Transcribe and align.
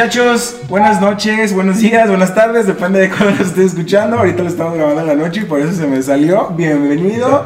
Muchachos, 0.00 0.56
buenas 0.66 0.98
noches, 0.98 1.52
buenos 1.52 1.80
días, 1.80 2.08
buenas 2.08 2.34
tardes, 2.34 2.66
depende 2.66 3.00
de 3.00 3.10
cuándo 3.10 3.32
lo 3.32 3.44
estés 3.44 3.66
escuchando. 3.66 4.16
Ahorita 4.16 4.42
lo 4.42 4.48
estamos 4.48 4.72
grabando 4.72 5.02
en 5.02 5.06
la 5.06 5.14
noche 5.14 5.42
y 5.42 5.44
por 5.44 5.60
eso 5.60 5.72
se 5.72 5.86
me 5.86 6.00
salió. 6.02 6.48
Bienvenido 6.56 7.44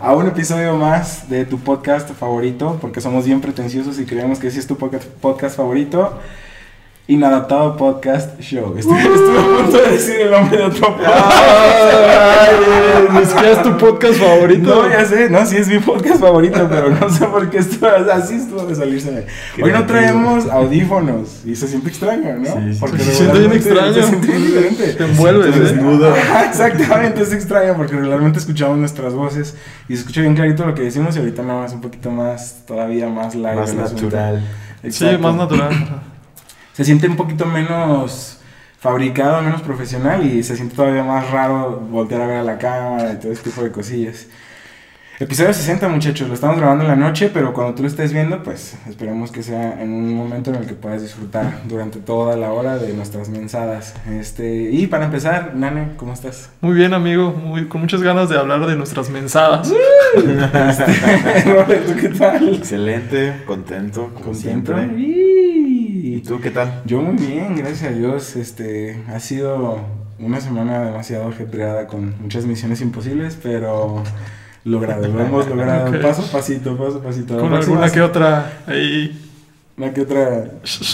a 0.00 0.12
un 0.14 0.26
episodio 0.26 0.76
más 0.76 1.30
de 1.30 1.46
tu 1.46 1.58
podcast 1.58 2.10
favorito, 2.10 2.76
porque 2.78 3.00
somos 3.00 3.24
bien 3.24 3.40
pretenciosos 3.40 3.98
y 3.98 4.04
creemos 4.04 4.38
que 4.38 4.50
sí 4.50 4.58
es 4.58 4.66
tu 4.66 4.76
podcast 4.76 5.56
favorito. 5.56 6.20
Inadaptado 7.06 7.76
Podcast 7.76 8.40
Show. 8.40 8.78
Estuve, 8.78 8.98
estuve 8.98 9.38
a 9.38 9.62
punto 9.62 9.76
de 9.76 9.90
decir 9.90 10.20
el 10.22 10.30
nombre 10.30 10.56
de 10.56 10.64
otro 10.64 10.86
podcast. 10.88 11.14
Ay, 11.14 12.54
ni 13.12 13.26
siquiera 13.26 13.50
es 13.50 13.62
tu 13.62 13.76
podcast 13.76 14.14
favorito. 14.14 14.74
No, 14.74 14.88
ya 14.88 15.04
sé, 15.04 15.28
no, 15.28 15.44
sí 15.44 15.56
es 15.58 15.68
mi 15.68 15.80
podcast 15.80 16.18
favorito, 16.18 16.66
pero 16.66 16.88
no 16.88 17.10
sé 17.10 17.26
por 17.26 17.50
qué 17.50 17.58
estuvo 17.58 17.88
así 18.10 18.36
estuvo 18.36 18.64
de 18.64 18.74
salirse. 18.74 19.26
Hoy 19.62 19.70
no 19.70 19.84
traemos 19.84 20.48
audífonos 20.48 21.44
y 21.44 21.54
se 21.54 21.68
siente 21.68 21.90
extraño, 21.90 22.38
¿no? 22.38 22.46
Sí, 22.46 22.72
sí. 22.72 22.78
porque 22.80 22.98
Se 23.00 23.12
siente 23.12 23.38
bien 23.38 23.52
extraño. 23.52 23.92
Se 23.92 24.02
siente 24.04 24.26
bien 24.26 24.46
diferente. 24.46 24.92
Te 24.94 25.04
envuelves, 25.04 25.56
¿eh? 25.56 25.60
desnudo. 25.60 26.10
Exactamente, 26.48 27.20
es 27.20 27.34
extraño 27.34 27.76
porque 27.76 27.96
regularmente 27.96 28.38
escuchamos 28.38 28.78
nuestras 28.78 29.12
voces 29.12 29.54
y 29.90 29.94
se 29.94 30.00
escucha 30.00 30.22
bien 30.22 30.34
clarito 30.34 30.64
lo 30.64 30.74
que 30.74 30.80
decimos 30.80 31.14
y 31.16 31.18
ahorita 31.18 31.42
nada 31.42 31.60
más 31.60 31.74
un 31.74 31.82
poquito 31.82 32.10
más, 32.10 32.62
todavía 32.66 33.10
más 33.10 33.34
live. 33.34 33.56
Más 33.56 33.74
natural. 33.74 34.42
Sí, 34.88 35.04
más 35.20 35.34
natural. 35.34 36.13
Se 36.74 36.84
siente 36.84 37.06
un 37.06 37.14
poquito 37.14 37.46
menos 37.46 38.38
fabricado, 38.80 39.40
menos 39.42 39.62
profesional 39.62 40.26
y 40.26 40.42
se 40.42 40.56
siente 40.56 40.74
todavía 40.74 41.04
más 41.04 41.30
raro 41.30 41.78
voltear 41.88 42.22
a 42.22 42.26
ver 42.26 42.36
a 42.38 42.42
la 42.42 42.58
cámara 42.58 43.12
y 43.12 43.20
todo 43.20 43.30
ese 43.30 43.44
tipo 43.44 43.62
de 43.62 43.70
cosillas. 43.70 44.26
Episodio 45.20 45.54
60 45.54 45.86
muchachos, 45.86 46.26
lo 46.26 46.34
estamos 46.34 46.56
grabando 46.56 46.82
en 46.82 46.90
la 46.90 46.96
noche, 46.96 47.30
pero 47.32 47.54
cuando 47.54 47.76
tú 47.76 47.82
lo 47.82 47.88
estés 47.88 48.12
viendo, 48.12 48.42
pues 48.42 48.76
esperemos 48.88 49.30
que 49.30 49.44
sea 49.44 49.80
en 49.80 49.92
un 49.92 50.12
momento 50.12 50.50
en 50.50 50.56
el 50.56 50.66
que 50.66 50.74
puedas 50.74 51.00
disfrutar 51.00 51.60
durante 51.68 52.00
toda 52.00 52.36
la 52.36 52.52
hora 52.52 52.78
de 52.78 52.92
nuestras 52.92 53.28
mensadas. 53.28 53.94
Este, 54.10 54.72
y 54.72 54.88
para 54.88 55.04
empezar, 55.04 55.54
Nane, 55.54 55.92
¿cómo 55.96 56.12
estás? 56.12 56.50
Muy 56.60 56.74
bien, 56.74 56.92
amigo. 56.92 57.30
Muy, 57.30 57.68
con 57.68 57.82
muchas 57.82 58.02
ganas 58.02 58.28
de 58.28 58.36
hablar 58.36 58.66
de 58.66 58.74
nuestras 58.74 59.08
mensadas. 59.10 59.68
¿tú 60.16 61.94
qué 62.00 62.08
tal? 62.08 62.56
Excelente, 62.56 63.44
contento, 63.46 64.10
como 64.14 64.32
¿Contento? 64.32 64.74
siempre. 64.74 65.53
Y 66.14 66.18
¿Y 66.18 66.20
tú 66.20 66.40
qué 66.40 66.52
tal? 66.52 66.82
Yo 66.84 67.02
muy 67.02 67.16
bien, 67.16 67.56
gracias 67.56 67.90
a 67.90 67.94
Dios. 67.94 68.36
Este, 68.36 69.02
ha 69.08 69.18
sido 69.18 69.80
una 70.20 70.40
semana 70.40 70.84
demasiado 70.84 71.28
ajetreada 71.28 71.88
con 71.88 72.14
muchas 72.22 72.46
misiones 72.46 72.80
imposibles, 72.82 73.36
pero 73.42 74.00
logrado, 74.64 75.08
lo 75.08 75.20
hemos 75.20 75.48
logrado 75.48 76.00
paso 76.02 76.22
a 76.22 76.30
pasito, 76.30 76.76
paso 76.76 76.98
a 76.98 77.02
pasito. 77.02 77.36
Con 77.36 77.52
alguna 77.52 77.90
que 77.90 78.00
otra 78.00 78.62
ahí. 78.68 79.23
Una 79.76 79.92
que 79.92 80.02
otra. 80.02 80.44
¿Qué, 80.62 80.68
es 80.68 80.84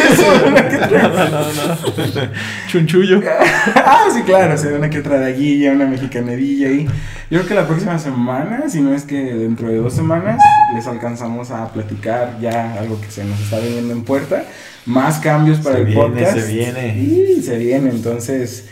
eso? 0.00 0.26
Una 0.44 0.68
que 0.68 0.76
otra. 0.76 1.02
Nada, 1.02 1.30
nada, 1.30 1.52
nada. 1.54 2.32
Chunchullo. 2.68 3.20
Ah, 3.76 4.08
sí, 4.12 4.22
claro, 4.22 4.54
o 4.54 4.58
sea, 4.58 4.72
una 4.76 4.90
que 4.90 4.98
otra 4.98 5.20
daguilla, 5.20 5.70
una 5.70 5.86
mexicanedilla 5.86 6.68
ahí. 6.68 6.86
Yo 7.30 7.38
creo 7.38 7.46
que 7.46 7.54
la 7.54 7.68
próxima 7.68 7.96
semana, 8.00 8.68
si 8.68 8.80
no 8.80 8.92
es 8.92 9.04
que 9.04 9.16
dentro 9.16 9.68
de 9.68 9.76
dos 9.76 9.94
semanas, 9.94 10.42
les 10.74 10.86
alcanzamos 10.88 11.52
a 11.52 11.72
platicar 11.72 12.38
ya 12.40 12.74
algo 12.74 13.00
que 13.00 13.08
se 13.08 13.24
nos 13.24 13.38
está 13.40 13.60
viniendo 13.60 13.92
en 13.92 14.02
puerta. 14.02 14.44
Más 14.84 15.20
cambios 15.20 15.58
para 15.58 15.76
Se 15.76 15.82
el 15.82 15.86
viene, 15.86 16.02
podcast. 16.02 16.38
se 16.40 16.52
viene. 16.52 16.94
Sí, 16.94 17.42
se 17.42 17.56
viene, 17.56 17.90
entonces. 17.90 18.68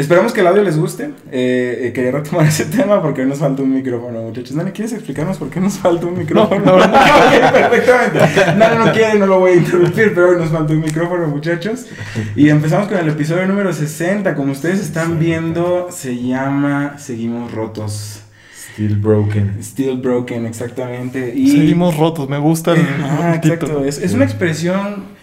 Esperamos 0.00 0.32
que 0.32 0.40
el 0.40 0.46
audio 0.46 0.62
les 0.62 0.78
guste. 0.78 1.10
Eh, 1.30 1.82
eh, 1.82 1.92
quería 1.92 2.10
retomar 2.12 2.46
ese 2.48 2.64
tema 2.64 3.02
porque 3.02 3.20
hoy 3.20 3.28
nos 3.28 3.38
falta 3.38 3.62
un 3.62 3.74
micrófono, 3.74 4.22
muchachos. 4.22 4.56
Nani, 4.56 4.70
¿quieres 4.70 4.94
explicarnos 4.94 5.36
por 5.36 5.50
qué 5.50 5.60
nos 5.60 5.74
falta 5.74 6.06
un 6.06 6.16
micrófono? 6.16 6.64
No, 6.64 6.78
no, 6.78 6.86
no. 6.86 6.94
Ok, 7.20 7.52
perfectamente. 7.52 8.18
No, 8.56 8.86
no 8.86 8.92
quiere, 8.92 9.18
no 9.18 9.26
lo 9.26 9.40
voy 9.40 9.52
a 9.52 9.56
interrumpir, 9.56 10.14
pero 10.14 10.30
hoy 10.30 10.36
nos 10.38 10.48
falta 10.48 10.72
un 10.72 10.80
micrófono, 10.80 11.26
muchachos. 11.26 11.86
Y 12.34 12.48
empezamos 12.48 12.88
con 12.88 12.96
el 12.96 13.08
episodio 13.08 13.46
número 13.46 13.74
60. 13.74 14.34
Como 14.34 14.52
ustedes 14.52 14.80
están 14.80 15.18
viendo, 15.18 15.88
se 15.90 16.16
llama 16.16 16.94
Seguimos 16.98 17.52
Rotos. 17.52 18.22
Still 18.56 18.96
broken. 18.96 19.58
Still 19.62 19.98
Broken, 19.98 20.46
exactamente. 20.46 21.34
Y 21.36 21.50
Seguimos 21.50 21.96
rotos. 21.98 22.26
Me 22.28 22.38
gusta 22.38 22.72
el, 22.72 22.86
Ah, 23.02 23.34
exacto. 23.34 23.84
Es, 23.84 23.98
es 23.98 24.14
una 24.14 24.24
expresión 24.24 25.19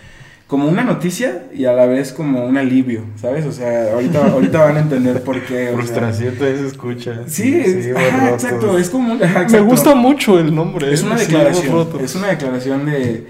como 0.47 0.67
una 0.69 0.83
noticia 0.83 1.43
y 1.53 1.65
a 1.65 1.73
la 1.73 1.85
vez 1.85 2.13
como 2.13 2.45
un 2.45 2.57
alivio, 2.57 3.01
¿sabes? 3.21 3.45
O 3.45 3.51
sea, 3.51 3.91
ahorita, 3.93 4.27
ahorita 4.31 4.59
van 4.63 4.77
a 4.77 4.79
entender 4.79 5.21
por 5.21 5.41
qué. 5.41 5.65
o 5.65 5.67
sea. 5.67 5.75
Frustración 5.77 6.35
todavía 6.35 6.59
se 6.59 6.67
escucha. 6.67 7.19
Sí, 7.27 7.63
Seguimos 7.63 8.01
ajá, 8.01 8.29
exacto. 8.29 8.77
Es 8.77 8.89
como 8.89 9.13
un- 9.13 9.21
ajá, 9.23 9.39
Me 9.39 9.43
exacto. 9.43 9.65
gusta 9.65 9.95
mucho 9.95 10.39
el 10.39 10.55
nombre. 10.55 10.93
Es 10.93 11.03
una 11.03 11.15
declaración. 11.17 11.87
Es 12.01 12.15
una 12.15 12.27
declaración 12.27 12.85
de. 12.85 13.27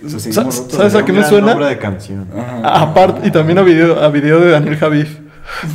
pues, 0.00 0.22
seguimos 0.22 0.58
rotos, 0.58 0.76
¿sabes 0.76 0.94
a 0.94 1.04
qué 1.04 1.12
me 1.12 1.24
suena? 1.24 1.48
nombre 1.48 1.66
de 1.66 1.78
canción. 1.78 2.26
Ajá. 2.32 2.60
Ah, 2.62 2.82
Aparte, 2.82 3.26
y 3.26 3.30
también 3.32 3.58
a 3.58 3.62
video, 3.62 4.00
a 4.00 4.08
video 4.08 4.38
de 4.40 4.50
Daniel 4.52 4.76
Javif. 4.76 5.18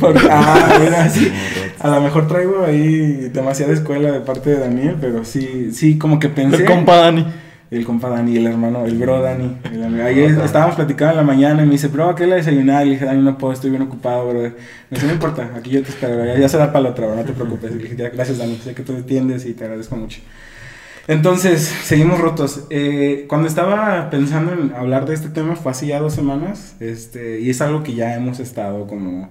Porque- 0.00 0.26
ah, 0.30 0.78
mira, 0.82 1.08
sí. 1.10 1.30
A 1.78 1.88
lo 1.90 2.00
mejor 2.00 2.26
traigo 2.26 2.64
ahí 2.64 3.28
demasiada 3.34 3.74
escuela 3.74 4.10
de 4.10 4.20
parte 4.20 4.48
de 4.48 4.60
Daniel, 4.60 4.96
pero 4.98 5.26
sí, 5.26 5.72
sí, 5.72 5.98
como 5.98 6.18
que 6.18 6.30
pensé. 6.30 6.56
El 6.56 6.64
compa 6.64 6.96
Dani. 6.96 7.26
El 7.70 7.84
compa 7.84 8.08
Dani, 8.08 8.36
el 8.36 8.46
hermano, 8.46 8.84
el 8.84 8.96
bro 8.96 9.20
Dani. 9.20 9.56
el 9.72 9.84
amigo. 9.84 10.04
Ayer 10.04 10.30
estábamos 10.44 10.76
platicando 10.76 11.12
en 11.12 11.16
la 11.16 11.22
mañana 11.24 11.62
y 11.62 11.66
me 11.66 11.72
dice, 11.72 11.88
bro, 11.88 12.10
¿a 12.10 12.14
qué 12.14 12.26
le 12.26 12.36
desayunar? 12.36 12.84
Le 12.84 12.92
dije, 12.92 13.04
Dani, 13.04 13.22
no 13.22 13.36
puedo, 13.36 13.52
estoy 13.52 13.70
bien 13.70 13.82
ocupado, 13.82 14.28
bro. 14.28 14.40
Me 14.40 14.52
dice, 14.90 15.06
no 15.06 15.12
importa, 15.12 15.50
aquí 15.56 15.70
yo 15.70 15.82
te 15.82 15.88
espero, 15.88 16.24
ya, 16.24 16.38
ya 16.38 16.48
será 16.48 16.68
para 16.72 16.84
la 16.84 16.90
otra, 16.90 17.06
bro, 17.06 17.16
no 17.16 17.24
te 17.24 17.32
preocupes. 17.32 17.72
Y 17.72 17.74
le 17.74 17.82
dije, 17.82 17.96
"Ya, 17.96 18.08
gracias, 18.10 18.38
Dani, 18.38 18.56
sé 18.56 18.74
que 18.74 18.82
tú 18.82 18.92
entiendes 18.92 19.46
y 19.46 19.54
te 19.54 19.64
agradezco 19.64 19.96
mucho. 19.96 20.20
Entonces, 21.08 21.62
seguimos 21.62 22.20
rotos. 22.20 22.64
Eh, 22.70 23.26
cuando 23.28 23.46
estaba 23.46 24.10
pensando 24.10 24.52
en 24.52 24.72
hablar 24.74 25.06
de 25.06 25.14
este 25.14 25.28
tema 25.28 25.54
fue 25.54 25.70
hace 25.72 25.86
ya 25.86 26.00
dos 26.00 26.14
semanas, 26.14 26.76
este, 26.80 27.40
y 27.40 27.50
es 27.50 27.60
algo 27.60 27.82
que 27.82 27.94
ya 27.94 28.14
hemos 28.14 28.40
estado 28.40 28.86
como 28.86 29.28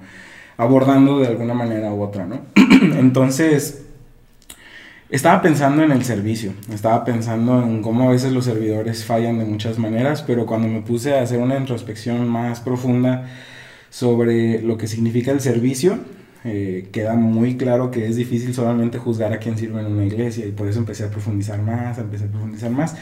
abordando 0.57 1.19
de 1.19 1.27
alguna 1.27 1.53
manera 1.53 1.93
u 1.93 2.01
otra, 2.01 2.25
¿no? 2.25 2.41
Entonces, 2.97 3.84
estaba 5.15 5.41
pensando 5.41 5.81
en 5.81 5.91
el 5.91 6.03
servicio, 6.03 6.53
estaba 6.73 7.05
pensando 7.05 7.63
en 7.63 7.81
cómo 7.81 8.09
a 8.09 8.11
veces 8.11 8.33
los 8.33 8.45
servidores 8.45 9.05
fallan 9.05 9.39
de 9.39 9.45
muchas 9.45 9.79
maneras, 9.79 10.21
pero 10.21 10.45
cuando 10.45 10.67
me 10.67 10.81
puse 10.81 11.17
a 11.17 11.21
hacer 11.21 11.39
una 11.39 11.57
introspección 11.57 12.27
más 12.27 12.59
profunda 12.59 13.25
sobre 13.89 14.61
lo 14.61 14.77
que 14.77 14.87
significa 14.87 15.31
el 15.31 15.39
servicio, 15.39 15.99
eh, 16.43 16.89
queda 16.91 17.15
muy 17.15 17.55
claro 17.55 17.91
que 17.91 18.07
es 18.07 18.17
difícil 18.17 18.53
solamente 18.53 18.97
juzgar 18.97 19.31
a 19.31 19.39
quien 19.39 19.57
sirve 19.57 19.79
en 19.79 19.87
una 19.87 20.05
iglesia 20.05 20.45
y 20.45 20.51
por 20.51 20.67
eso 20.67 20.79
empecé 20.79 21.05
a 21.05 21.09
profundizar 21.09 21.61
más, 21.61 21.97
empecé 21.97 22.25
a 22.25 22.27
profundizar 22.27 22.71
más. 22.71 22.95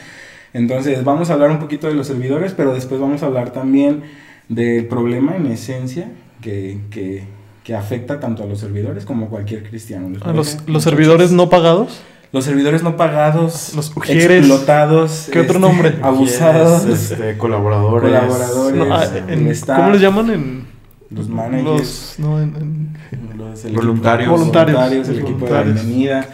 Entonces 0.54 1.04
vamos 1.04 1.32
a 1.32 1.34
hablar 1.34 1.50
un 1.50 1.60
poquito 1.60 1.88
de 1.88 1.96
los 1.96 2.08
servidores, 2.08 2.54
pero 2.54 2.76
después 2.76 3.02
vamos 3.02 3.24
a 3.24 3.26
hablar 3.26 3.52
también 3.52 4.04
del 4.50 4.86
problema 4.86 5.36
en 5.36 5.48
esencia 5.48 6.12
que, 6.42 6.80
que, 6.92 7.24
que 7.64 7.76
afecta 7.76 8.20
tanto 8.20 8.44
a 8.44 8.46
los 8.46 8.60
servidores 8.60 9.06
como 9.06 9.28
a 9.28 9.30
cualquier 9.30 9.64
cristiano. 9.64 10.10
¿Les 10.10 10.22
A 10.22 10.34
los, 10.34 10.58
los 10.68 10.84
servidores 10.84 11.32
no 11.32 11.50
pagados. 11.50 12.02
Los 12.32 12.46
servidores 12.46 12.82
no 12.82 12.98
pagados, 12.98 13.74
Los 13.76 13.96
ujieres. 13.96 14.40
explotados, 14.40 15.28
¿Qué 15.32 15.42
otro 15.42 15.54
este, 15.58 15.60
nombre? 15.60 15.96
abusados, 16.02 16.86
Este, 16.86 17.38
colaboradores. 17.38 18.10
Colaboradores. 18.10 18.76
No, 18.76 18.96
ah, 18.96 19.06
en- 19.28 19.48
staff, 19.50 19.78
¿Cómo 19.78 19.92
les 19.92 20.02
llaman 20.02 20.30
en 20.32 20.73
los 21.16 21.30
managers, 21.30 22.16
los 22.18 22.20
no, 22.20 22.42
en- 22.42 22.56
en- 23.12 23.38
los- 23.38 23.66
el 23.66 23.74
Voluntarios. 23.74 24.28
equipo- 24.28 24.32
Voluntarios. 24.38 24.78
voluntarios, 24.78 25.10
el 25.10 25.20
equipo 25.20 25.46
de 25.46 25.52
la 25.52 25.58
Voluntarios. 25.60 25.86
bienvenida, 25.86 26.28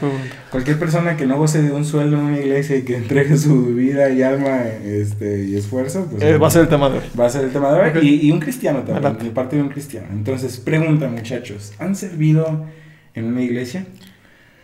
cualquier 0.51 0.79
persona 0.79 1.17
que 1.17 1.25
no 1.25 1.37
goce 1.37 1.61
de 1.61 1.71
un 1.71 1.85
sueldo 1.85 2.17
en 2.17 2.23
una 2.25 2.39
iglesia 2.39 2.75
y 2.77 2.81
que 2.83 2.97
entregue 2.97 3.37
su 3.37 3.65
vida 3.75 4.09
y 4.09 4.21
alma 4.23 4.61
este, 4.83 5.43
y 5.45 5.55
esfuerzo, 5.55 6.07
pues 6.09 6.23
eh, 6.23 6.37
va 6.37 6.47
a 6.47 6.51
ser 6.51 6.63
el 6.63 6.67
tema 6.69 6.89
de 6.89 6.97
hoy. 6.99 7.03
va 7.19 7.25
a 7.25 7.29
ser 7.29 7.43
el 7.45 7.51
tema 7.51 7.71
de 7.73 7.79
hoy 7.99 8.07
y, 8.07 8.27
y 8.27 8.31
un 8.31 8.39
cristiano 8.39 8.79
también, 8.79 8.97
Adelante. 8.97 9.25
de 9.25 9.31
parte 9.31 9.55
de 9.55 9.61
un 9.63 9.69
cristiano. 9.69 10.07
Entonces, 10.11 10.57
pregunta 10.57 11.07
muchachos, 11.09 11.73
¿han 11.79 11.95
servido 11.95 12.65
en 13.13 13.25
una 13.25 13.41
iglesia? 13.41 13.85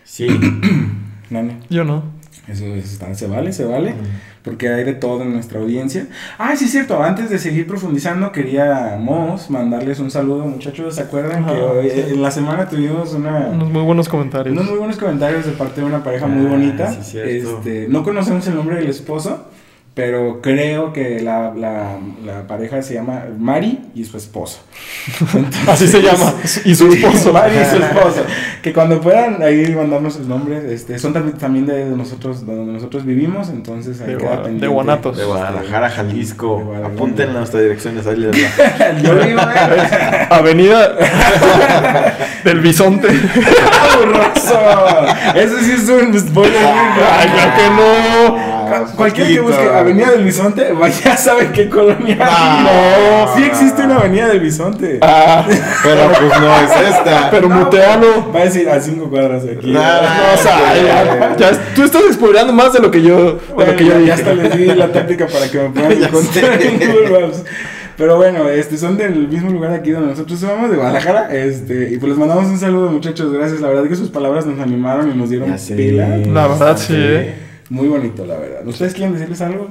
Sí. 0.03 0.27
Nane, 1.29 1.57
Yo 1.69 1.83
no. 1.83 2.03
Eso, 2.47 2.65
eso 2.65 2.87
está- 2.93 3.13
se 3.15 3.27
vale, 3.27 3.51
se 3.53 3.65
vale. 3.65 3.95
porque 4.43 4.69
hay 4.69 4.83
de 4.83 4.93
todo 4.93 5.23
en 5.23 5.33
nuestra 5.33 5.59
audiencia. 5.59 6.05
Ah, 6.37 6.55
sí, 6.55 6.65
es 6.65 6.71
cierto, 6.71 7.01
antes 7.01 7.29
de 7.31 7.39
seguir 7.39 7.65
profundizando, 7.65 8.31
queríamos 8.31 9.49
mandarles 9.49 9.99
un 9.99 10.11
saludo, 10.11 10.45
muchachos. 10.45 10.95
¿Se 10.95 11.01
acuerdan 11.01 11.45
que 11.45 11.51
Ajá, 11.51 11.63
hoy- 11.63 11.89
sí. 11.89 12.03
en 12.13 12.21
la 12.21 12.29
semana 12.31 12.67
tuvimos 12.69 13.13
una, 13.13 13.47
Unos 13.47 13.71
muy 13.71 13.81
buenos 13.81 14.07
comentarios. 14.09 14.53
unos 14.55 14.69
muy 14.69 14.77
buenos 14.77 14.97
comentarios 14.97 15.45
de 15.45 15.51
parte 15.53 15.81
de 15.81 15.87
una 15.87 16.03
pareja 16.03 16.27
muy 16.27 16.45
Ah, 16.45 16.49
bonita? 16.49 16.91
sí, 16.91 16.99
cierto. 17.03 17.57
este, 17.57 17.87
no 17.89 18.03
conocemos 18.03 18.45
el 18.47 18.55
nombre 18.55 18.75
del 18.77 18.89
esposo, 18.89 19.45
pero 19.95 20.41
creo 20.41 20.91
que 20.93 21.21
la, 21.21 21.53
la, 21.55 21.97
la 22.25 22.45
pareja 22.47 22.81
se 22.81 22.93
llama 22.95 23.23
Mari 23.39 23.79
y 23.95 24.03
su 24.03 24.17
esposo. 24.17 24.59
Así 25.67 25.87
se 25.87 26.01
llama. 26.01 26.33
Y 26.65 26.75
su 26.75 26.91
esposo. 26.91 27.31
Mari 27.31 27.55
y 27.55 27.65
su 27.65 27.77
esposo. 27.81 28.25
Que 28.61 28.73
cuando 28.73 28.99
puedan 28.99 29.41
ahí 29.41 29.73
mandarnos 29.73 30.15
sus 30.15 30.27
nombres, 30.27 30.65
este, 30.65 30.99
son 30.99 31.13
también, 31.13 31.37
también 31.37 31.65
de 31.65 31.85
nosotros, 31.85 32.45
de 32.45 32.53
donde 32.55 32.73
nosotros 32.73 33.05
vivimos, 33.05 33.47
entonces 33.49 34.01
ahí 34.01 34.11
De 34.11 34.17
queda 34.17 34.27
Gua- 34.31 34.37
de 34.37 34.43
pendiente. 34.43 34.67
Guanatos. 34.67 35.17
De 35.17 35.23
Guadalajara, 35.23 35.89
Jalisco. 35.89 36.57
De 36.57 36.63
Guadalajara. 36.65 36.93
Apunten 36.93 37.33
nuestras 37.33 37.63
direcciones. 37.63 38.05
Ahí 38.07 38.17
les 38.17 38.31
va. 38.35 39.01
Yo 39.01 39.13
vivo 39.15 39.23
en 39.23 39.39
Avenida 40.29 40.95
del 42.43 42.59
Bisonte. 42.59 43.07
¡Aburroso! 43.93 44.59
Eso 45.35 45.55
sí 45.61 45.71
es 45.71 45.87
un 45.89 46.19
spoiler. 46.19 46.65
Ay, 46.65 47.29
claro 47.29 47.51
que 47.55 47.69
no. 47.69 48.44
Ah, 48.67 48.85
cualquiera 48.95 49.29
que 49.29 49.39
busque 49.41 49.69
Avenida 49.69 50.11
del 50.11 50.23
Bisonte, 50.23 50.67
ya 51.03 51.17
sabe 51.17 51.51
qué 51.53 51.69
colonia. 51.69 52.17
Ah. 52.21 53.25
no, 53.27 53.35
sí 53.35 53.43
existe 53.43 53.83
una 53.83 53.97
Avenida 53.97 54.27
del 54.27 54.39
Bisonte. 54.39 54.99
Ah, 55.01 55.45
Pero 55.83 56.01
pues 56.09 56.41
no 56.41 56.55
es 56.57 56.89
esta. 56.89 57.29
pero 57.31 57.49
mutealo. 57.49 58.31
Va 58.33 58.41
a 58.41 58.43
decir 58.45 58.69
a 58.69 58.79
cinco 58.79 59.09
cuadras 59.09 59.43
de 59.43 59.53
aquí. 59.53 59.73
Ah, 59.77 60.01
No, 60.17 60.33
o 60.33 60.37
sea, 60.43 60.75
ya, 60.75 61.35
ya- 61.51 61.73
tú 61.75 61.83
estás 61.83 62.01
spoileando 62.13 62.53
más 62.53 62.73
de 62.73 62.79
lo 62.79 62.91
que 62.91 63.01
yo, 63.01 63.33
de 63.33 63.39
Bueno, 63.53 63.71
lo 63.71 63.77
que 63.77 63.85
yo 63.85 63.91
ya, 63.91 63.97
dije. 63.97 64.07
ya 64.07 64.13
hasta 64.15 64.33
les 64.33 64.57
di 64.57 64.65
la 64.65 64.91
táctica 64.91 65.27
para 65.27 65.47
que 65.49 65.57
me 65.59 65.69
puedan 65.69 65.91
encontrar 66.03 66.61
en 66.61 66.79
Google 66.79 67.21
Maps. 67.27 67.43
Pero 67.97 68.17
bueno, 68.17 68.49
este, 68.49 68.77
son 68.77 68.97
del 68.97 69.29
mismo 69.29 69.49
lugar 69.49 69.71
aquí 69.71 69.91
donde 69.91 70.09
nosotros 70.09 70.37
somos, 70.37 70.69
de 70.69 70.75
Guadalajara. 70.75 71.33
Este, 71.33 71.91
y 71.93 71.97
pues 71.97 72.09
les 72.09 72.17
mandamos 72.17 72.45
un 72.47 72.59
saludo, 72.59 72.89
muchachos. 72.89 73.31
Gracias. 73.31 73.61
La 73.61 73.69
verdad 73.69 73.85
que 73.87 73.95
sus 73.95 74.09
palabras 74.09 74.45
nos 74.45 74.59
animaron 74.59 75.09
y 75.09 75.13
nos 75.17 75.29
dieron 75.29 75.55
pila. 75.77 76.17
La 76.27 76.47
verdad, 76.47 76.75
sí, 76.77 76.93
eh. 76.93 77.35
Muy 77.69 77.87
bonito, 77.87 78.25
la 78.25 78.37
verdad. 78.37 78.67
¿Ustedes 78.67 78.93
quieren 78.93 79.13
decirles 79.13 79.41
algo? 79.41 79.69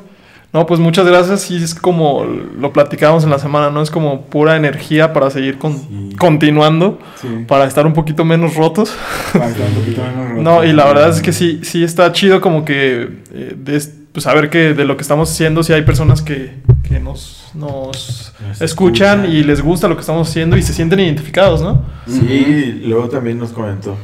No, 0.52 0.67
pues 0.67 0.79
muchas 0.79 1.05
gracias. 1.06 1.50
Y 1.50 1.56
es 1.62 1.75
como 1.75 2.25
lo 2.25 2.73
platicábamos 2.73 3.25
en 3.25 3.31
la 3.31 3.41
semana, 3.41 3.70
¿no? 3.70 3.82
Es 3.82 3.91
como 3.91 4.23
pura 4.26 4.56
energía 4.56 5.12
para 5.12 5.29
seguir 5.31 5.58
con- 5.58 5.76
Sí. 5.79 6.11
continuando, 6.17 6.99
Sí. 7.20 7.26
para 7.49 7.64
estar 7.67 7.87
un 7.87 7.93
poquito 7.93 8.25
menos 8.25 8.55
rotos. 8.55 8.94
Para 9.32 9.49
estar 9.49 9.67
un 9.69 9.75
poquito 9.75 10.00
menos 10.02 10.29
rotos. 10.29 10.44
No, 10.44 10.62
y 10.64 10.73
la 10.73 10.85
verdad 10.87 11.08
es 11.11 11.20
que 11.23 11.32
sí, 11.32 11.61
sí 11.64 11.82
está 11.82 12.12
chido 12.12 12.41
como 12.41 12.64
que 12.64 13.08
eh, 13.32 13.56
de- 13.56 13.82
pues 14.12 14.23
saber 14.23 14.49
que 14.49 14.75
de 14.75 14.85
lo 14.85 14.96
que 14.96 15.02
estamos 15.02 15.29
haciendo, 15.29 15.64
si 15.64 15.73
hay 15.73 15.82
personas 15.82 16.23
que, 16.23 16.52
que 16.88 17.00
nos, 17.00 17.50
nos 17.55 18.32
Nos 18.46 18.61
escuchan 18.61 19.25
escuchan. 19.25 19.32
y 19.32 19.43
les 19.43 19.61
gusta 19.61 19.88
lo 19.88 19.96
que 19.96 20.02
estamos 20.02 20.29
haciendo 20.29 20.56
y 20.56 20.62
se 20.62 20.73
sienten 20.73 21.00
identificados, 21.00 21.62
¿no? 21.62 21.82
Sí, 22.06 22.81
luego 22.87 23.08
también 23.08 23.41
nos 23.41 23.50
comentó 23.50 23.96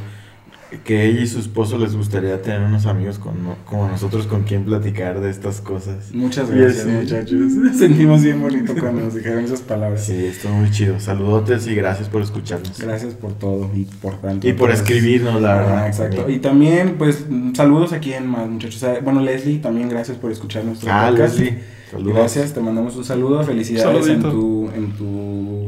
que 0.85 1.05
ella 1.05 1.21
y 1.21 1.27
su 1.27 1.39
esposo 1.39 1.77
les 1.77 1.95
gustaría 1.95 2.41
tener 2.41 2.61
unos 2.61 2.85
amigos 2.85 3.19
con- 3.19 3.33
como 3.65 3.87
nosotros 3.89 4.25
con 4.25 4.43
quien 4.43 4.63
platicar 4.63 5.19
de 5.19 5.29
estas 5.29 5.59
cosas. 5.61 6.11
Muchas 6.13 6.49
gracias, 6.49 6.85
muchachos. 6.87 7.51
Sentimos 7.77 8.23
bien 8.23 8.41
bonito 8.41 8.73
cuando 8.79 9.01
nos 9.01 9.13
dijeron 9.15 9.43
esas 9.43 9.61
palabras. 9.61 10.05
Sí, 10.05 10.25
estuvo 10.25 10.53
muy 10.53 10.71
chido. 10.71 10.99
Saludotes 10.99 11.67
y 11.67 11.75
gracias 11.75 12.07
por 12.07 12.21
escucharnos. 12.21 12.79
Gracias 12.79 13.13
por 13.15 13.33
todo 13.33 13.69
y 13.75 13.83
por 13.85 14.15
tanto. 14.21 14.47
Y 14.47 14.53
por 14.53 14.69
Pues, 14.69 14.79
escribirnos, 14.79 15.41
la 15.41 15.55
verdad. 15.55 15.77
Ah, 15.83 15.87
exacto. 15.87 16.17
también. 16.17 16.37
Y 16.37 16.41
también, 16.41 16.95
pues, 16.97 17.25
saludos 17.53 17.91
a 17.93 17.99
quien 17.99 18.27
más, 18.27 18.47
muchachos. 18.47 18.81
Ah, 18.83 18.95
Bueno, 19.03 19.21
Leslie, 19.21 19.59
también 19.59 19.89
gracias 19.89 20.17
por 20.17 20.31
escuchar 20.31 20.63
nuestro 20.63 20.89
Ah, 20.91 21.07
podcast. 21.09 21.37
Leslie. 21.37 21.59
Saludos. 21.91 22.13
Gracias, 22.15 22.53
te 22.53 22.61
mandamos 22.61 22.95
un 22.95 23.03
saludo. 23.03 23.43
Felicidades 23.43 24.07
en 24.07 24.21
tu, 24.21 24.69
en 24.73 24.91
tu. 24.93 25.60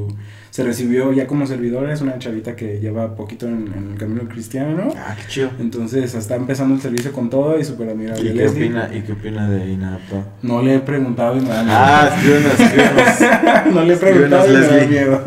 Se 0.54 0.64
recibió 0.64 1.12
ya 1.14 1.26
como 1.26 1.48
servidora, 1.48 1.92
es 1.92 2.02
una 2.02 2.20
chavita 2.20 2.56
que 2.56 2.80
lleva 2.80 3.16
poquito 3.16 3.48
en, 3.48 3.74
en 3.76 3.94
el 3.94 3.98
camino 3.98 4.30
cristiano, 4.30 4.86
¿no? 4.86 4.94
Ah, 4.96 5.16
qué 5.20 5.28
chido. 5.28 5.50
Entonces 5.60 6.14
está 6.14 6.36
empezando 6.36 6.76
el 6.76 6.82
servicio 6.82 7.12
con 7.12 7.28
todo 7.28 7.58
y 7.58 7.64
súper 7.64 7.90
admirable. 7.90 8.30
¿Y 8.30 8.36
qué 8.36 8.48
opina, 8.48 8.88
¿Y 8.94 9.02
qué 9.02 9.14
opina 9.14 9.50
de 9.50 9.72
Inapto? 9.72 10.24
No 10.44 10.62
le 10.62 10.76
he 10.76 10.80
preguntado 10.80 11.38
y 11.38 11.42
me 11.42 11.50
da 11.50 11.64
miedo. 11.64 11.76
Ah, 11.76 12.10
escríbenos, 12.16 12.60
escríbenos. 12.60 13.66
no 13.74 13.84
le 13.84 13.94
he 13.96 13.98
preguntado 13.98 14.48
y 14.48 14.54
me 14.54 14.68
da 14.68 14.86
miedo. 14.86 15.24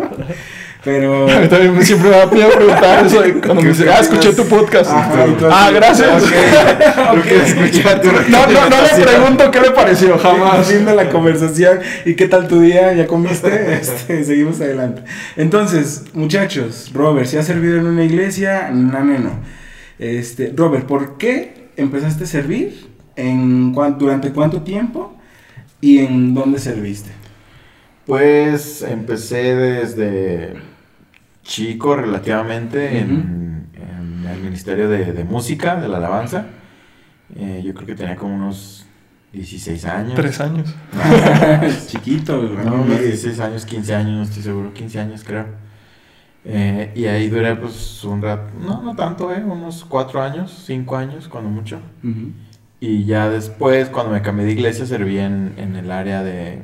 Pero. 0.86 1.28
A 1.36 1.40
mí 1.40 1.48
también 1.48 1.74
me- 1.74 1.84
siempre 1.84 2.08
me 2.10 2.16
da 2.16 2.26
miedo 2.26 2.48
preguntar 2.50 3.04
eso 3.04 3.20
cuando 3.44 3.56
¿Qué 3.56 3.62
me 3.62 3.68
dicen, 3.70 3.88
ah, 3.90 3.98
escuché 4.00 4.32
tu 4.32 4.44
podcast. 4.46 4.90
Ajá, 4.90 5.26
y 5.26 5.32
tú 5.32 5.46
ah, 5.50 5.70
gracias. 5.74 6.22
Quiero 7.24 7.42
escuchar 7.44 8.00
tu 8.00 8.08
No, 8.12 8.46
no, 8.46 8.70
no 8.70 8.76
le 8.82 9.04
pregunto 9.04 9.50
qué 9.50 9.60
le 9.60 9.70
pareció, 9.72 10.16
jamás. 10.16 10.68
Viendo 10.70 10.94
la 10.94 11.08
conversación. 11.10 11.80
¿Y 12.04 12.14
qué 12.14 12.28
tal 12.28 12.46
tu 12.48 12.60
día? 12.60 12.92
¿Ya 12.94 13.06
comiste? 13.08 13.74
Este, 13.74 14.24
seguimos 14.24 14.60
adelante. 14.60 15.02
Entonces, 15.36 16.04
muchachos, 16.14 16.90
Robert, 16.94 17.26
si 17.26 17.36
has 17.36 17.46
servido 17.46 17.78
en 17.78 17.86
una 17.88 18.04
iglesia, 18.04 18.70
nane 18.72 19.18
no. 19.18 19.32
Este, 19.98 20.52
Robert, 20.56 20.86
¿por 20.86 21.18
qué 21.18 21.70
empezaste 21.76 22.24
a 22.24 22.26
servir? 22.28 22.86
¿En 23.16 23.72
cuán- 23.74 23.98
¿Durante 23.98 24.30
cuánto 24.30 24.62
tiempo? 24.62 25.16
¿Y 25.80 25.98
en 25.98 26.32
dónde 26.32 26.60
serviste? 26.60 27.10
Pues 28.06 28.82
empecé 28.82 29.56
desde 29.56 30.52
chico 31.46 31.96
relativamente 31.96 32.98
en, 32.98 33.66
en 33.74 34.26
el 34.28 34.40
Ministerio 34.40 34.88
de, 34.88 35.12
de 35.12 35.24
Música, 35.24 35.76
de 35.76 35.88
la 35.88 35.98
Alabanza. 35.98 36.46
Eh, 37.34 37.62
yo 37.64 37.74
creo 37.74 37.86
que 37.86 37.94
tenía 37.94 38.16
como 38.16 38.34
unos 38.34 38.86
16 39.32 39.84
años. 39.86 40.14
Tres 40.14 40.40
años. 40.40 40.74
Chiquito, 41.88 42.42
No, 42.42 42.64
¿no? 42.64 42.82
unos 42.82 43.00
16 43.00 43.40
años, 43.40 43.64
15 43.66 43.94
años, 43.94 44.10
no 44.12 44.22
estoy 44.22 44.42
seguro, 44.42 44.72
15 44.72 45.00
años 45.00 45.24
creo. 45.24 45.46
Eh, 46.44 46.92
y 46.94 47.06
ahí 47.06 47.28
duré 47.28 47.56
pues 47.56 48.04
un 48.04 48.22
rato, 48.22 48.52
no, 48.60 48.80
no 48.80 48.94
tanto, 48.94 49.32
eh, 49.34 49.42
unos 49.44 49.84
4 49.84 50.22
años, 50.22 50.62
5 50.66 50.96
años, 50.96 51.26
cuando 51.28 51.50
mucho. 51.50 51.80
Y 52.78 53.04
ya 53.04 53.28
después, 53.28 53.88
cuando 53.88 54.12
me 54.12 54.22
cambié 54.22 54.46
de 54.46 54.52
iglesia, 54.52 54.86
serví 54.86 55.18
en, 55.18 55.54
en 55.56 55.74
el 55.74 55.90
área 55.90 56.22
de, 56.22 56.62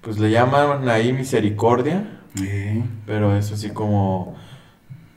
pues 0.00 0.18
le 0.18 0.30
llaman 0.32 0.88
ahí 0.88 1.12
misericordia, 1.12 2.17
Pero 3.06 3.36
es 3.36 3.52
así 3.52 3.70
como, 3.70 4.36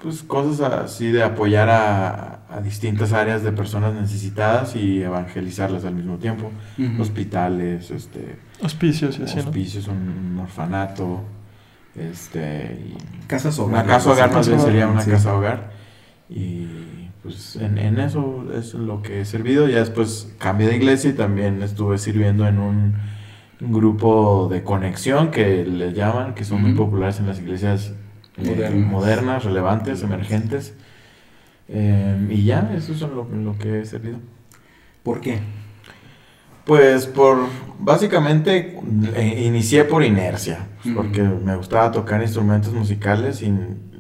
pues 0.02 0.24
cosas 0.24 0.62
así 0.62 1.12
de 1.12 1.24
apoyar 1.24 1.70
a, 1.70 2.40
a 2.50 2.62
distintas 2.62 3.14
áreas 3.14 3.44
de 3.44 3.52
personas 3.52 3.94
necesitadas 3.94 4.76
y 4.76 5.02
evangelizarlas 5.02 5.86
al 5.86 5.96
mismo 5.96 6.18
tiempo. 6.18 6.52
Hospitales, 7.00 7.92
este, 7.92 8.38
Hospicios 8.62 9.20
y 9.20 9.24
así, 9.24 9.38
¿no? 9.38 9.44
hospicios, 9.44 9.88
un 9.88 10.40
orfanato, 10.42 11.22
este, 11.96 12.80
y 12.86 13.28
Casas 13.28 13.58
hogar. 13.60 13.84
una 13.86 13.94
casa 13.94 14.12
hogar 14.12 14.34
más 14.34 14.48
bien 14.48 14.60
sería 14.60 14.88
una 14.88 15.02
sí. 15.02 15.12
casa 15.12 15.36
hogar. 15.36 15.72
Y 16.30 16.68
pues 17.24 17.56
en, 17.58 17.78
en 17.78 18.00
eso 18.00 18.46
es 18.58 18.74
lo 18.74 19.02
que 19.02 19.22
he 19.22 19.26
servido. 19.26 19.68
Ya 19.68 19.80
después 19.80 20.34
cambié 20.38 20.68
de 20.68 20.78
iglesia 20.78 21.12
y 21.12 21.14
también 21.14 21.62
estuve 21.62 21.98
sirviendo 21.98 22.48
en 22.48 22.58
un, 22.60 22.96
un 23.62 23.72
grupo 23.72 24.48
de 24.50 24.64
conexión 24.64 25.30
que 25.30 25.64
le 25.66 25.94
llaman, 25.94 26.34
que 26.34 26.44
son 26.44 26.62
muy 26.62 26.74
populares 26.74 27.20
en 27.20 27.28
las 27.28 27.40
iglesias 27.40 27.94
eh, 28.38 28.70
Modernas. 28.76 29.44
relevantes, 29.44 30.02
emergentes. 30.02 30.74
Eh, 31.68 32.28
y 32.30 32.44
ya, 32.44 32.74
eso 32.76 32.94
es 32.94 33.02
lo, 33.02 33.24
lo 33.24 33.58
que 33.58 33.82
he 33.82 33.86
servido. 33.86 34.18
¿Por 35.04 35.22
qué? 35.22 35.40
Pues 36.66 37.06
por, 37.08 37.48
básicamente 37.80 38.80
eh, 39.16 39.44
inicié 39.46 39.84
por 39.84 40.04
inercia, 40.04 40.68
pues, 40.84 40.96
porque 40.96 41.22
me 41.22 41.56
gustaba 41.56 41.92
tocar 41.92 42.22
instrumentos 42.22 42.74
musicales 42.74 43.42
y 43.42 43.54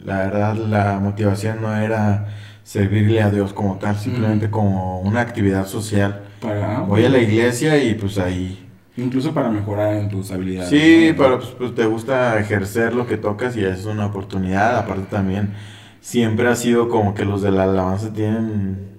la 0.03 0.17
verdad 0.17 0.55
la 0.55 0.99
motivación 0.99 1.61
no 1.61 1.75
era 1.75 2.27
servirle 2.63 3.21
a 3.21 3.29
Dios 3.29 3.53
como 3.53 3.77
tal, 3.77 3.97
simplemente 3.97 4.49
como 4.49 5.01
una 5.01 5.21
actividad 5.21 5.65
social. 5.67 6.23
Para, 6.39 6.79
Voy 6.79 7.05
a 7.05 7.09
la 7.09 7.19
iglesia 7.19 7.83
y 7.83 7.93
pues 7.95 8.17
ahí... 8.17 8.70
Incluso 9.01 9.33
para 9.33 9.49
mejorar 9.49 9.95
en 9.95 10.09
tus 10.09 10.31
habilidades. 10.31 10.69
Sí, 10.69 11.09
¿no? 11.11 11.17
pero 11.23 11.39
pues, 11.39 11.51
pues, 11.57 11.75
te 11.75 11.85
gusta 11.85 12.39
ejercer 12.39 12.93
lo 12.93 13.07
que 13.07 13.17
tocas 13.17 13.55
y 13.57 13.63
es 13.65 13.85
una 13.85 14.05
oportunidad, 14.05 14.77
aparte 14.77 15.05
también 15.09 15.53
siempre 16.01 16.47
ha 16.47 16.55
sido 16.55 16.87
como 16.89 17.13
que 17.13 17.25
los 17.25 17.41
de 17.41 17.51
la 17.51 17.63
alabanza 17.63 18.13
tienen... 18.13 18.91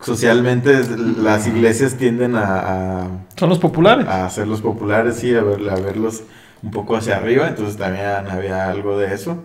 Socialmente 0.00 0.78
las 1.20 1.48
iglesias 1.48 1.94
tienden 1.96 2.36
a- 2.36 3.02
a 3.02 3.08
Son 3.36 3.48
los 3.48 3.58
populares. 3.58 4.06
a 4.06 4.26
hacerlos 4.26 4.60
populares, 4.60 5.16
sí, 5.16 5.34
a, 5.34 5.42
ver- 5.42 5.68
a 5.68 5.74
verlos 5.74 6.22
un 6.62 6.70
poco 6.70 6.96
hacia 6.96 7.16
arriba, 7.16 7.48
entonces 7.48 7.76
también 7.76 8.06
había 8.30 8.68
algo 8.70 8.96
de 8.96 9.12
eso. 9.12 9.42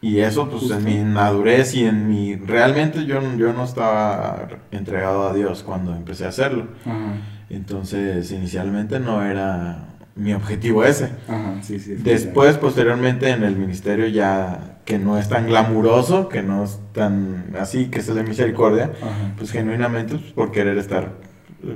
Y 0.00 0.20
eso, 0.20 0.48
pues 0.48 0.70
en 0.70 0.84
mi 0.84 0.98
madurez 1.04 1.74
y 1.74 1.84
en 1.84 2.08
mi... 2.08 2.36
Realmente 2.36 3.04
yo, 3.04 3.20
yo 3.36 3.52
no 3.52 3.64
estaba 3.64 4.48
entregado 4.70 5.28
a 5.28 5.34
Dios 5.34 5.62
cuando 5.62 5.94
empecé 5.94 6.24
a 6.24 6.28
hacerlo. 6.28 6.68
Ajá, 6.86 7.16
Entonces, 7.48 8.30
inicialmente 8.32 8.98
no 9.00 9.22
era 9.24 9.86
mi 10.14 10.32
objetivo 10.32 10.82
ese. 10.84 11.10
ajá, 11.28 11.62
sí, 11.62 11.78
sí. 11.78 11.94
Después, 11.94 12.56
posteriormente, 12.56 13.30
en 13.30 13.42
el 13.44 13.56
ministerio 13.56 14.06
ya 14.08 14.78
que 14.84 14.98
no 14.98 15.18
es 15.18 15.28
tan 15.28 15.46
glamuroso, 15.46 16.28
que 16.28 16.42
no 16.42 16.64
es 16.64 16.78
tan 16.92 17.54
así, 17.58 17.86
que 17.86 17.98
es 17.98 18.06
de 18.14 18.22
misericordia, 18.22 18.92
Ajá, 19.02 19.34
pues 19.36 19.50
genuinamente 19.50 20.14
pues, 20.16 20.32
por 20.32 20.52
querer 20.52 20.78
estar 20.78 21.12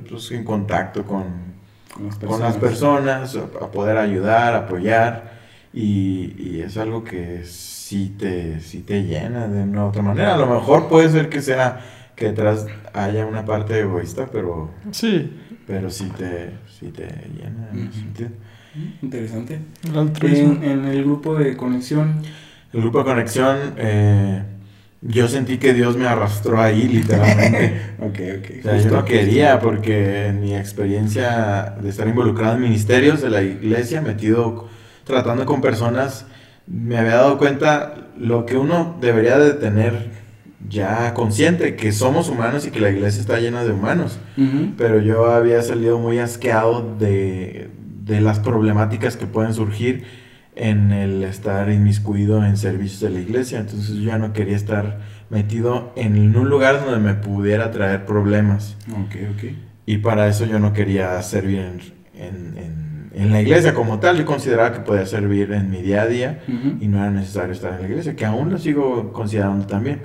pues, 0.09 0.31
en 0.31 0.45
contacto 0.45 1.05
con, 1.05 1.25
con 1.93 2.07
las 2.07 2.17
con 2.19 2.41
las 2.41 2.57
personas, 2.57 3.37
a 3.37 3.65
a 3.65 3.71
poder 3.71 3.97
ayudar, 3.99 4.55
apoyar, 4.55 5.39
y, 5.73 6.35
y 6.39 6.63
es 6.65 6.77
algo 6.77 7.05
que 7.05 7.43
sí 7.45 8.15
te, 8.19 8.61
sí 8.61 8.81
te 8.83 9.03
llena 9.05 9.49
de 9.49 9.63
una 9.65 9.85
u 9.85 9.89
otra 9.89 10.03
manera. 10.03 10.35
A 10.35 10.39
lo 10.39 10.47
mejor 10.47 10.89
puede 10.89 11.09
ser 11.11 11.29
que 11.29 11.43
sea 11.43 11.81
que 12.17 12.27
detrás 12.27 12.67
haya 12.93 13.27
una 13.27 13.45
parte 13.45 13.81
egoísta, 13.81 14.29
pero, 14.31 14.71
Sí, 14.93 15.33
pero 15.71 15.89
sí 15.91 16.11
te, 16.19 16.51
sí 16.79 16.87
te 16.89 17.05
llena 17.07 17.69
en 17.73 17.79
ese 17.79 17.89
Ujú. 17.89 17.99
sentido. 18.01 18.31
Interesante. 19.03 19.59
el 19.89 19.99
altruismo. 19.99 20.53
En, 20.63 20.65
en 20.65 20.85
el 20.87 21.05
grupo 21.05 21.37
de 21.37 21.57
conexión. 21.57 22.23
El 22.73 22.81
grupo 22.81 22.99
de 22.99 23.05
conexión, 23.05 23.57
eh, 23.77 24.43
yo 25.01 25.29
sentí 25.29 25.59
que 25.59 25.73
Dios 25.75 25.97
me 25.97 26.07
arrastró 26.07 26.61
ahí, 26.61 26.87
literalmente. 26.89 27.81
Ok, 28.01 28.19
ok. 28.39 28.51
O 28.61 28.63
sea, 28.63 28.77
yo 28.79 28.91
no 28.91 29.05
quería 29.05 29.61
porque 29.61 30.27
en 30.27 30.41
mi 30.41 30.57
experiencia 30.57 31.75
de 31.81 31.89
estar 31.89 32.09
involucrado 32.09 32.57
en 32.57 32.63
ministerios 32.63 33.21
de 33.21 33.31
la 33.31 33.43
iglesia, 33.43 34.01
metido 34.01 34.69
tratando 35.05 35.45
con 35.45 35.61
personas, 35.61 36.27
me 36.67 36.97
había 36.97 37.17
dado 37.17 37.39
cuenta 37.39 38.09
lo 38.19 38.47
que 38.47 38.57
uno 38.57 38.97
debería 39.01 39.39
de 39.39 39.55
tener 39.55 40.20
ya 40.69 41.15
consciente 41.15 41.75
que 41.77 41.91
somos 41.93 42.29
humanos 42.29 42.67
y 42.67 42.71
que 42.71 42.81
la 42.81 42.91
iglesia 42.91 43.21
está 43.21 43.39
llena 43.41 43.65
de 43.65 43.73
humanos. 43.73 44.19
Pero 44.77 45.01
yo 45.01 45.31
había 45.31 45.63
salido 45.63 45.99
muy 45.99 46.19
asqueado 46.19 46.97
de, 46.99 47.71
de 48.05 48.21
las 48.21 48.39
problemáticas 48.39 49.17
que 49.17 49.27
pueden 49.27 49.55
surgir 49.55 50.05
en 50.57 50.93
el 50.93 51.23
estar 51.25 51.71
inmiscuido 51.71 52.45
en 52.45 52.57
servicios 52.57 53.01
de 53.01 53.11
la 53.11 53.21
iglesia. 53.21 53.61
Entonces 53.61 53.95
yo 53.97 54.03
ya 54.03 54.19
no 54.19 54.33
quería 54.33 54.57
estar 54.57 54.99
metido 55.31 55.93
en 55.97 56.37
un 56.37 56.49
lugar 56.51 56.85
donde 56.85 56.99
me 57.01 57.15
pudiera 57.15 57.71
traer 57.71 58.05
problemas. 58.05 58.77
Ok, 58.91 59.17
ok. 59.37 59.45
Y 59.87 59.99
para 59.99 60.29
eso 60.29 60.45
yo 60.45 60.59
no 60.59 60.73
quería 60.73 61.21
servir 61.23 61.61
en, 61.61 61.81
en- 62.15 62.59
en- 62.59 62.90
en 63.13 63.33
la 63.33 63.41
iglesia 63.41 63.75
como 63.75 63.99
tal. 63.99 64.17
Yo 64.19 64.25
consideraba 64.25 64.73
que 64.73 64.81
podía 64.81 65.07
servir 65.07 65.53
en 65.53 65.71
mi 65.71 65.83
día 65.83 66.03
a 66.03 66.07
día 66.07 66.41
y 66.81 66.87
no 66.89 66.99
era 66.99 67.11
necesario 67.11 67.53
estar 67.53 67.75
en 67.75 67.83
la 67.83 67.89
iglesia, 67.89 68.15
que 68.17 68.25
aún 68.25 68.51
lo 68.51 68.59
sigo 68.59 69.13
considerando 69.13 69.67
también. 69.67 70.03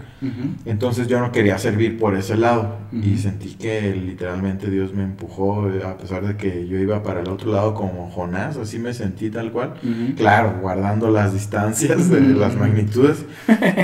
Entonces 0.66 1.08
yo 1.08 1.20
no 1.20 1.32
quería 1.32 1.58
servir 1.58 2.00
por 2.00 2.16
ese 2.16 2.36
lado 2.36 2.78
y 2.92 3.18
sentí 3.18 3.56
que 3.56 3.94
literalmente 3.94 4.70
Dios 4.70 4.94
me 4.94 5.04
empujó 5.04 5.70
eh, 5.70 5.84
a 5.86 5.98
pesar 5.98 6.26
de 6.26 6.36
que 6.36 6.68
yo 6.68 6.78
iba 6.80 7.04
para 7.04 7.22
el 7.22 7.30
otro 7.30 7.52
lado 7.52 7.74
como 7.74 8.10
Jonás, 8.10 8.58
así 8.58 8.80
me 8.80 8.94
sentí 8.94 9.30
tal 9.30 9.52
cual. 9.52 9.74
Claro, 10.18 10.58
guardando 10.62 11.12
las 11.12 11.34
distancias 11.34 12.10
de 12.10 12.22
las 12.22 12.56
magnitudes, 12.56 13.26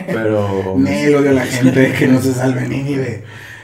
pero 0.07 0.75
Nel 0.77 1.15
odio 1.15 1.31
la 1.31 1.45
gente 1.45 1.93
que 1.97 2.07
no 2.07 2.19
se 2.21 2.33
salve 2.33 2.67
ni 2.67 2.95
de. 2.95 3.23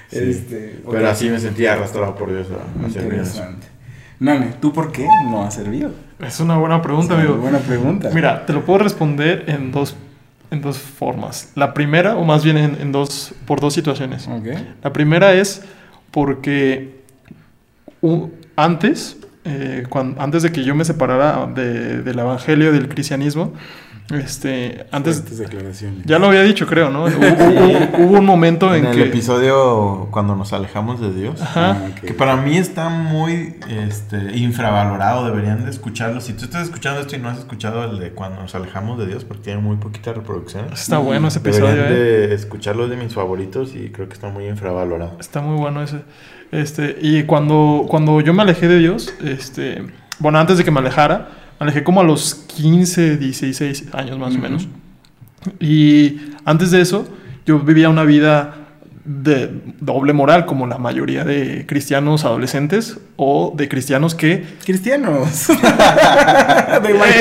Sí. 0.10 0.20
Este, 0.20 0.80
pero 0.90 1.10
así 1.10 1.30
me 1.30 1.40
sentí 1.40 1.66
arrastrado 1.66 2.16
por 2.16 2.32
Dios 2.32 2.48
a, 2.52 2.86
a 2.86 2.90
servir 2.90 3.16
en 3.16 3.20
eso. 3.22 3.38
Interesante. 3.38 3.77
Nane, 4.20 4.54
¿tú 4.60 4.74
por 4.74 4.92
qué 4.92 5.08
no 5.30 5.44
has 5.44 5.54
servido? 5.54 5.92
Es 6.20 6.40
una 6.40 6.58
buena 6.58 6.82
pregunta, 6.82 7.14
Es 7.14 7.20
una 7.20 7.30
amigo. 7.30 7.42
Buena 7.42 7.60
pregunta. 7.60 8.10
Mira, 8.14 8.46
te 8.46 8.54
lo 8.54 8.66
puedo 8.66 8.80
responder 8.80 9.44
en 9.48 9.72
dos, 9.72 9.96
en 10.50 10.62
dos 10.62 10.78
formas. 10.80 11.52
La 11.56 11.74
primera, 11.74 12.16
o 12.18 12.24
más 12.26 12.44
bien 12.44 12.58
en, 12.58 12.78
en 12.82 12.92
dos, 12.92 13.34
por 13.46 13.60
dos 13.60 13.74
situaciones. 13.74 14.28
La 14.84 14.92
primera 14.92 15.34
es 15.34 15.62
porque 16.12 17.04
antes, 18.56 19.18
eh, 19.46 19.84
antes 20.18 20.44
de 20.44 20.52
que 20.52 20.64
yo 20.64 20.74
me 20.76 20.84
separara 20.86 21.46
de- 21.48 22.02
del 22.02 22.20
evangelio, 22.20 22.72
del 22.72 22.88
cristianismo, 22.90 23.54
este, 24.10 24.86
antes, 24.92 25.18
Fuertes 25.18 25.38
declaraciones. 25.40 26.06
ya 26.06 26.18
lo 26.20 26.28
había 26.28 26.42
dicho, 26.44 26.66
creo, 26.66 26.90
¿no? 26.90 27.04
Hubo, 27.08 27.10
hubo- 27.10 28.04
hubo 28.06 28.18
un 28.20 28.26
momento 28.26 28.74
en, 28.74 28.86
En 28.86 28.92
el 28.92 28.96
que... 28.98 29.04
episodio 29.10 30.08
cuando 30.12 30.36
nos 30.36 30.54
alejamos 30.54 31.02
de 31.02 31.14
Dios, 31.14 31.42
Ajá. 31.42 31.72
Ah, 31.72 31.90
que 32.02 32.14
para 32.14 32.38
mí 32.38 32.58
está 32.58 32.90
muy 32.90 33.56
este, 33.70 34.38
infravalorado, 34.38 35.26
deberían 35.26 35.66
de 35.66 35.70
escucharlo. 35.72 36.22
Si 36.22 36.34
tú 36.34 36.46
estás 36.46 36.64
escuchando 36.64 37.02
esto 37.02 37.16
y 37.16 37.20
no 37.20 37.30
has 37.30 37.38
escuchado 37.40 37.84
el 37.84 38.00
de 38.00 38.12
cuando 38.12 38.42
nos 38.42 38.56
alejamos 38.56 38.98
de 38.98 39.08
Dios, 39.08 39.26
porque 39.26 39.44
tiene 39.44 39.60
muy 39.62 39.76
poquitas 39.78 40.16
reproducciones, 40.16 40.80
Está 40.80 41.00
bueno 41.00 41.28
ese 41.28 41.40
deberían 41.40 41.74
episodio, 41.76 41.86
¿eh? 41.86 42.28
de 42.30 42.34
escucharlo 42.36 42.84
es 42.86 42.90
de 42.92 42.96
mis 42.98 43.14
favoritos 43.14 43.76
y 43.76 43.90
creo 43.90 44.08
que 44.08 44.14
está 44.14 44.30
muy 44.30 44.48
infravalorado. 44.48 45.18
Está 45.20 45.42
muy 45.42 45.58
bueno 45.58 45.82
ese. 45.84 46.02
Este, 46.52 46.96
y 47.02 47.24
cuando, 47.24 47.86
cuando 47.90 48.22
yo 48.22 48.34
me 48.34 48.42
alejé 48.44 48.70
de 48.70 48.80
Dios, 48.80 49.14
este, 49.22 49.86
bueno, 50.20 50.40
antes 50.40 50.58
de 50.58 50.64
que 50.64 50.72
me 50.72 50.80
alejara, 50.80 51.28
me 51.60 51.66
alejé 51.66 51.84
como 51.84 52.02
a 52.02 52.04
los 52.04 52.36
15, 52.36 53.18
16 53.18 53.86
años 53.94 54.18
más 54.18 54.36
o 54.36 54.40
menos. 54.40 54.68
Y 55.60 56.18
antes 56.46 56.72
de 56.72 56.82
eso, 56.82 57.08
yo 57.46 57.60
vivía 57.60 57.90
una 57.90 58.04
vida 58.04 58.68
de 59.08 59.50
doble 59.80 60.12
moral, 60.12 60.46
como 60.46 60.68
la 60.68 60.78
mayoría 60.78 61.24
de 61.24 61.66
cristianos 61.66 62.26
adolescentes 62.26 62.98
o 63.16 63.54
de 63.56 63.70
cristianos 63.70 64.14
que... 64.14 64.46
Cristianos. 64.66 65.48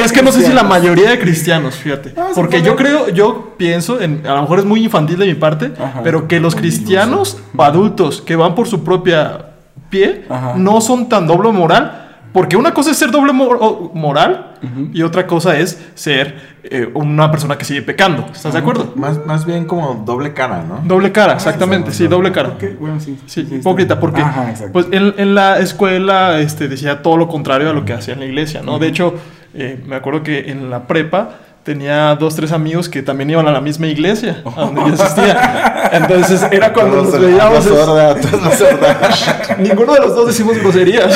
Es 0.05 0.13
que 0.13 0.23
no 0.23 0.33
sé 0.33 0.43
si 0.45 0.53
la 0.53 0.65
mayoría 0.65 1.11
de 1.11 1.19
cristianos, 1.19 1.77
fíjate. 1.77 2.13
No, 2.17 2.27
Porque 2.35 2.61
yo 2.63 2.75
creo, 2.75 3.09
yo 3.11 3.55
pienso, 3.57 4.01
en, 4.01 4.27
a 4.27 4.35
lo 4.35 4.43
mejor 4.43 4.59
es 4.59 4.65
muy 4.65 4.83
infantil 4.83 5.19
de 5.19 5.27
mi 5.27 5.35
parte, 5.35 5.73
Ajá. 5.79 6.01
pero 6.03 6.27
que 6.27 6.41
los 6.41 6.57
cristianos 6.57 7.39
adultos 7.57 8.21
que 8.21 8.35
van 8.37 8.55
por 8.55 8.67
su 8.67 8.83
propia 8.83 9.53
pie 9.89 10.25
Ajá. 10.29 10.55
no 10.57 10.81
son 10.81 11.09
tan 11.09 11.27
doble 11.27 11.53
moral. 11.53 12.06
Porque 12.37 12.55
una 12.55 12.75
cosa 12.75 12.91
es 12.91 12.99
ser 12.99 13.11
doble 13.11 13.33
mor- 13.33 13.93
moral 13.95 14.53
y 14.93 15.01
otra 15.01 15.27
cosa 15.27 15.59
es 15.59 15.81
ser 15.95 16.59
eh, 16.65 16.87
una 16.93 17.31
persona 17.31 17.57
que 17.57 17.65
sigue 17.65 17.81
pecando. 17.81 18.27
¿Estás 18.31 18.53
de 18.53 18.59
acuerdo? 18.59 18.93
Más, 18.95 19.25
más 19.25 19.47
bien 19.47 19.65
como 19.65 20.03
doble 20.05 20.35
cara, 20.35 20.63
¿no? 20.63 20.83
Doble 20.85 21.13
cara, 21.13 21.33
exactamente, 21.33 21.93
sí, 21.93 22.07
doble 22.07 22.33
cara. 22.33 22.51
Ok, 22.51 22.65
bueno, 22.79 23.01
sí. 23.01 23.19
Sí, 23.25 23.41
hipócrita, 23.51 23.99
porque 23.99 24.21
Ajá, 24.21 24.53
pues 24.71 24.87
en, 24.93 25.15
en 25.17 25.35
la 25.35 25.61
escuela 25.61 26.39
este, 26.39 26.69
decía 26.69 27.01
todo 27.01 27.17
lo 27.17 27.27
contrario 27.27 27.71
a 27.71 27.73
lo 27.73 27.87
que 27.87 27.95
hacía 27.95 28.13
en 28.13 28.21
la 28.21 28.27
iglesia, 28.27 28.61
¿no? 28.63 28.79
De 28.79 28.89
hecho, 28.89 29.15
eh, 29.55 29.83
me 29.87 29.97
acuerdo 29.97 30.23
que 30.23 30.51
en 30.51 30.69
la 30.69 30.87
prepa 30.87 31.31
tenía 31.67 32.15
dos, 32.15 32.37
tres 32.37 32.53
amigos 32.53 32.89
que 32.89 33.03
también 33.03 33.29
iban 33.29 33.47
a 33.49 33.51
la 33.51 33.61
misma 33.61 33.89
iglesia 33.89 34.41
a 34.57 34.61
donde 34.61 34.83
yo 34.83 34.95
asistía. 34.95 35.91
Entonces 35.93 36.47
era 36.53 36.73
cuando 36.73 37.03
nos 37.03 37.21
veíamos. 37.21 37.67
ninguno 39.59 39.93
de 39.95 40.01
los 40.01 40.15
dos 40.15 40.29
decimos 40.29 40.57
groserías. 40.59 41.13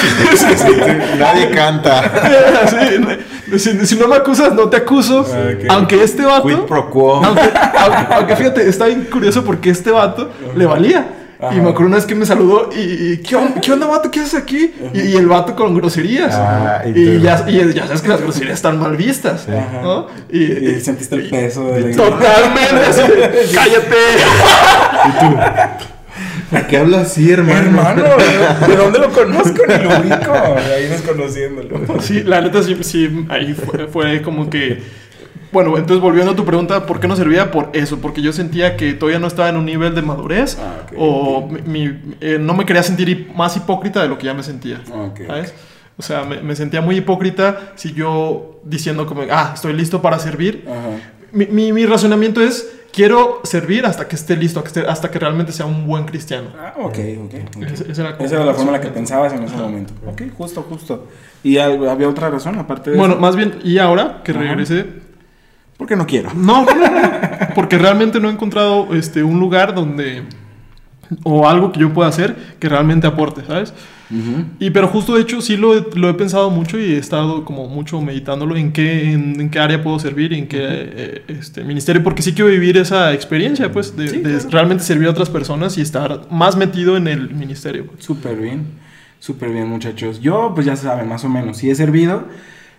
Nadie 1.18 1.50
canta. 1.50 2.02
Sí, 3.50 3.58
si, 3.58 3.84
si 3.84 3.96
no 3.96 4.06
me 4.06 4.14
acusas, 4.14 4.52
no 4.54 4.68
te 4.68 4.76
acuso. 4.76 5.22
Ok. 5.22 5.64
Aunque 5.70 6.00
este 6.04 6.24
vato. 6.24 6.46
Quid 6.46 6.58
pro 6.68 6.88
quo. 6.88 7.16
Aunque, 7.24 7.50
aunque- 7.78 8.14
aunque 8.14 8.36
fíjate, 8.36 8.68
está 8.68 8.86
bien 8.86 9.08
curioso 9.10 9.44
porque 9.44 9.70
este 9.70 9.90
vato 9.90 10.30
le 10.54 10.66
valía. 10.66 11.04
Ajá. 11.42 11.54
Y 11.54 11.60
me 11.60 11.70
acuerdo 11.70 11.86
una 11.86 11.96
vez 11.96 12.06
que 12.06 12.14
me 12.14 12.26
saludó 12.26 12.68
y, 12.76 12.80
y, 13.12 13.16
¿qué, 13.18 13.34
on- 13.36 13.54
qué 13.62 13.72
onda, 13.72 13.86
vato? 13.86 14.10
¿Qué 14.10 14.20
haces 14.20 14.34
aquí? 14.34 14.72
Y, 14.92 15.00
y 15.00 15.16
el 15.16 15.26
vato 15.26 15.54
con 15.56 15.74
groserías. 15.74 16.34
Ah, 16.34 16.82
y 16.84 16.90
y 16.90 16.92
tú- 17.18 17.22
ya, 17.24 17.44
y 17.48 17.72
ya 17.72 17.86
sabes 17.86 18.02
que 18.02 18.08
las 18.08 18.20
groserías 18.20 18.54
están 18.54 18.78
mal 18.78 18.96
vistas. 18.96 19.46
Ajá. 19.48 19.80
¿no? 19.82 20.06
Y, 20.30 20.42
Y 20.42 20.80
sentiste 20.80 21.14
el 21.14 21.28
peso 21.30 21.64
de 21.72 21.92
la 21.92 21.96
Totalmente. 21.96 22.86
así 22.88 23.00
de, 23.02 23.48
¡Cállate! 23.54 23.96
¿Por 26.50 26.66
qué 26.66 26.76
hablas 26.78 27.02
así, 27.12 27.30
hermano? 27.30 27.58
Hermano, 27.58 28.02
¿de 28.68 28.76
dónde 28.76 28.98
lo 28.98 29.10
conozco? 29.10 29.62
Ni 29.66 29.74
lo 29.82 30.00
ubico. 30.00 30.32
Ahí 30.74 30.86
desconociéndolo. 30.88 32.00
Sí, 32.00 32.22
la 32.24 32.40
neta 32.40 32.62
sí, 32.62 32.76
sí 32.82 33.26
ahí 33.28 33.54
fue, 33.54 33.86
fue 33.86 34.22
como 34.22 34.50
que... 34.50 34.82
Bueno, 35.52 35.76
entonces 35.76 36.00
volviendo 36.00 36.32
a 36.32 36.36
tu 36.36 36.44
pregunta, 36.44 36.86
¿por 36.86 37.00
qué 37.00 37.08
no 37.08 37.16
servía? 37.16 37.50
Por 37.50 37.70
eso, 37.72 37.98
porque 38.00 38.22
yo 38.22 38.32
sentía 38.32 38.76
que 38.76 38.92
todavía 38.94 39.18
no 39.18 39.26
estaba 39.26 39.48
en 39.48 39.56
un 39.56 39.64
nivel 39.64 39.94
de 39.94 40.02
madurez 40.02 40.56
Ah, 40.60 40.82
ok, 40.86 40.92
o 40.96 41.48
mi- 41.48 41.88
mi- 41.88 41.98
eh, 42.20 42.38
no 42.40 42.54
me 42.54 42.64
quería 42.64 42.82
sentir 42.84 43.08
hip- 43.08 43.34
más 43.34 43.56
hipócrita 43.56 44.00
de 44.02 44.08
lo 44.08 44.16
que 44.16 44.26
ya 44.26 44.34
me 44.34 44.42
sentía. 44.44 44.80
Ok, 44.92 45.20
¿Sabes? 45.26 45.54
O 45.98 46.02
sea, 46.02 46.24
me, 46.24 46.40
me 46.40 46.54
sentía 46.54 46.80
muy 46.80 46.96
hipócrita 46.96 47.72
si 47.74 47.92
yo 47.92 48.60
diciendo 48.64 49.06
como, 49.06 49.22
ah, 49.30 49.50
estoy 49.54 49.72
listo 49.72 50.00
para 50.00 50.18
servir. 50.18 50.64
Ajá. 50.68 50.78
Mi, 51.32 51.46
mi- 51.46 51.72
mi 51.72 51.84
razonamiento 51.84 52.40
es, 52.40 52.70
quiero 52.92 53.40
servir 53.44 53.86
hasta 53.86 54.06
que 54.08 54.16
esté 54.16 54.36
listo, 54.36 54.62
hasta 54.88 55.10
que, 55.10 55.18
realmente 55.18 55.52
sea 55.52 55.66
un 55.66 55.86
buen 55.86 56.04
cristiano. 56.04 56.50
Ah, 56.58 56.74
ok, 56.78 56.98
ok. 57.24 57.34
ok. 57.56 57.62
Esa- 57.64 57.84
esa 57.90 58.02
era 58.02 58.16
Esa 58.20 58.36
era 58.36 58.44
la 58.44 58.54
forma 58.54 58.68
en 58.70 58.72
la 58.74 58.80
que 58.80 58.88
pensabas 58.88 59.32
en 59.32 59.42
ese 59.42 59.56
momento. 59.56 59.94
Ok, 60.06 60.22
justo, 60.38 60.62
justo. 60.62 61.08
¿Y 61.42 61.58
había 61.58 62.08
otra 62.08 62.30
razón 62.30 62.56
aparte 62.58 62.90
de 62.92 62.96
Bueno, 62.96 63.14
eso? 63.14 63.20
más 63.20 63.34
bien, 63.36 63.58
y 63.64 63.78
ahora 63.78 64.22
que 64.24 64.32
regresé, 64.32 64.86
Porque 65.80 65.96
no 65.96 66.06
quiero. 66.06 66.28
No, 66.34 66.66
no, 66.66 66.74
no, 66.74 66.90
no. 66.90 67.10
Porque 67.54 67.78
realmente 67.78 68.20
no 68.20 68.28
he 68.28 68.32
encontrado 68.32 68.94
este, 68.94 69.22
un 69.22 69.40
lugar 69.40 69.74
donde. 69.74 70.24
O 71.24 71.48
algo 71.48 71.72
que 71.72 71.80
yo 71.80 71.90
pueda 71.92 72.10
hacer 72.10 72.36
que 72.60 72.68
realmente 72.68 73.06
aporte, 73.06 73.40
¿sabes? 73.46 73.72
Y 74.58 74.70
pero 74.70 74.88
justo 74.88 75.14
de 75.14 75.22
hecho 75.22 75.40
sí 75.40 75.56
lo 75.56 75.74
he, 75.78 75.84
lo 75.94 76.08
he 76.10 76.14
pensado 76.14 76.50
mucho 76.50 76.78
y 76.78 76.94
he 76.94 76.98
estado 76.98 77.44
como 77.44 77.66
mucho 77.68 78.00
meditándolo 78.00 78.56
en 78.56 78.72
qué, 78.72 79.12
en, 79.12 79.40
en 79.40 79.50
qué 79.50 79.58
área 79.60 79.82
puedo 79.82 79.98
servir, 80.00 80.32
en 80.34 80.48
qué 80.48 80.58
eh, 80.62 81.22
este, 81.28 81.62
ministerio, 81.64 82.02
porque 82.02 82.20
sí 82.20 82.32
quiero 82.34 82.50
vivir 82.50 82.76
esa 82.76 83.12
experiencia, 83.14 83.72
pues, 83.72 83.96
de, 83.96 84.08
Sí, 84.08 84.16
de 84.18 84.30
claro. 84.34 84.48
realmente 84.50 84.84
servir 84.84 85.06
a 85.08 85.12
otras 85.12 85.30
personas 85.30 85.78
y 85.78 85.80
estar 85.80 86.26
más 86.30 86.56
metido 86.56 86.96
en 86.96 87.06
el 87.08 87.30
ministerio. 87.30 87.86
pues. 87.86 88.04
Súper 88.04 88.36
bien, 88.36 88.66
súper 89.20 89.50
bien 89.50 89.68
muchachos. 89.68 90.20
Yo, 90.20 90.52
pues 90.54 90.66
ya 90.66 90.76
saben, 90.76 91.08
más 91.08 91.24
o 91.24 91.28
menos, 91.28 91.56
sí 91.56 91.70
he 91.70 91.74
servido. 91.74 92.24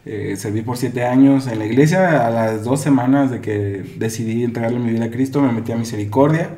Eh, 0.06 0.36
serví 0.36 0.62
por 0.62 0.78
siete 0.78 1.04
años 1.06 1.48
en 1.48 1.60
la 1.60 1.66
iglesia. 1.66 2.26
A 2.26 2.30
las 2.30 2.64
dos 2.64 2.82
semanas 2.82 3.30
de 3.32 3.40
que 3.42 3.84
decidí 3.98 4.44
entregarle 4.44 4.80
mi 4.80 4.92
vida 4.92 5.06
a 5.06 5.12
Cristo, 5.12 5.42
me 5.42 5.52
metí 5.52 5.72
a 5.72 5.76
Misericordia. 5.76 6.50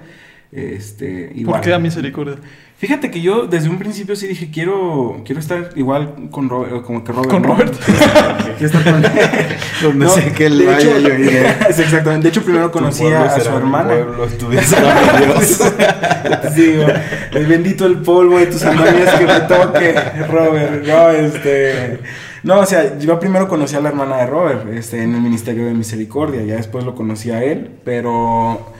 Este, 0.51 1.29
¿Por 1.29 1.37
igual. 1.37 1.61
qué 1.61 1.73
a 1.73 1.79
misericordia? 1.79 2.35
Fíjate 2.77 3.09
que 3.09 3.21
yo 3.21 3.47
desde 3.47 3.69
un 3.69 3.79
principio 3.79 4.15
sí 4.15 4.27
dije, 4.27 4.51
quiero, 4.53 5.23
quiero 5.25 5.39
estar 5.39 5.69
igual 5.75 6.29
con 6.29 6.47
Robert, 6.47 6.83
como 6.83 7.03
que 7.03 7.11
Robert. 7.11 7.31
Con 7.31 7.41
¿no? 7.41 7.47
Robert. 7.55 7.73
Quiero 8.59 8.65
estar 8.77 8.83
con 8.83 9.01
Donde 9.81 10.05
No, 10.05 10.09
sé 10.11 10.31
que 10.33 10.45
él 10.45 10.59
de 10.59 10.65
vaya, 10.67 10.97
hecho- 10.97 10.99
yo 11.09 11.13
iré. 11.15 11.49
Exactamente. 11.69 12.23
De 12.25 12.29
hecho, 12.29 12.43
primero 12.43 12.71
conocí 12.71 13.03
a, 13.07 13.23
a 13.23 13.39
su 13.39 13.49
hermana. 13.49 13.93
tu 14.37 14.49
Dios. 14.51 14.63
Digo, 16.55 16.85
el 17.31 17.45
bendito 17.47 17.85
el 17.87 17.97
polvo 17.97 18.37
de 18.37 18.45
tus 18.47 18.61
sandalias 18.61 19.15
que 19.15 19.25
me 19.25 19.39
toque, 19.41 19.95
Robert. 20.29 20.85
No, 20.85 21.09
este. 21.09 21.99
No, 22.43 22.59
o 22.59 22.65
sea, 22.65 22.99
yo 22.99 23.19
primero 23.19 23.47
conocí 23.47 23.75
a 23.75 23.79
la 23.79 23.89
hermana 23.89 24.17
de 24.17 24.25
Robert, 24.25 24.67
este, 24.69 25.01
en 25.01 25.15
el 25.15 25.21
Ministerio 25.21 25.65
de 25.65 25.73
Misericordia, 25.73 26.43
ya 26.43 26.55
después 26.57 26.83
lo 26.83 26.93
conocí 26.93 27.31
a 27.31 27.41
él, 27.41 27.71
pero 27.85 28.73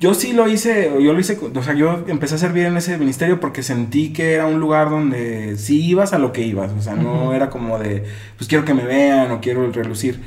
yo 0.00 0.12
sí 0.12 0.32
lo 0.32 0.48
hice, 0.48 0.90
yo 1.00 1.12
lo 1.12 1.20
hice, 1.20 1.38
o 1.54 1.62
sea, 1.62 1.74
yo 1.74 2.04
empecé 2.08 2.34
a 2.34 2.38
servir 2.38 2.64
en 2.66 2.76
ese 2.76 2.98
ministerio 2.98 3.38
porque 3.38 3.62
sentí 3.62 4.12
que 4.12 4.32
era 4.34 4.46
un 4.46 4.58
lugar 4.58 4.90
donde 4.90 5.56
sí 5.56 5.86
ibas 5.86 6.12
a 6.14 6.18
lo 6.18 6.32
que 6.32 6.42
ibas, 6.42 6.72
o 6.72 6.82
sea, 6.82 6.96
no 6.96 7.32
era 7.32 7.48
como 7.48 7.78
de, 7.78 8.02
pues 8.38 8.48
quiero 8.48 8.64
que 8.64 8.74
me 8.74 8.84
vean 8.84 9.30
o 9.30 9.40
quiero 9.40 9.70
relucir. 9.70 10.20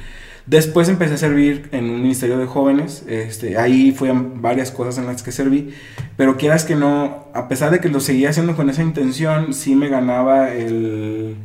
Después 0.45 0.87
empecé 0.87 1.15
a 1.15 1.17
servir 1.17 1.67
en 1.73 1.89
un 1.89 2.01
ministerio 2.01 2.37
de 2.37 2.45
jóvenes, 2.45 3.03
este, 3.09 3.57
ahí 3.57 3.91
fueron 3.91 4.41
varias 4.41 4.71
cosas 4.71 4.97
en 4.97 5.05
las 5.05 5.21
que 5.21 5.33
serví, 5.33 5.73
pero 6.15 6.37
quieras 6.37 6.63
que 6.63 6.75
no, 6.75 7.25
a 7.33 7.49
pesar 7.49 7.71
de 7.71 7.81
que 7.81 7.89
lo 7.89 7.99
seguía 7.99 8.29
haciendo 8.29 8.55
con 8.55 8.69
esa 8.69 8.83
intención, 8.83 9.53
sí 9.53 9.75
me 9.75 9.89
ganaba 9.89 10.53
el 10.53 11.35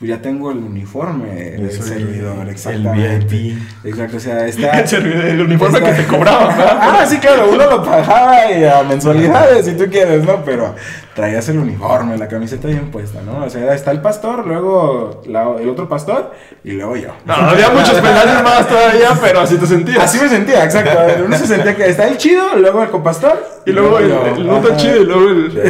pues 0.00 0.08
ya 0.08 0.22
tengo 0.22 0.50
el 0.50 0.56
uniforme 0.56 1.28
del 1.34 1.70
servidor, 1.70 2.48
exactamente. 2.48 3.16
El 3.16 3.24
VIP. 3.26 3.58
Exacto, 3.84 4.16
o 4.16 4.20
sea, 4.20 4.46
está... 4.48 4.80
el, 4.80 4.88
servidor, 4.88 5.24
el 5.26 5.40
uniforme 5.42 5.78
está- 5.78 5.94
que 5.94 6.02
te 6.02 6.08
cobraban, 6.08 6.56
¿verdad? 6.56 6.78
Ah, 6.80 7.04
sí, 7.06 7.18
claro, 7.18 7.50
uno 7.52 7.66
lo 7.70 7.84
pagaba 7.84 8.50
y 8.50 8.64
a 8.64 8.82
mensualidades, 8.82 9.66
si 9.66 9.72
tú 9.72 9.84
quieres, 9.90 10.24
¿no? 10.24 10.42
Pero 10.44 10.74
traías 11.14 11.46
el 11.50 11.58
uniforme, 11.58 12.16
la 12.16 12.28
camiseta 12.28 12.66
bien 12.68 12.90
puesta, 12.90 13.20
¿no? 13.20 13.44
O 13.44 13.50
sea, 13.50 13.74
está 13.74 13.90
el 13.90 14.00
pastor, 14.00 14.46
luego 14.46 15.20
la- 15.26 15.54
el 15.60 15.68
otro 15.68 15.86
pastor 15.86 16.32
y 16.64 16.72
luego 16.72 16.96
yo. 16.96 17.10
No, 17.26 17.34
había 17.34 17.68
muchos 17.74 17.94
peldaños 18.00 18.42
más 18.42 18.66
todavía, 18.66 19.10
pero 19.20 19.40
así 19.40 19.56
te 19.58 19.66
sentías. 19.66 20.02
Así 20.02 20.18
me 20.18 20.30
sentía, 20.30 20.64
exacto. 20.64 20.98
Uno 21.26 21.36
se 21.36 21.46
sentía 21.46 21.76
que 21.76 21.86
está 21.90 22.08
el 22.08 22.16
chido, 22.16 22.56
luego 22.56 22.82
el 22.82 22.88
compastor. 22.88 23.38
y 23.66 23.72
luego 23.72 23.98
el, 23.98 24.08
yo. 24.08 24.26
el 24.34 24.46
no 24.46 24.60
tan 24.60 24.72
Ajá. 24.72 24.76
chido 24.78 24.96
y 24.96 25.04
luego 25.04 25.28
el... 25.28 25.62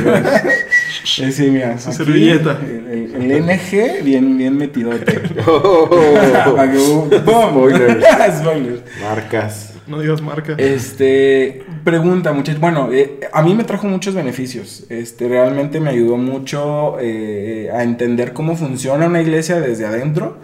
Eh, 1.21 1.33
sí, 1.33 1.51
mira. 1.51 1.79
Su 1.79 1.89
aquí, 1.91 1.97
servilleta. 1.99 2.59
El, 2.65 3.15
el- 3.15 3.33
el 3.33 3.47
NG 3.47 4.03
bien, 4.05 4.37
bien 4.39 4.57
metidote. 4.57 5.21
Oh. 5.47 5.89
Spoilers. 7.11 8.05
Spoilers. 8.41 8.81
Marcas. 9.03 9.75
No 9.87 9.99
digas 10.01 10.21
marca. 10.23 10.55
Este, 10.59 11.65
pregunta, 11.85 12.33
muchachos. 12.33 12.61
Bueno, 12.61 12.91
eh, 12.93 13.19
a 13.33 13.43
mí 13.43 13.55
me 13.55 13.65
trajo 13.65 13.87
muchos 13.89 14.15
beneficios. 14.15 14.85
Este, 14.89 15.27
realmente 15.29 15.81
me 15.81 15.91
ayudó 15.91 16.17
mucho 16.17 16.97
eh, 17.01 17.71
a 17.75 17.83
entender 17.83 18.33
cómo 18.33 18.57
funciona 18.57 19.07
una 19.07 19.21
iglesia 19.21 19.61
desde 19.61 19.87
adentro, 19.87 20.39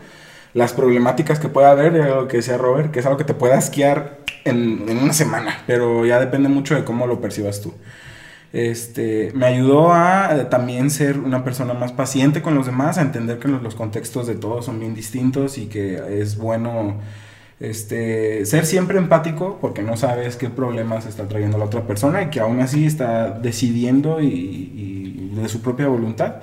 las 0.52 0.72
problemáticas 0.72 1.38
que 1.38 1.48
puede 1.48 1.68
haber, 1.68 1.92
lo 1.92 2.26
que 2.26 2.38
decía 2.38 2.56
Robert, 2.58 2.90
que 2.90 2.98
es 3.00 3.06
algo 3.06 3.18
que 3.18 3.24
te 3.24 3.34
puede 3.34 3.54
asquear 3.54 4.18
en, 4.44 4.84
en 4.88 4.98
una 4.98 5.12
semana, 5.12 5.62
pero 5.66 6.04
ya 6.04 6.18
depende 6.18 6.48
mucho 6.48 6.74
de 6.74 6.82
cómo 6.82 7.06
lo 7.06 7.20
percibas 7.20 7.60
tú. 7.60 7.72
Este, 8.52 9.32
me 9.34 9.46
ayudó 9.46 9.92
a 9.92 10.34
eh, 10.34 10.44
también 10.44 10.90
ser 10.90 11.18
una 11.18 11.44
persona 11.44 11.74
más 11.74 11.92
paciente 11.92 12.42
con 12.42 12.54
los 12.54 12.66
demás, 12.66 12.98
a 12.98 13.02
entender 13.02 13.38
que 13.38 13.48
los, 13.48 13.74
contextos 13.74 14.26
de 14.26 14.34
todos 14.34 14.64
son 14.64 14.80
bien 14.80 14.94
distintos 14.94 15.58
y 15.58 15.66
que 15.66 16.20
es 16.20 16.38
bueno 16.38 16.96
este, 17.60 18.46
ser 18.46 18.66
siempre 18.66 18.98
empático 18.98 19.58
porque 19.60 19.82
no 19.82 19.96
sabes 19.96 20.36
qué 20.36 20.48
problemas 20.48 21.06
está 21.06 21.28
trayendo 21.28 21.58
la 21.58 21.64
otra 21.64 21.86
persona 21.86 22.22
y 22.22 22.30
que 22.30 22.40
aún 22.40 22.60
así 22.60 22.86
está 22.86 23.30
decidiendo 23.30 24.20
y, 24.20 24.26
y 24.26 25.32
de 25.34 25.48
su 25.48 25.60
propia 25.60 25.88
voluntad 25.88 26.36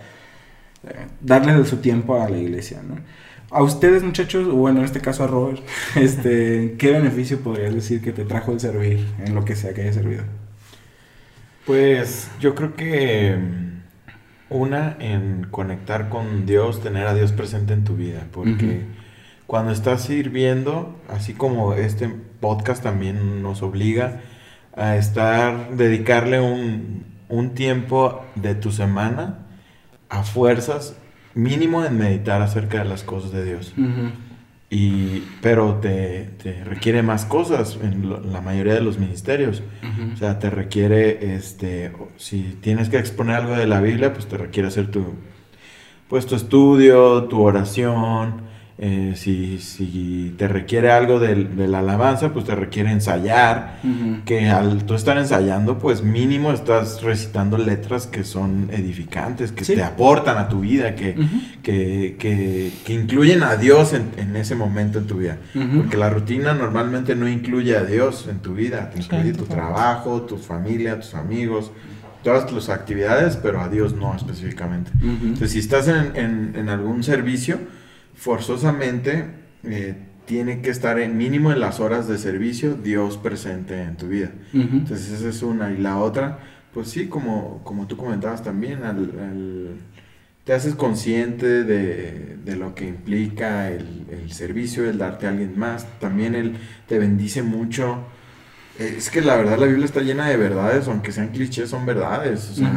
eh, 0.85 1.07
darle 1.21 1.53
de 1.53 1.65
su 1.65 1.77
tiempo 1.77 2.21
a 2.21 2.29
la 2.29 2.37
iglesia, 2.37 2.81
¿no? 2.87 2.97
A 3.51 3.63
ustedes 3.63 4.03
muchachos, 4.03 4.47
o 4.47 4.55
bueno, 4.55 4.79
en 4.79 4.85
este 4.85 4.99
caso 4.99 5.23
a 5.23 5.27
Robert, 5.27 5.61
este, 5.95 6.75
¿qué 6.77 6.91
beneficio 6.91 7.39
podrías 7.39 7.73
decir 7.73 8.01
que 8.01 8.11
te 8.11 8.25
trajo 8.25 8.51
el 8.51 8.59
servir 8.59 9.05
en 9.25 9.33
lo 9.35 9.45
que 9.45 9.55
sea 9.55 9.73
que 9.73 9.81
haya 9.83 9.93
servido? 9.93 10.23
Pues 11.65 12.29
yo 12.39 12.55
creo 12.55 12.75
que 12.75 13.37
mm, 13.37 14.53
una 14.53 14.97
en 14.99 15.47
conectar 15.49 16.09
con 16.09 16.45
Dios, 16.45 16.81
tener 16.81 17.07
a 17.07 17.13
Dios 17.13 17.31
presente 17.31 17.73
en 17.73 17.83
tu 17.83 17.95
vida, 17.95 18.27
porque 18.31 18.85
cuando 19.47 19.71
estás 19.71 20.03
sirviendo, 20.03 20.99
así 21.09 21.33
como 21.33 21.73
este 21.73 22.09
podcast 22.39 22.83
también 22.83 23.41
nos 23.41 23.61
obliga 23.61 24.21
a 24.75 24.97
estar, 24.97 25.75
dedicarle 25.75 26.39
un, 26.41 27.05
un 27.29 27.53
tiempo 27.53 28.25
de 28.35 28.55
tu 28.55 28.71
semana 28.71 29.39
a 30.09 30.23
fuerzas, 30.23 30.95
mínimo 31.33 31.83
en 31.83 31.97
meditar 31.97 32.41
acerca 32.41 32.79
de 32.79 32.85
las 32.85 33.03
cosas 33.03 33.31
de 33.31 33.45
Dios. 33.45 33.73
Y, 34.73 35.23
pero 35.41 35.75
te, 35.75 36.29
te 36.41 36.63
requiere 36.63 37.03
más 37.03 37.25
cosas 37.25 37.77
en 37.83 38.09
lo- 38.09 38.19
la 38.21 38.41
mayoría 38.41 38.73
de 38.73 38.81
los 38.81 38.97
ministerios. 38.97 39.61
O 40.13 40.17
sea, 40.17 40.39
te 40.39 40.49
requiere, 40.49 41.35
este, 41.35 41.91
si 42.17 42.57
tienes 42.61 42.89
que 42.89 42.97
exponer 42.97 43.35
algo 43.35 43.53
de 43.55 43.67
la 43.67 43.81
Biblia, 43.81 44.13
pues 44.13 44.25
te 44.27 44.37
requiere 44.37 44.69
hacer 44.69 44.89
tu, 44.89 45.03
pues 46.07 46.25
tu 46.25 46.35
estudio, 46.35 47.25
tu 47.25 47.41
oración. 47.41 48.41
Eh, 48.79 49.13
si, 49.15 49.59
si 49.59 50.33
te 50.37 50.47
requiere 50.47 50.91
algo 50.91 51.19
del- 51.19 51.55
de, 51.55 51.67
la 51.67 51.79
alabanza, 51.79 52.33
pues 52.33 52.45
te 52.45 52.55
requiere 52.55 52.91
ensayar. 52.91 53.79
Que 54.25 54.49
al 54.49 54.83
tú 54.85 54.95
estar 54.95 55.17
ensayando, 55.17 55.77
pues 55.77 56.01
mínimo 56.01 56.51
estás 56.51 57.01
recitando 57.03 57.57
letras 57.57 58.07
que 58.07 58.23
son 58.23 58.69
edificantes, 58.71 59.51
que 59.51 59.63
Sí. 59.63 59.75
te 59.75 59.83
aportan 59.83 60.37
a 60.37 60.49
tu 60.49 60.61
vida, 60.61 60.95
que, 60.95 61.15
que, 61.61 62.15
que, 62.17 62.71
que 62.85 62.93
incluyen 62.93 63.43
a 63.43 63.55
Dios 63.57 63.93
en, 63.93 64.09
en 64.17 64.35
ese 64.35 64.55
momento 64.55 64.97
en 64.99 65.05
tu 65.07 65.17
vida. 65.17 65.37
Porque 65.77 65.97
la 65.97 66.09
rutina 66.09 66.53
normalmente 66.53 67.15
no 67.15 67.27
incluye 67.27 67.77
a 67.77 67.83
Dios 67.83 68.27
en 68.29 68.39
tu 68.39 68.55
vida, 68.55 68.89
te 68.89 68.99
incluye 68.99 69.33
tu 69.33 69.45
trabajo, 69.45 70.21
tu 70.23 70.37
familia, 70.37 70.99
tus 70.99 71.13
amigos, 71.13 71.71
todas 72.23 72.47
tus 72.47 72.69
actividades, 72.69 73.35
pero 73.37 73.61
a 73.61 73.69
Dios 73.69 73.93
no 73.93 74.15
específicamente. 74.15 74.89
Entonces, 75.01 75.51
si 75.51 75.59
estás 75.59 75.87
en, 75.87 76.15
en- 76.15 76.53
en 76.55 76.69
algún 76.69 77.03
servicio, 77.03 77.59
forzosamente 78.15 79.25
eh, 79.63 79.95
tiene 80.25 80.61
que 80.61 80.69
estar 80.69 80.99
en 80.99 81.17
mínimo 81.17 81.51
en 81.51 81.59
las 81.59 81.79
horas 81.79 82.07
de 82.07 82.17
servicio 82.17 82.75
Dios 82.75 83.17
presente 83.17 83.81
en 83.81 83.97
tu 83.97 84.07
vida. 84.07 84.31
Entonces, 84.79 85.11
esa 85.11 85.29
es 85.29 85.41
una. 85.43 85.71
Y 85.71 85.77
la 85.77 85.97
otra, 85.97 86.39
pues 86.73 86.89
sí, 86.89 87.07
como, 87.07 87.61
como 87.63 87.87
tú 87.87 87.97
comentabas 87.97 88.43
también, 88.43 88.83
al, 88.83 88.97
al- 89.19 89.75
te 90.45 90.51
haces 90.53 90.75
consciente 90.75 91.63
de, 91.63 92.37
de 92.43 92.55
lo 92.57 92.75
que 92.75 92.85
implica 92.87 93.69
el, 93.71 94.05
el 94.11 94.31
servicio, 94.33 94.89
el 94.89 94.97
darte 94.97 95.25
a 95.25 95.29
alguien 95.29 95.57
más. 95.57 95.87
También 95.99 96.35
él 96.35 96.57
te 96.87 96.99
bendice 96.99 97.43
mucho. 97.43 97.99
Es 98.79 99.09
que 99.09 99.21
la 99.21 99.35
verdad 99.37 99.57
la 99.57 99.67
Biblia 99.67 99.85
está 99.85 100.01
llena 100.01 100.27
de 100.27 100.35
verdades, 100.35 100.87
aunque 100.87 101.11
sean 101.11 101.29
clichés, 101.29 101.69
son 101.69 101.85
verdades. 101.85 102.49
O 102.49 102.53
sea. 102.55 102.69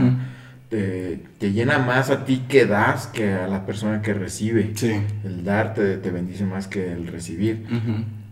Te, 0.69 1.21
te 1.39 1.53
llena 1.53 1.79
más 1.79 2.11
a 2.11 2.25
ti 2.25 2.45
que 2.49 2.67
das 2.67 3.07
que 3.07 3.33
a 3.33 3.47
la 3.47 3.67
persona 3.67 4.03
que 4.03 4.15
recibe. 4.15 4.73
Sí. 4.75 4.93
El 5.25 5.45
dar 5.45 5.75
te, 5.75 5.97
te 5.99 6.11
bendice 6.11 6.45
más 6.45 6.67
que 6.69 6.93
el 6.93 7.07
recibir. 7.07 7.67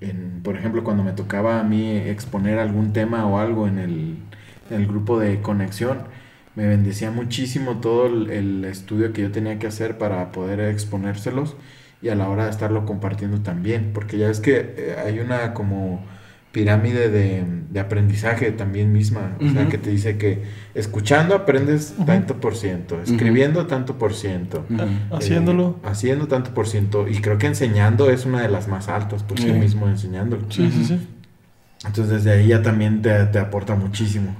En, 0.01 0.41
por 0.43 0.57
ejemplo, 0.57 0.85
cuando 0.85 1.03
me 1.05 1.13
tocaba 1.13 1.61
a 1.61 1.65
mí 1.65 1.97
exponer 1.97 2.59
algún 2.59 2.93
tema 2.93 3.27
o 3.27 3.39
algo 3.39 3.69
en 3.69 3.79
el, 3.79 4.17
en 4.71 4.81
el 4.81 4.87
grupo 4.87 5.19
de 5.19 5.41
conexión, 5.41 5.99
me 6.57 6.67
bendecía 6.67 7.11
muchísimo 7.11 7.81
todo 7.81 8.07
el, 8.07 8.31
el 8.31 8.65
estudio 8.65 9.13
que 9.13 9.23
yo 9.23 9.33
tenía 9.33 9.59
que 9.59 9.67
hacer 9.67 9.99
para 9.99 10.31
poder 10.33 10.61
exponérselos 10.61 11.57
y 12.03 12.11
a 12.11 12.15
la 12.15 12.29
hora 12.29 12.45
de 12.45 12.51
estarlo 12.51 12.85
compartiendo 12.85 13.41
también, 13.41 13.93
porque 13.95 14.19
ya 14.19 14.29
ves 14.29 14.41
que 14.41 14.75
eh, 14.77 14.97
hay 15.05 15.21
una 15.21 15.55
como 15.55 16.05
pirámide 16.55 17.11
de, 17.11 17.43
de 17.69 17.81
aprendizaje 17.81 18.53
también 18.53 18.93
misma, 18.93 19.37
o 19.45 19.49
sea, 19.51 19.69
que 19.69 19.77
te 19.77 19.91
dice 19.91 20.17
que 20.19 20.45
escuchando 20.75 21.35
aprendes 21.35 21.95
tanto 22.07 22.41
por 22.41 22.55
ciento, 22.57 22.99
escribiendo 23.03 23.67
tanto 23.67 23.99
por 23.99 24.15
ciento. 24.15 24.65
Ujú. 24.71 24.81
Eh, 24.83 24.87
Haciéndolo. 25.11 25.81
haciendo 25.83 26.29
tanto 26.29 26.55
por 26.55 26.69
ciento. 26.69 27.09
Y 27.09 27.17
creo 27.21 27.39
que 27.39 27.49
enseñando 27.49 28.09
es 28.09 28.25
una 28.25 28.41
de 28.41 28.49
las 28.49 28.69
más 28.69 28.89
altas, 28.89 29.25
por 29.25 29.39
sí 29.41 29.49
Sí. 29.49 29.53
mismo 29.53 29.89
enseñándolo. 29.89 30.45
Sí, 30.49 30.71
sí, 30.73 30.85
sí. 30.85 31.09
Entonces 31.85 32.15
desde 32.25 32.31
ahí 32.31 32.47
ya 32.49 32.63
también 32.63 33.03
te, 33.03 33.25
te 33.27 33.39
aporta 33.41 33.75
muchísimo. 33.75 34.37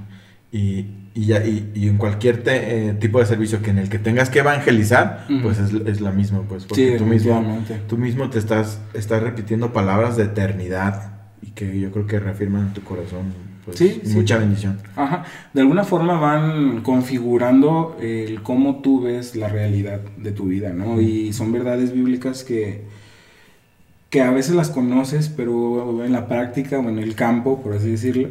Y, 0.53 1.09
y 1.13 1.25
ya, 1.25 1.45
y, 1.45 1.69
y 1.75 1.89
en 1.89 1.97
cualquier 1.97 2.43
te- 2.43 2.87
eh, 2.89 2.93
tipo 2.93 3.19
de 3.19 3.25
servicio 3.25 3.61
que 3.61 3.71
en 3.71 3.79
el 3.79 3.89
que 3.89 3.99
tengas 3.99 4.29
que 4.29 4.39
evangelizar, 4.39 5.25
pues 5.43 5.59
es, 5.59 5.73
es 5.85 5.99
la 5.99 6.11
misma, 6.11 6.43
pues. 6.47 6.65
Porque 6.65 6.91
Sí, 6.93 6.97
tú 6.97 7.05
mismo, 7.05 7.59
tú 7.89 7.97
mismo 7.97 8.29
te 8.29 8.39
estás, 8.39 8.79
estás 8.93 9.21
repitiendo 9.21 9.73
palabras 9.73 10.15
de 10.15 10.23
eternidad 10.23 11.11
y 11.45 11.51
que 11.51 11.79
yo 11.79 11.91
creo 11.91 12.07
que 12.07 12.19
reafirman 12.19 12.67
en 12.67 12.73
tu 12.73 12.81
corazón 12.81 13.33
pues, 13.65 13.77
Sí, 13.77 14.01
sí. 14.03 14.13
mucha 14.15 14.37
bendición. 14.37 14.77
Ajá. 14.95 15.25
De 15.53 15.61
alguna 15.61 15.83
forma 15.83 16.19
van 16.19 16.81
configurando 16.81 17.97
el 17.99 18.41
cómo 18.43 18.81
tú 18.81 19.01
ves 19.01 19.35
la 19.35 19.47
realidad 19.47 20.01
de 20.17 20.31
tu 20.31 20.45
vida, 20.45 20.71
¿no? 20.71 21.01
Y 21.01 21.33
son 21.33 21.51
verdades 21.51 21.91
bíblicas 21.91 22.43
que, 22.43 22.83
que 24.09 24.21
a 24.21 24.31
veces 24.31 24.55
las 24.55 24.69
conoces, 24.69 25.29
pero 25.29 26.05
en 26.05 26.11
la 26.11 26.27
práctica 26.27 26.77
o 26.79 26.89
en 26.89 26.99
el 26.99 27.15
campo, 27.15 27.61
por 27.61 27.73
así 27.73 27.89
decirlo, 27.89 28.29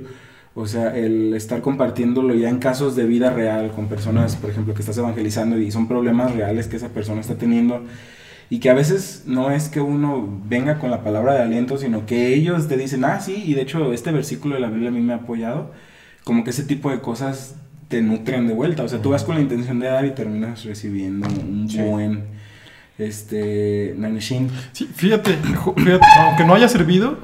o 0.55 0.67
sea, 0.69 0.97
el 0.97 1.35
estar 1.35 1.61
compartiéndolo 1.63 2.33
ya 2.35 2.49
en 2.49 2.59
casos 2.59 2.95
de 2.95 3.05
vida 3.05 3.31
real 3.31 3.73
con 3.73 3.89
personas, 3.89 4.37
por 4.37 4.51
ejemplo, 4.51 4.73
que 4.73 4.83
estás 4.83 4.97
evangelizando 4.99 5.59
y 5.59 5.73
son 5.73 5.89
problemas 5.89 6.33
reales 6.33 6.69
que 6.69 6.77
esa 6.77 6.91
persona 6.91 7.21
está 7.21 7.35
teniendo 7.35 7.83
y 8.51 8.59
que 8.61 8.71
a 8.71 8.75
veces 8.75 9.25
no 9.27 9.51
es 9.51 9.69
que 9.69 9.81
uno 9.81 10.29
venga 10.47 10.79
con 10.79 10.91
la 10.91 11.03
palabra 11.03 11.35
de 11.35 11.43
aliento, 11.43 11.77
sino 11.79 12.07
que 12.07 12.35
ellos 12.35 12.69
te 12.69 12.77
dicen, 12.77 13.05
ah, 13.05 13.21
sí, 13.21 13.43
y 13.47 13.55
de 13.55 13.63
hecho 13.63 13.93
este 13.93 14.13
versículo 14.13 14.55
de 14.55 14.61
la 14.61 14.69
Biblia 14.69 14.91
a 14.91 14.93
mí 14.93 15.01
me 15.01 15.13
ha 15.13 15.17
apoyado, 15.17 15.73
como 16.25 16.45
que 16.45 16.51
ese 16.51 16.65
tipo 16.65 16.91
de 16.91 17.01
cosas 17.01 17.57
te 17.89 18.01
nutren 18.03 18.47
de 18.47 18.55
vuelta, 18.55 18.83
o 18.83 18.89
sea, 18.89 19.01
tú 19.03 19.11
vas 19.11 19.25
con 19.25 19.35
la 19.37 19.41
intención 19.43 19.79
de 19.81 19.87
dar 19.89 20.05
y 20.05 20.11
terminas 20.13 20.65
recibiendo 20.65 21.29
un 21.29 21.69
Sí. 21.69 21.79
buen, 21.81 22.25
este, 22.99 23.95
naneshin. 23.99 24.49
Sí, 24.73 24.89
fíjate, 24.95 25.37
fíjate, 25.77 26.05
aunque 26.27 26.45
no 26.45 26.55
haya 26.55 26.69
servido, 26.69 27.19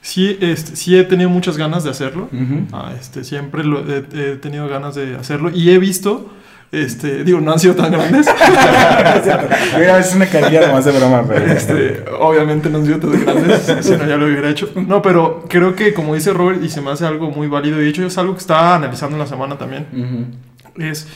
sí, 0.00 0.36
este, 0.40 0.76
sí 0.76 0.96
he 0.96 1.04
tenido 1.04 1.28
muchas 1.30 1.56
ganas 1.56 1.84
de 1.84 1.90
hacerlo. 1.90 2.28
Ujú. 2.32 2.66
Ah, 2.72 2.92
este, 2.98 3.24
siempre 3.24 3.64
lo- 3.64 3.84
he, 3.88 3.98
he 4.32 4.36
tenido 4.36 4.68
ganas 4.68 4.94
de 4.94 5.16
hacerlo 5.16 5.50
y 5.54 5.70
he 5.70 5.78
visto 5.78 6.32
Este, 6.72 7.24
digo, 7.24 7.40
no 7.40 7.52
han 7.52 7.58
sido 7.58 7.74
tan 7.74 7.90
grandes. 7.90 8.28
Mira, 9.76 9.98
es 9.98 10.14
una 10.14 10.26
carilla 10.26 10.68
nomás 10.68 10.84
de 10.84 10.92
broma, 10.92 11.24
pero. 11.26 11.44
Este, 11.52 12.04
obviamente 12.18 12.70
no 12.70 12.78
han 12.78 12.86
sido 12.86 12.98
tan 12.98 13.20
grandes, 13.24 13.62
si 13.80 13.90
no 13.92 14.06
ya 14.06 14.16
lo 14.16 14.26
hubiera 14.26 14.48
hecho. 14.50 14.70
No, 14.74 15.02
pero 15.02 15.44
creo 15.48 15.74
que 15.74 15.92
como 15.92 16.14
dice 16.14 16.32
Robert, 16.32 16.62
y 16.62 16.68
se 16.68 16.80
me 16.80 16.90
hace 16.90 17.06
algo 17.06 17.30
muy 17.30 17.48
válido, 17.48 17.80
y 17.80 17.84
de 17.84 17.90
hecho 17.90 18.06
es 18.06 18.16
algo 18.18 18.34
que 18.34 18.40
estaba 18.40 18.76
analizando 18.76 19.16
en 19.16 19.20
la 19.20 19.26
semana 19.26 19.58
también, 19.58 19.86
Ujú. 19.92 20.82
es 20.82 21.08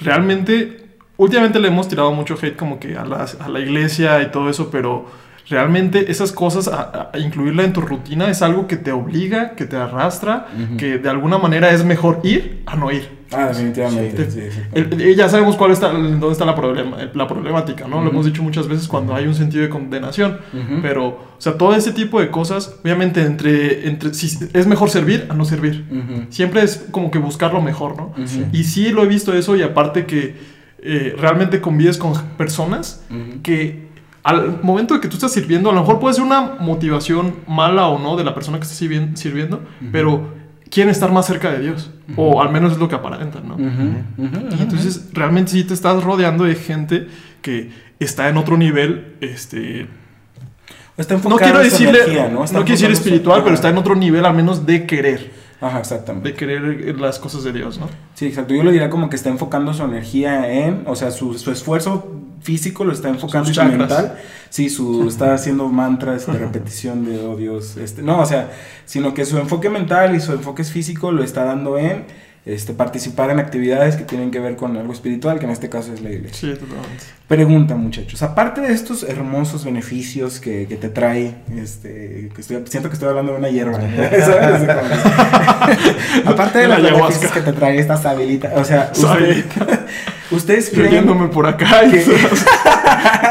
realmente, 0.00 0.86
últimamente 1.16 1.58
le 1.58 1.68
hemos 1.68 1.88
tirado 1.88 2.12
mucho 2.12 2.36
hate 2.40 2.56
como 2.56 2.78
que 2.78 2.96
a, 2.96 3.04
las- 3.04 3.36
a 3.40 3.48
la 3.48 3.58
iglesia 3.60 4.22
y 4.22 4.30
todo 4.30 4.48
eso, 4.48 4.70
pero 4.70 5.06
realmente 5.48 6.10
esas 6.12 6.30
cosas, 6.30 6.68
a, 6.68 7.10
a 7.12 7.18
incluirla 7.18 7.64
en 7.64 7.72
tu 7.72 7.80
rutina, 7.80 8.28
es 8.30 8.42
algo 8.42 8.68
que 8.68 8.76
te 8.76 8.92
obliga, 8.92 9.56
que 9.56 9.64
te 9.64 9.76
arrastra, 9.76 10.46
Ujú. 10.54 10.76
que 10.76 10.98
de 10.98 11.08
alguna 11.10 11.38
manera 11.38 11.70
es 11.70 11.84
mejor 11.84 12.20
ir 12.22 12.62
a 12.66 12.76
no 12.76 12.92
ir. 12.92 13.18
Ah, 13.32 13.46
definitivamente. 13.46 14.30
Sí. 14.30 14.40
Sí. 14.50 14.60
El- 14.72 15.00
el- 15.00 15.16
ya 15.16 15.28
sabemos 15.28 15.54
cuál 15.56 15.70
está, 15.70 15.88
dónde 15.92 16.30
está 16.32 16.44
la, 16.44 16.54
problema, 16.56 16.96
la 17.14 17.28
problemática, 17.28 17.84
¿no? 17.86 17.96
Lo 17.96 18.02
Ujú. 18.02 18.10
hemos 18.10 18.26
dicho 18.26 18.42
muchas 18.42 18.66
veces 18.66 18.88
cuando 18.88 19.14
hay 19.14 19.26
un 19.26 19.34
sentido 19.34 19.62
de 19.62 19.68
condenación. 19.68 20.38
Ujú. 20.52 20.80
Pero, 20.82 21.06
o 21.06 21.34
sea, 21.38 21.54
todo 21.56 21.74
ese 21.74 21.92
tipo 21.92 22.20
de 22.20 22.30
cosas, 22.30 22.74
obviamente, 22.82 23.22
entre, 23.22 23.88
entre 23.88 24.14
si 24.14 24.36
es 24.52 24.66
mejor 24.66 24.90
servir 24.90 25.26
a 25.30 25.34
no 25.34 25.44
servir. 25.44 25.86
Ujú. 25.90 26.26
Siempre 26.30 26.62
es 26.62 26.86
como 26.90 27.10
que 27.10 27.18
buscar 27.18 27.52
lo 27.52 27.62
mejor, 27.62 27.96
¿no? 27.96 28.14
Y 28.52 28.64
sí 28.64 28.90
lo 28.90 29.02
he 29.04 29.06
visto 29.06 29.32
eso 29.32 29.54
y 29.56 29.62
aparte 29.62 30.06
que 30.06 30.34
eh, 30.82 31.14
realmente 31.18 31.60
convives 31.60 31.98
con 31.98 32.14
personas 32.36 33.04
que 33.42 33.90
al 34.22 34.58
momento 34.62 34.94
de 34.94 35.00
que 35.00 35.08
tú 35.08 35.14
estás 35.16 35.32
sirviendo, 35.32 35.70
a 35.70 35.72
lo 35.72 35.80
mejor 35.80 35.98
puede 36.00 36.14
ser 36.14 36.24
una 36.24 36.56
motivación 36.60 37.36
mala 37.46 37.86
o 37.88 37.98
no 37.98 38.16
de 38.16 38.24
la 38.24 38.34
persona 38.34 38.58
que 38.58 38.64
está 38.64 38.74
sirvien- 38.74 39.14
sirviendo, 39.16 39.62
pero 39.92 40.39
quieren 40.70 40.90
estar 40.90 41.10
más 41.12 41.26
cerca 41.26 41.50
de 41.50 41.60
Dios. 41.60 41.90
O 42.16 42.40
al 42.42 42.50
menos 42.50 42.72
es 42.72 42.78
lo 42.78 42.88
que 42.88 42.94
aparentan, 42.94 43.46
¿no? 43.48 43.54
Ujú. 43.54 44.48
Y 44.58 44.62
entonces 44.62 45.08
realmente 45.12 45.52
sí 45.52 45.64
te 45.64 45.74
estás 45.74 46.02
rodeando 46.02 46.44
de 46.44 46.54
gente 46.54 47.08
que 47.42 47.70
está 47.98 48.28
en 48.28 48.36
otro 48.36 48.56
nivel, 48.56 49.16
este... 49.20 49.86
Está 50.96 51.16
No 51.16 51.36
quiero 51.36 51.60
decirle, 51.60 51.98
energía, 52.00 52.28
no, 52.28 52.44
Está 52.44 52.58
quiero 52.58 52.72
decir 52.72 52.86
su- 52.88 52.92
espiritual, 52.92 53.42
pero 53.42 53.54
está 53.54 53.70
en 53.70 53.78
otro 53.78 53.94
nivel 53.94 54.24
al 54.26 54.34
menos 54.34 54.66
de 54.66 54.84
querer, 54.86 55.30
Ajá, 55.60 55.78
exactamente. 55.80 56.28
de 56.30 56.34
querer 56.34 57.00
las 57.00 57.18
cosas 57.18 57.42
de 57.42 57.52
Dios, 57.52 57.78
¿no? 57.78 57.88
Sí, 58.14 58.26
exacto. 58.26 58.52
Yo 58.52 58.62
lo 58.62 58.70
diría 58.70 58.90
como 58.90 59.08
que 59.08 59.16
está 59.16 59.30
enfocando 59.30 59.72
su 59.72 59.82
energía 59.82 60.52
en, 60.52 60.82
o 60.86 60.94
sea, 60.96 61.10
su, 61.10 61.38
su 61.38 61.50
esfuerzo 61.52 62.20
físico 62.42 62.84
lo 62.84 62.92
está 62.92 63.08
enfocando 63.08 63.48
Sus 63.48 63.56
en 63.58 63.70
su 63.72 63.78
mental. 63.78 64.18
Sí, 64.50 64.68
su, 64.68 65.08
está 65.12 65.32
haciendo 65.34 65.68
mantras 65.68 66.26
de 66.26 66.34
repetición 66.34 67.04
de, 67.06 67.18
oh 67.20 67.36
Dios, 67.36 67.76
este, 67.78 68.02
no, 68.02 68.20
o 68.20 68.26
sea, 68.26 68.50
sino 68.84 69.14
que 69.14 69.24
su 69.24 69.38
enfoque 69.38 69.70
mental 69.70 70.14
y 70.14 70.20
su 70.20 70.32
enfoque 70.32 70.62
físico 70.64 71.10
lo 71.12 71.22
está 71.24 71.44
dando 71.44 71.78
en 71.78 72.04
este, 72.46 72.72
participar 72.72 73.28
en 73.30 73.38
actividades 73.38 73.96
que 73.96 74.04
tienen 74.04 74.30
que 74.30 74.40
ver 74.40 74.56
con 74.56 74.74
algo 74.76 74.92
espiritual, 74.94 75.38
que 75.38 75.44
en 75.44 75.50
este 75.50 75.68
caso 75.68 75.92
es 75.92 76.00
la 76.00 76.10
iglesia. 76.10 76.54
Sí, 76.54 76.58
totalmente. 76.58 77.04
Pregunta, 77.28 77.74
muchachos. 77.76 78.22
Aparte 78.22 78.62
de 78.62 78.72
estos 78.72 79.02
hermosos 79.04 79.64
beneficios 79.66 80.40
que, 80.40 80.66
que 80.66 80.76
te 80.76 80.88
trae, 80.88 81.34
este, 81.54 82.30
que 82.34 82.40
estoy, 82.40 82.64
siento 82.66 82.88
que 82.88 82.94
estoy 82.94 83.10
hablando 83.10 83.32
de 83.32 83.38
una 83.38 83.50
hierba. 83.50 83.78
Aparte 86.26 86.58
de 86.60 86.68
La 86.68 86.78
los 86.78 86.92
beneficios 86.92 87.32
que 87.32 87.40
te 87.42 87.52
trae 87.52 87.78
esta 87.78 87.96
stabilita, 87.96 88.52
o 88.56 88.64
sea, 88.64 88.90
usted- 88.94 89.44
ustedes 90.30 90.70
creen 90.70 90.88
Creyéndome 90.88 91.28
por 91.28 91.46
acá. 91.46 91.84
y- 91.84 91.90
que, 91.90 92.04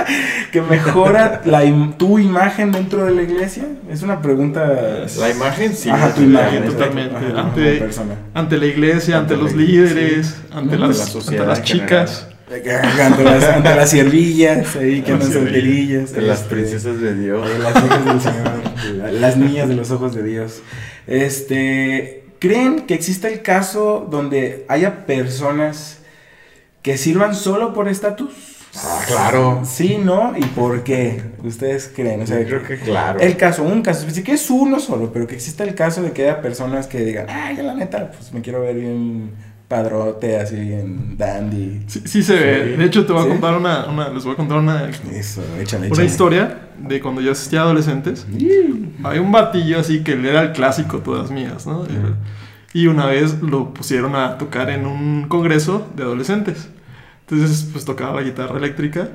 que 0.52 0.62
mejora 0.62 1.42
la 1.46 1.64
im- 1.66 1.96
tu 1.98 2.20
imagen 2.20 2.72
dentro 2.72 3.06
de 3.06 3.12
la 3.12 3.22
iglesia? 3.24 3.66
Es 3.90 4.02
una 4.02 4.22
pregunta. 4.22 5.06
La 5.20 5.30
imagen, 5.30 5.76
sí. 5.76 5.90
Ajá, 5.90 6.14
tu 6.14 6.22
imagen 6.22 6.66
totalmente. 6.66 7.16
Ajá, 7.16 7.26
como 7.26 7.40
Ante- 8.34 8.58
la 8.58 8.66
iglesia, 8.66 9.18
ante, 9.18 9.34
Ante 9.36 9.44
los 9.46 9.54
líderes, 9.56 10.28
sí. 10.28 10.34
ante, 10.52 10.76
Ante 10.76 10.78
las, 10.78 11.16
la 11.16 11.22
ante 11.22 11.46
las 11.46 11.64
chicas. 11.64 12.28
Ante 13.04 13.24
las, 13.24 13.44
ante 13.44 13.76
las 13.76 13.90
ciervillas, 13.92 14.76
ahí 14.76 15.02
que 15.04 15.12
Las 15.12 15.20
no 15.20 15.26
son 15.34 15.48
ciervillas. 15.50 15.62
cerillas. 16.10 16.12
De 16.14 16.22
las 16.24 16.42
este, 16.42 16.56
princesas 16.56 17.00
de 17.00 17.14
Dios. 17.16 17.48
de 17.48 17.60
las 17.60 17.76
hijas 17.84 18.06
del 18.06 18.22
Señor, 18.22 18.52
la- 18.98 19.12
las 19.12 19.38
niñas 19.38 19.70
de 19.70 19.76
los 19.76 19.92
ojos 19.92 20.16
de 20.16 20.24
Dios. 20.24 20.62
Este, 21.06 22.24
¿creen 22.40 22.88
que 22.88 22.96
existe 22.96 23.32
el 23.32 23.42
caso 23.44 24.08
donde 24.10 24.66
haya 24.68 25.06
personas 25.06 26.00
que 26.82 26.98
sirvan 26.98 27.36
solo 27.36 27.74
por 27.74 27.88
estatus? 27.88 28.32
Ah, 28.76 29.02
claro. 29.08 29.62
Sí, 29.66 29.98
¿no? 30.04 30.34
¿Y 30.38 30.42
por 30.46 30.84
qué? 30.84 31.22
¿Ustedes 31.44 31.92
creen? 31.94 32.22
O 32.22 32.28
sea, 32.28 32.40
Yo 32.42 32.48
creo 32.48 32.64
que 32.64 32.78
claro. 32.80 33.20
el 33.20 33.36
caso, 33.36 33.64
un 33.64 33.82
caso, 33.82 34.08
sí 34.10 34.24
que 34.24 34.34
es 34.34 34.50
uno 34.50 34.80
solo, 34.80 35.12
pero 35.12 35.26
que 35.28 35.36
exista 35.36 35.64
el 35.64 35.74
caso 35.76 36.02
de 36.04 36.12
que 36.12 36.24
haya 36.24 36.42
personas 36.42 36.88
que 36.88 37.00
digan, 37.00 37.26
ay, 37.30 37.58
yo 37.58 37.64
la 37.64 37.74
neta, 37.74 38.12
pues 38.12 38.32
me 38.32 38.42
quiero 38.42 38.62
ver 38.62 38.76
bien 38.76 39.32
padrote, 39.68 40.38
así 40.40 40.56
bien 40.56 41.18
dandy. 41.18 41.84
Sí, 41.88 42.02
sí 42.06 42.24
se 42.24 42.34
ve. 42.36 42.72
Sí. 42.72 42.78
De 42.78 42.86
hecho, 42.86 43.06
te 43.06 43.14
voy 43.14 43.24
¿Sí? 43.24 43.28
a 43.28 43.32
contar 43.32 43.58
una, 43.58 43.86
una- 43.88 44.10
les 44.10 44.24
voy 44.24 44.34
a 44.34 44.36
contar 44.38 44.58
una, 44.60 44.90
Eso, 45.12 45.42
échale, 45.60 45.86
una 45.88 45.94
échale. 45.96 46.06
historia 46.08 46.58
de 46.80 47.02
cuando 47.02 47.22
yo 47.22 47.32
asistía 47.32 47.62
a 47.62 47.64
adolescentes. 47.64 48.26
Hay 49.04 49.20
un 49.20 49.32
batillo 49.32 49.80
así 49.80 50.04
que 50.04 50.14
él 50.14 50.26
era 50.26 50.42
el 50.44 50.52
clásico 50.54 51.00
todas 51.00 51.32
mías, 51.32 51.66
¿no? 51.68 51.86
Y 52.74 52.86
una 52.88 53.08
vez 53.08 53.42
lo 53.42 53.74
pusieron 53.74 54.16
a 54.16 54.38
tocar 54.38 54.70
en 54.70 54.86
un 54.86 55.28
congreso 55.28 55.88
de 55.96 56.04
adolescentes. 56.04 56.70
Entonces, 57.32 57.68
pues 57.72 57.86
tocaba 57.86 58.22
la 58.22 58.24
guitarra 58.24 58.58
eléctrica 58.58 59.10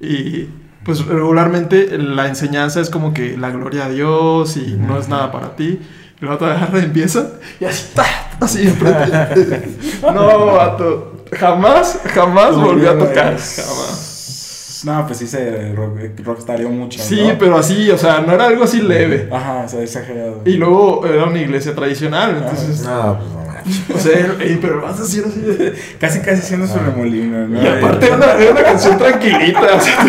y 0.00 0.48
pues 0.84 1.04
regularmente 1.04 1.98
la 1.98 2.28
enseñanza 2.28 2.80
es 2.80 2.88
como 2.88 3.12
que 3.12 3.36
la 3.36 3.50
gloria 3.50 3.86
a 3.86 3.88
Dios 3.90 4.56
y 4.56 4.74
no 4.74 4.98
es 4.98 5.08
nada 5.08 5.32
para 5.32 5.56
ti. 5.56 5.80
Y 6.20 6.24
el 6.24 6.28
vato 6.28 6.46
agarra 6.46 6.80
y 6.80 6.84
empieza 6.84 7.32
y 7.60 7.64
así, 7.64 7.94
¡ta! 7.94 8.04
así 8.40 8.62
enfrente. 8.62 9.68
No, 10.02 10.46
vato. 10.46 11.24
Jamás, 11.32 12.00
jamás 12.06 12.56
volvió 12.56 12.90
a 12.90 12.98
tocar. 12.98 13.36
Jamás. 13.36 14.82
No, 14.84 15.06
pues 15.06 15.18
sí 15.18 15.26
se 15.26 15.72
rock, 15.74 15.98
rockstareó 16.24 16.70
mucho. 16.70 17.00
Sí, 17.02 17.20
¿no? 17.26 17.38
pero 17.38 17.58
así, 17.58 17.90
o 17.90 17.98
sea, 17.98 18.20
no 18.20 18.32
era 18.32 18.46
algo 18.46 18.64
así 18.64 18.80
leve. 18.80 19.28
Ajá, 19.30 19.64
o 19.66 19.68
sea, 19.68 19.82
exagerado. 19.82 20.42
Y 20.44 20.52
luego 20.52 21.04
era 21.04 21.24
una 21.24 21.40
iglesia 21.40 21.74
tradicional, 21.74 22.36
entonces... 22.38 22.82
No, 22.82 23.18
pues 23.18 23.30
no. 23.30 23.47
O 23.94 23.98
sea, 23.98 24.36
pero 24.60 24.80
vas 24.82 24.98
a 24.98 25.02
decir 25.02 25.24
así 25.26 25.40
de- 25.40 25.74
Casi, 26.00 26.20
casi 26.20 26.40
haciendo 26.42 26.66
su 26.66 26.78
remolino, 26.78 27.46
¿no? 27.48 27.62
Y 27.62 27.66
aparte 27.66 28.06
era 28.06 28.16
una, 28.16 28.26
una 28.50 28.62
canción 28.62 28.96
tranquilita. 28.98 29.60
o 29.76 29.80
sea, 29.80 30.06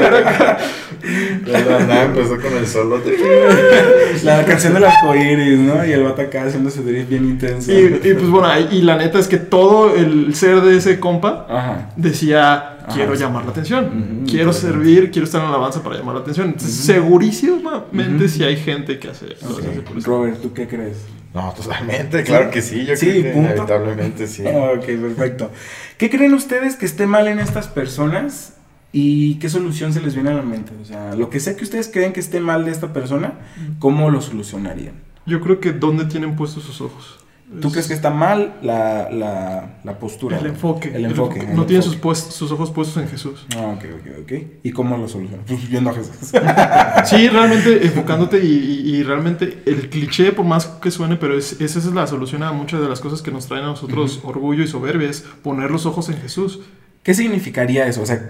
era. 0.08 0.58
La 1.46 1.60
nada 1.80 2.04
empezó 2.04 2.40
con 2.40 2.52
el 2.56 2.66
solo 2.66 2.98
de... 2.98 3.16
La 4.24 4.44
canción 4.44 4.74
del 4.74 4.84
arcoíris, 4.84 5.58
¿no? 5.58 5.84
Y 5.86 5.92
el 5.92 6.02
vato 6.02 6.22
acá 6.22 6.44
haciendo 6.44 6.70
su 6.70 6.82
drift 6.82 7.08
bien 7.08 7.24
intenso. 7.24 7.72
Y, 7.72 7.76
y, 8.02 8.14
pues 8.14 8.28
bueno, 8.28 8.48
y 8.70 8.82
la 8.82 8.96
neta 8.96 9.18
es 9.18 9.28
que 9.28 9.36
todo 9.38 9.94
el 9.94 10.34
ser 10.34 10.60
de 10.60 10.76
ese 10.76 10.98
compa 11.00 11.46
Ajá. 11.48 11.90
decía, 11.96 12.78
quiero 12.92 13.12
Ajá. 13.12 13.20
llamar 13.20 13.44
la 13.44 13.50
atención, 13.52 14.24
quiero 14.26 14.50
interesante. 14.50 14.60
servir, 14.60 15.10
quiero 15.10 15.24
estar 15.26 15.40
en 15.42 15.48
alabanza 15.48 15.82
para 15.82 15.96
llamar 15.96 16.16
la 16.16 16.20
atención. 16.22 16.48
Entonces, 16.48 16.74
segurísimamente 16.74 18.24
Ujú. 18.24 18.28
si 18.28 18.44
hay 18.44 18.56
gente 18.56 18.98
que 18.98 19.08
hace, 19.08 19.26
lo 19.42 19.50
Ok. 19.54 19.60
hace 19.60 19.80
por 19.82 19.98
eso. 19.98 20.10
Robert, 20.10 20.40
¿tú 20.42 20.52
qué 20.52 20.66
crees? 20.66 20.96
No, 21.34 21.52
totalmente, 21.56 22.22
claro 22.24 22.50
que 22.50 22.62
sí. 22.62 22.84
Yo 22.86 22.96
Sí, 22.96 23.06
creo 23.06 23.22
que 23.22 23.30
punto. 23.30 23.52
inevitablemente 23.52 24.26
sí. 24.26 24.42
Ok, 24.46 24.84
perfecto. 24.86 25.50
¿Qué 25.96 26.10
creen 26.10 26.34
ustedes 26.34 26.74
que 26.76 26.86
esté 26.86 27.06
mal 27.06 27.28
en 27.28 27.38
estas 27.38 27.68
personas 27.68 28.54
y 28.92 29.34
qué 29.36 29.48
solución 29.48 29.92
se 29.92 30.00
les 30.00 30.14
viene 30.14 30.30
a 30.30 30.34
la 30.34 30.42
mente? 30.42 30.72
O 30.80 30.84
sea, 30.84 31.14
lo 31.14 31.28
que 31.30 31.40
sea 31.40 31.56
que 31.56 31.64
ustedes 31.64 31.88
creen 31.92 32.12
que 32.12 32.20
esté 32.20 32.40
mal 32.40 32.64
de 32.64 32.70
esta 32.70 32.92
persona, 32.92 33.34
¿cómo 33.78 34.10
lo 34.10 34.20
solucionarían? 34.20 34.94
Yo 35.26 35.40
creo 35.40 35.60
que 35.60 35.72
dónde 35.72 36.06
tienen 36.06 36.36
puestos 36.36 36.62
sus 36.64 36.80
ojos. 36.80 37.16
¿Tú 37.62 37.68
Es- 37.68 37.72
crees 37.72 37.88
que 37.88 37.94
está 37.94 38.10
mal 38.10 38.56
la, 38.62 39.08
la, 39.10 39.78
la 39.82 39.98
postura? 39.98 40.38
El 40.38 40.46
enfoque. 40.46 40.92
El 40.94 41.06
enfoque. 41.06 41.46
No 41.54 41.62
el 41.62 41.66
tienen 41.66 41.82
sus, 41.82 41.96
pues- 41.96 42.18
sus 42.18 42.50
ojos 42.52 42.70
puestos 42.70 43.02
en 43.02 43.08
Jesús. 43.08 43.46
Ah, 43.56 43.74
ok, 43.74 43.84
ok, 44.00 44.06
ok. 44.22 44.32
¿Y 44.62 44.70
cómo 44.72 44.96
lo 44.98 45.08
solucionan? 45.08 45.46
Pues 45.46 45.66
viendo 45.68 45.88
a 45.90 45.94
Jesús. 45.94 46.14
Sí, 47.06 47.28
realmente 47.28 47.86
enfocándote 47.86 48.42
y, 48.44 48.48
y- 48.84 48.96
y 48.96 49.02
realmente 49.02 49.62
el 49.66 49.88
cliché, 49.88 50.32
por 50.32 50.44
más 50.44 50.66
que 50.66 50.90
suene, 50.90 51.16
pero 51.16 51.38
es, 51.38 51.58
esa 51.60 51.78
es 51.78 51.86
la 51.86 52.06
solución 52.06 52.42
a 52.42 52.52
muchas 52.52 52.80
de 52.82 52.88
las 52.88 53.00
cosas 53.00 53.22
que 53.22 53.30
nos 53.30 53.46
traen 53.46 53.64
a 53.64 53.68
nosotros 53.68 54.20
orgullo 54.24 54.62
y 54.62 54.66
soberbia, 54.68 55.08
es 55.08 55.22
poner 55.42 55.70
los 55.70 55.86
ojos 55.86 56.08
en 56.10 56.18
Jesús. 56.18 56.60
¿Qué 57.08 57.14
significaría 57.14 57.86
eso? 57.86 58.02
O 58.02 58.04
sea, 58.04 58.20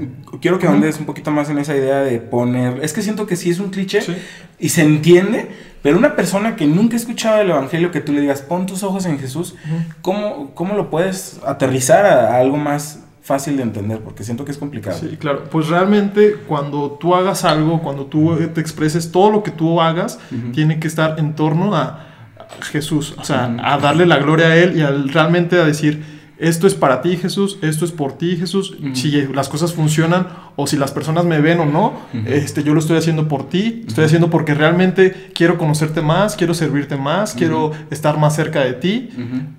quiero 0.41 0.61
que 0.61 0.67
Ujú. 0.67 0.75
ahondes 0.77 1.01
un 1.01 1.05
poquito 1.05 1.33
más 1.33 1.51
en 1.51 1.59
esa 1.59 1.75
idea 1.77 1.99
de 1.99 2.21
poner... 2.21 2.79
Es 2.85 2.93
que 2.93 3.03
siento 3.03 3.27
que 3.27 3.35
sí 3.35 3.51
es 3.51 3.59
un 3.59 3.71
cliché 3.71 4.01
Sí. 4.03 4.15
y 4.61 4.69
se 4.69 4.83
entiende, 4.83 5.49
pero 5.83 5.99
una 5.99 6.15
persona 6.15 6.55
que 6.55 6.65
nunca 6.69 6.95
ha 6.95 6.97
escuchado 7.01 7.41
el 7.41 7.51
Evangelio, 7.51 7.91
que 7.91 7.99
tú 8.01 8.13
le 8.13 8.21
digas, 8.21 8.41
pon 8.41 8.67
tus 8.67 8.85
ojos 8.85 9.05
en 9.07 9.19
Jesús, 9.19 9.57
¿cómo, 10.01 10.53
cómo 10.55 10.75
lo 10.77 10.91
puedes 10.91 11.41
aterrizar 11.45 12.07
a, 12.07 12.37
a 12.37 12.39
algo 12.39 12.57
más 12.57 13.01
fácil 13.21 13.57
de 13.57 13.65
entender? 13.65 13.99
Porque 13.99 14.23
siento 14.23 14.45
que 14.45 14.53
es 14.53 14.59
complicado. 14.59 14.97
Sí, 14.97 15.17
claro. 15.19 15.43
Pues 15.51 15.67
realmente 15.67 16.37
cuando 16.47 16.93
tú 17.01 17.17
hagas 17.17 17.45
algo, 17.45 17.83
cuando 17.83 18.07
tú 18.07 18.37
te 18.55 18.61
expreses, 18.61 19.11
todo 19.11 19.33
lo 19.33 19.43
que 19.43 19.51
tú 19.51 19.81
hagas 19.81 20.21
tiene 20.55 20.79
que 20.79 20.87
estar 20.87 21.19
en 21.19 21.35
torno 21.35 21.75
a 21.75 22.05
a 22.39 22.65
Jesús. 22.65 23.15
O 23.19 23.25
sea, 23.25 23.53
a 23.61 23.77
darle 23.79 24.07
la 24.07 24.19
gloria 24.19 24.47
a 24.47 24.57
Él 24.57 24.77
y 24.79 24.83
al, 24.83 25.09
realmente 25.09 25.61
a 25.61 25.65
decir, 25.65 26.18
esto 26.41 26.67
es 26.67 26.75
para 26.75 27.03
ti 27.03 27.17
Jesús, 27.17 27.59
esto 27.63 27.85
es 27.85 27.93
por 27.93 28.17
ti 28.17 28.37
Jesús, 28.37 28.71
Ujú. 28.79 28.95
si 28.95 29.11
las 29.35 29.49
cosas 29.49 29.73
funcionan 29.73 30.29
o 30.57 30.67
si 30.67 30.77
las 30.77 30.93
personas 30.93 31.25
me 31.25 31.41
ven 31.41 31.61
o 31.61 31.67
no, 31.67 31.87
Ujú. 32.15 32.23
este, 32.27 32.63
yo 32.63 32.75
lo 32.75 32.81
estoy 32.81 32.97
haciendo 32.97 33.29
por 33.29 33.49
ti, 33.49 33.85
estoy 33.87 34.05
haciendo 34.05 34.31
porque 34.31 34.55
realmente 34.55 35.31
quiero 35.35 35.59
conocerte 35.59 36.01
más, 36.03 36.37
quiero 36.37 36.55
servirte 36.55 36.97
más, 36.97 37.35
quiero 37.35 37.73
estar 37.91 38.19
más 38.19 38.37
cerca 38.37 38.61
de 38.61 38.73
ti. 38.75 39.11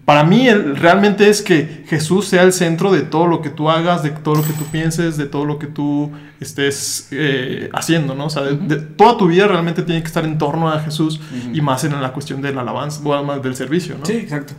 Para 0.06 0.24
mí 0.24 0.48
el- 0.48 0.76
realmente 0.78 1.30
es 1.30 1.42
que 1.42 1.84
Jesús 1.88 2.28
sea 2.28 2.44
el 2.44 2.54
centro 2.54 2.92
de 2.92 3.02
todo 3.02 3.28
lo 3.28 3.42
que 3.42 3.50
tú 3.50 3.70
hagas, 3.70 4.04
de 4.04 4.12
todo 4.12 4.36
lo 4.36 4.44
que 4.44 4.54
tú 4.54 4.63
pienses, 4.65 5.18
de 5.18 5.26
todo 5.26 5.46
lo 5.46 5.60
que 5.60 5.68
tú 5.68 6.12
estés 6.39 7.08
eh, 7.12 7.70
haciendo, 7.74 8.15
¿no? 8.15 8.26
O 8.26 8.30
sea, 8.30 8.44
de- 8.44 8.56
de- 8.56 8.78
toda 8.82 9.18
tu 9.18 9.28
vida 9.28 9.48
realmente 9.48 9.82
tiene 9.84 10.02
que 10.02 10.08
estar 10.08 10.24
en 10.26 10.38
torno 10.38 10.70
a 10.70 10.80
Jesús 10.80 11.20
y 11.54 11.62
más 11.62 11.84
en 11.84 12.02
la 12.02 12.12
cuestión 12.13 12.42
de 12.42 12.54
la 12.54 12.62
alabanza, 12.62 13.02
bueno, 13.04 13.24
más 13.24 13.42
del 13.44 13.56
servicio, 13.56 13.96
¿no? 14.00 14.06
Sí, 14.06 14.13
exacto. 14.13 14.54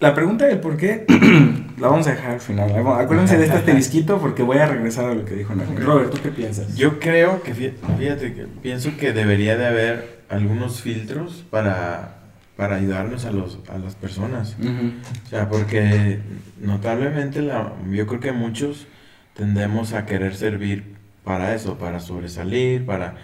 La 0.00 0.14
pregunta 0.14 0.46
del 0.46 0.58
por 0.60 0.76
qué 0.76 1.06
la 1.78 1.88
vamos 1.88 2.06
a 2.06 2.10
dejar 2.10 2.32
al 2.32 2.40
final. 2.40 2.70
Acuérdense 2.70 3.38
de 3.38 3.44
este 3.44 3.56
asterisquito 3.56 4.18
porque 4.18 4.42
voy 4.42 4.58
a 4.58 4.66
regresar 4.66 5.06
a 5.06 5.14
lo 5.14 5.24
que 5.24 5.34
dijo. 5.34 5.54
Robert, 5.82 6.10
¿tú 6.10 6.18
qué 6.22 6.30
piensas? 6.30 6.76
Yo 6.76 6.98
creo 7.00 7.42
que, 7.42 7.54
fí- 7.54 7.72
fíjate, 7.98 8.34
que 8.34 8.46
pienso 8.62 8.90
que 8.98 9.12
debería 9.12 9.56
de 9.56 9.66
haber 9.66 10.24
algunos 10.28 10.80
filtros 10.82 11.44
para, 11.48 12.16
para 12.56 12.76
ayudarnos 12.76 13.24
a, 13.24 13.30
los, 13.30 13.60
a 13.72 13.78
las 13.78 13.94
personas. 13.94 14.56
O 15.26 15.28
sea, 15.30 15.48
porque 15.48 16.18
notablemente 16.60 17.40
la, 17.40 17.72
yo 17.90 18.06
creo 18.06 18.20
que 18.20 18.32
muchos 18.32 18.86
tendemos 19.34 19.92
a 19.94 20.04
querer 20.06 20.34
servir 20.34 20.96
para 21.24 21.54
eso, 21.54 21.78
para 21.78 22.00
sobresalir, 22.00 22.84
para, 22.84 23.14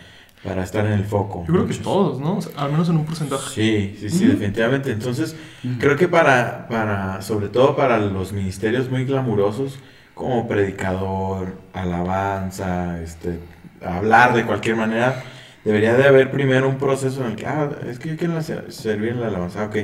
para 0.43 0.63
estar 0.63 0.87
en 0.87 0.93
el 0.93 1.05
foco. 1.05 1.45
Yo 1.47 1.53
creo 1.53 1.67
que 1.67 1.69
Muchos. 1.69 1.83
todos, 1.83 2.21
¿no? 2.21 2.39
O 2.39 2.43
sea, 2.43 2.53
al 2.57 2.71
menos 2.73 2.89
en 2.89 2.97
un 2.97 3.05
porcentaje. 3.05 3.51
Sí, 3.51 3.97
sí, 4.01 4.11
sí, 4.11 4.27
definitivamente. 4.27 4.91
Entonces, 4.91 5.37
creo 5.79 5.97
que 5.97 6.09
para, 6.09 6.67
para, 6.69 7.21
sobre 7.23 7.49
todo 7.49 7.77
para 7.77 7.99
los 7.99 8.33
ministerios 8.33 8.91
muy 8.91 9.05
glamurosos, 9.05 9.79
como 10.15 10.49
predicador, 10.49 11.57
alabanza, 11.73 13.01
este, 13.03 13.39
hablar 13.85 14.35
de 14.35 14.45
cualquier 14.45 14.77
manera, 14.77 15.23
debería 15.65 15.95
de 15.95 16.05
haber 16.05 16.31
primero 16.31 16.69
un 16.69 16.77
proceso 16.79 17.25
en 17.25 17.33
el 17.33 17.37
que, 17.37 17.47
ah, 17.47 17.71
es 17.89 17.99
que 17.99 18.11
yo 18.11 18.17
quiero 18.17 18.41
servir 18.43 19.11
en 19.11 19.21
la 19.21 19.29
alabanza, 19.29 19.65
ok, 19.65 19.77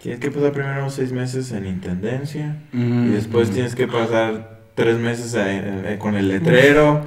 tienes 0.00 0.20
que 0.20 0.30
pasar 0.30 0.52
primero 0.52 0.80
unos 0.80 0.94
seis 0.94 1.12
meses 1.12 1.52
en 1.52 1.66
intendencia, 1.66 2.56
y 2.72 3.08
después 3.08 3.50
tienes 3.50 3.74
que 3.74 3.86
pasar 3.86 4.57
tres 4.78 4.96
meses 4.96 5.34
en- 5.34 5.98
con 5.98 6.14
el 6.14 6.28
letrero, 6.28 7.02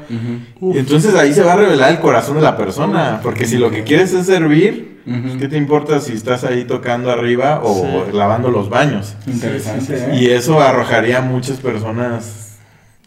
y 0.62 0.77
entonces 0.77 1.15
ahí 1.15 1.34
se 1.34 1.41
va 1.41 1.53
a 1.53 1.55
revelar 1.55 1.89
el 1.91 1.99
corazón 1.99 2.36
de 2.36 2.41
la 2.41 2.57
persona, 2.57 3.21
porque 3.23 3.45
si 3.45 3.57
lo 3.57 3.71
que 3.71 3.84
quieres 3.84 4.13
es 4.13 4.25
servir, 4.25 4.99
Ujú. 5.07 5.39
¿qué 5.39 5.47
te 5.47 5.55
importa 5.55 6.01
si 6.01 6.12
estás 6.12 6.43
ahí 6.43 6.65
tocando 6.65 7.10
arriba 7.10 7.62
o 7.63 8.05
Sí. 8.05 8.12
lavando 8.17 8.51
los 8.51 8.69
baños? 8.69 9.15
Interesante, 9.25 9.86
Sí, 9.86 9.93
sí, 9.93 10.05
sí. 10.05 10.12
¿eh? 10.17 10.19
Y 10.21 10.29
eso 10.31 10.60
arrojaría 10.60 11.19
a 11.19 11.21
muchas 11.21 11.60
personas 11.60 12.60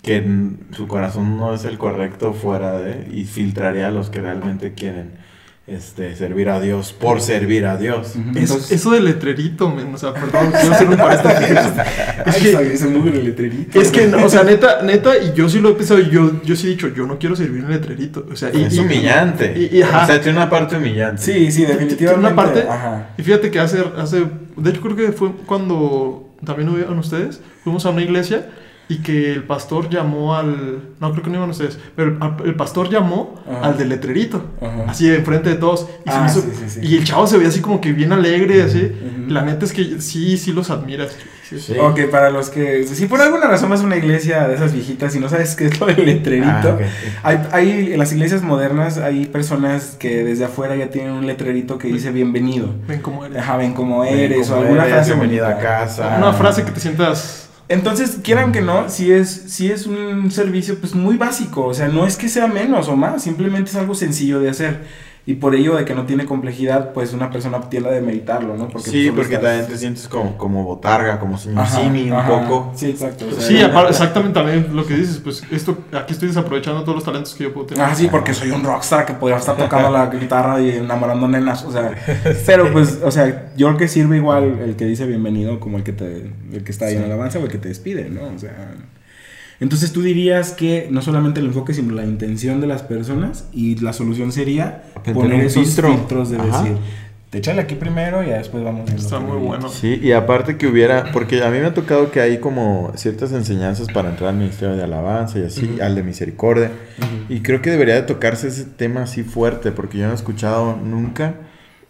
que 0.03 0.25
su 0.73 0.89
corazón 0.89 1.37
no 1.37 1.55
es 1.55 1.65
el 1.67 1.77
correcto 1.77 2.33
fuera 2.33 2.79
de 2.79 3.07
y 3.13 3.25
filtraría 3.25 3.89
a 3.89 3.91
los 3.91 4.09
que 4.09 4.21
realmente 4.23 4.73
quieren 4.73 5.13
este, 5.67 6.15
servir 6.15 6.51
a 6.51 6.61
Dios 6.61 6.93
por 6.93 7.23
servir 7.23 7.65
a 7.65 7.79
Dios. 7.79 8.17
Ujú. 8.17 8.31
Es- 8.33 8.37
Entonces- 8.51 8.73
eso 8.73 8.91
del 8.91 9.07
letrerito, 9.07 9.71
men, 9.71 9.95
o 9.95 9.97
sea, 9.99 10.13
perdón, 10.13 10.53
quiero 10.61 10.75
hacer 10.75 10.89
un. 10.89 11.01
Ay, 11.01 11.17
Es 12.27 12.37
que- 12.37 12.53
sabía, 12.53 12.73
ese 12.73 12.87
muy 12.89 13.09
el 13.11 13.25
letrerito. 13.25 13.81
Es 13.81 13.91
que, 13.91 14.07
no, 14.07 14.25
o 14.25 14.29
sea, 14.29 14.43
neta, 14.43 14.83
neta, 14.83 15.17
y 15.17 15.33
yo 15.35 15.49
sí 15.49 15.61
lo 15.61 15.71
he 15.71 15.75
pensado, 15.75 16.01
yo, 16.01 16.43
yo 16.45 16.55
sí 16.55 16.67
he 16.67 16.71
dicho, 16.71 16.89
yo 16.89 17.07
no 17.07 17.19
quiero 17.19 17.35
servir 17.35 17.65
en 17.65 17.71
letrerito. 17.71 18.27
O 18.31 18.37
sea, 18.37 18.51
y, 18.53 18.63
es 18.65 18.75
y- 18.75 18.81
humillante. 18.81 19.55
y- 19.57 19.79
y- 19.79 19.83
ajá. 19.83 20.05
o 20.05 20.07
sea, 20.07 20.21
tiene 20.21 20.37
una 20.37 20.51
parte 20.51 20.77
humillante. 20.77 21.23
Sí, 21.23 21.51
sí, 21.51 21.63
definitivamente. 21.65 21.97
Tiene 21.97 22.15
una 22.15 22.35
parte- 22.37 22.67
Ajá. 22.69 23.09
Y 23.17 23.23
fíjate 23.23 23.51
que 23.51 23.59
hace, 23.59 23.83
hace, 23.97 24.25
de 24.57 24.71
hecho 24.71 24.81
creo 24.83 24.97
que 24.97 25.13
fue 25.13 25.33
cuando 25.47 26.29
también 26.45 26.69
hubieron 26.69 26.99
ustedes, 26.99 27.41
fuimos 27.63 27.87
a 27.87 27.91
una 27.91 28.03
iglesia 28.03 28.47
y 28.89 28.99
que 28.99 29.33
el 29.33 29.45
pastor 29.45 29.89
llamó 29.89 30.37
al, 30.37 30.81
no 31.01 31.11
creo 31.13 31.23
que 31.25 31.31
no 31.31 31.37
iban 31.37 31.51
ustedes, 31.51 31.79
pero 31.97 32.19
el, 32.45 32.55
pastor 32.55 32.91
llamó 32.91 33.43
Ajá. 33.51 33.67
al 33.69 33.79
del 33.79 33.89
letrerito, 33.89 34.45
Ajá. 34.61 34.85
así 34.89 35.09
enfrente 35.11 35.49
de 35.51 35.57
todos. 35.57 35.89
Y, 36.05 36.11
Ah, 36.11 36.21
me 36.21 36.27
hizo- 36.31 36.43
sí, 36.43 36.49
sí, 36.55 36.69
sí. 36.69 36.81
y 36.83 36.97
el 36.99 37.05
chavo 37.05 37.27
se 37.27 37.37
veía 37.39 37.49
así 37.49 37.61
como 37.61 37.81
que 37.81 37.93
bien 37.93 38.13
alegre, 38.13 38.63
así. 38.63 38.93
La 39.29 39.41
neta 39.43 39.65
es 39.65 39.73
que 39.73 40.01
sí, 40.03 40.37
sí 40.37 40.53
los 40.53 40.69
admiras. 40.71 41.17
Sí. 41.49 41.59
Sí. 41.61 41.75
Ok, 41.79 42.01
para 42.11 42.31
los 42.31 42.49
que. 42.51 42.87
Si 42.87 43.07
por 43.07 43.21
alguna 43.21 43.47
razón 43.47 43.71
vas 43.71 43.81
a 43.81 43.85
una 43.85 43.97
iglesia 43.97 44.49
de 44.49 44.55
esas 44.55 44.73
viejitas 44.73 45.15
y 45.15 45.21
no 45.21 45.29
sabes 45.29 45.55
qué 45.55 45.67
es 45.67 45.79
lo 45.79 45.87
del 45.87 46.05
letrerito. 46.05 46.49
Ah. 46.53 46.79
Hay, 47.23 47.39
hay, 47.53 47.93
en 47.93 47.99
las 47.99 48.13
iglesias 48.13 48.43
modernas 48.43 48.99
hay 48.99 49.27
personas 49.27 49.97
que 49.99 50.25
desde 50.25 50.45
afuera 50.47 50.75
ya 50.75 50.91
tienen 50.91 51.13
un 51.13 51.27
letrerito 51.27 51.79
que 51.79 51.89
dice 51.89 52.11
bienvenido. 52.11 52.71
Ven 52.89 53.01
cómo 53.01 53.25
eres. 53.25 53.39
Ajá, 53.39 53.57
ven 53.59 53.73
como 53.75 54.01
Ven 54.01 54.19
eres 54.19 54.49
cómo 54.49 54.59
o 54.61 54.63
alguna 54.63 54.83
eres, 54.85 54.95
frase 54.95 55.11
bienvenida 55.13 55.49
a 55.51 55.59
casa. 55.59 56.15
Una 56.19 56.33
frase 56.33 56.65
que 56.65 56.71
te 56.73 56.81
sientas... 56.81 57.49
Entonces, 57.69 58.19
quieran 58.23 58.53
que 58.53 58.61
no, 58.61 58.91
si 58.91 59.11
es, 59.11 59.29
si 59.29 59.71
es 59.71 59.87
un 59.87 60.31
servicio 60.31 60.79
pues 60.79 60.95
muy 60.95 61.17
básico, 61.17 61.65
o 61.67 61.75
sea, 61.75 61.89
no 61.89 62.07
es 62.07 62.17
que 62.17 62.29
sea 62.29 62.47
menos 62.47 62.89
o 62.89 62.97
más, 62.97 63.23
simplemente 63.23 63.71
es 63.71 63.77
algo 63.77 63.95
sencillo 63.95 64.41
de 64.41 64.51
hacer. 64.51 64.83
Y 65.27 65.37
por 65.37 65.55
ello 65.55 65.75
de 65.75 65.87
que 65.87 65.95
no 65.95 66.05
tiene 66.05 66.27
complejidad, 66.27 66.93
pues 66.93 67.15
una 67.15 67.31
persona 67.31 67.59
tiende 67.71 67.89
a 67.89 67.93
demeritarlo, 67.93 68.59
¿no? 68.59 68.67
sí, 68.67 69.11
pues, 69.11 69.15
porque 69.17 69.37
estás- 69.37 69.41
también 69.43 69.67
te 69.69 69.79
sientes 69.79 70.07
como, 70.07 70.37
como 70.37 70.65
botarga, 70.65 71.19
como 71.19 71.39
señor 71.39 71.67
Simi 71.67 72.11
un 72.11 72.13
ajá. 72.13 72.29
poco. 72.43 72.73
Sí, 72.77 72.91
exacto. 72.91 73.25
o 73.29 73.33
sea, 73.33 73.41
Sí, 73.41 73.59
aparte, 73.63 73.93
exactamente 73.93 74.35
también 74.35 74.77
lo 74.77 74.85
que 74.85 74.95
dices, 74.95 75.21
pues 75.25 75.43
esto, 75.51 75.79
aquí 75.93 76.13
estoy 76.13 76.29
desaprovechando 76.29 76.83
todos 76.83 76.97
los 76.97 77.05
talentos 77.05 77.33
que 77.35 77.45
yo 77.45 77.55
puedo 77.55 77.69
tener. 77.69 77.85
Ah, 77.85 77.95
sí, 77.95 78.09
porque 78.11 78.35
soy 78.35 78.51
un 78.51 78.63
rockstar 78.65 79.07
que 79.07 79.15
podría 79.15 79.39
estar 79.39 79.57
tocando 79.57 79.91
la 79.91 80.07
guitarra 80.09 80.61
y 80.61 80.69
enamorando 80.73 81.27
nenas, 81.27 81.65
o 81.65 81.73
sea, 81.73 81.91
pero 82.45 82.71
pues, 82.71 83.01
o 83.03 83.11
sea, 83.11 83.51
yo 83.57 83.69
creo 83.69 83.79
que 83.79 83.89
sirve 83.89 84.19
igual 84.19 84.59
el 84.61 84.77
que 84.77 84.85
dice 84.85 85.07
bienvenido 85.07 85.59
como 85.59 85.79
el 85.79 85.85
que 85.85 85.95
te, 85.95 86.31
el 86.53 86.65
que 86.65 86.71
está 86.71 86.85
ahí 86.85 86.97
en 86.97 86.99
Sí. 86.99 87.05
alabanza 87.07 87.39
o 87.39 87.43
el 87.45 87.49
que 87.49 87.57
te 87.57 87.69
despide, 87.69 88.11
¿no? 88.11 88.25
O 88.27 88.39
sea, 88.39 88.75
entonces 89.61 89.93
tú 89.93 90.03
dirías 90.03 90.53
que 90.53 90.89
no 90.91 91.03
solamente 91.03 91.41
el 91.41 91.47
enfoque, 91.47 91.75
sino 91.75 91.95
la 91.95 92.05
intención 92.05 92.61
de 92.61 92.67
las 92.67 92.83
personas 92.83 93.47
y 93.53 93.77
la 93.77 93.93
solución 93.93 94.33
sería 94.33 94.83
poner 95.13 95.41
esos 95.45 95.67
filtro. 95.67 95.89
filtros 95.93 96.31
de 96.31 96.37
Ajá. 96.39 96.63
decir, 96.63 96.77
te 97.31 97.39
échale 97.39 97.63
aquí 97.63 97.75
primero 97.75 98.23
y 98.23 98.29
ya 98.29 98.39
después 98.39 98.63
vamos 98.63 98.85
viendo 98.87 99.03
Está 99.03 99.19
muy 99.19 99.33
viene". 99.33 99.47
bueno. 99.49 99.69
Sí, 99.69 99.99
y 100.03 100.13
aparte 100.13 100.57
que 100.57 100.67
hubiera, 100.69 101.11
porque 101.11 101.43
a 101.43 101.51
mí 101.51 101.59
me 101.59 101.67
ha 101.67 101.75
tocado 101.75 102.11
que 102.13 102.21
hay 102.21 102.39
como 102.39 102.93
ciertas 102.95 103.33
enseñanzas 103.33 103.89
para 103.91 104.11
entrar 104.11 104.31
al 104.31 104.37
ministerio 104.37 104.77
de 104.77 104.85
alabanza 104.85 105.39
y 105.41 105.43
así, 105.45 105.79
al 105.83 105.95
de 105.97 106.03
misericordia, 106.05 106.71
y 107.29 107.41
creo 107.41 107.61
que 107.61 107.71
debería 107.71 107.95
de 107.97 108.03
tocarse 108.03 108.49
ese 108.49 108.65
tema 108.65 109.03
así 109.03 109.25
fuerte, 109.25 109.73
porque 109.73 109.99
yo 109.99 110.07
no 110.07 110.13
he 110.13 110.15
escuchado 110.15 110.77
nunca 110.77 111.35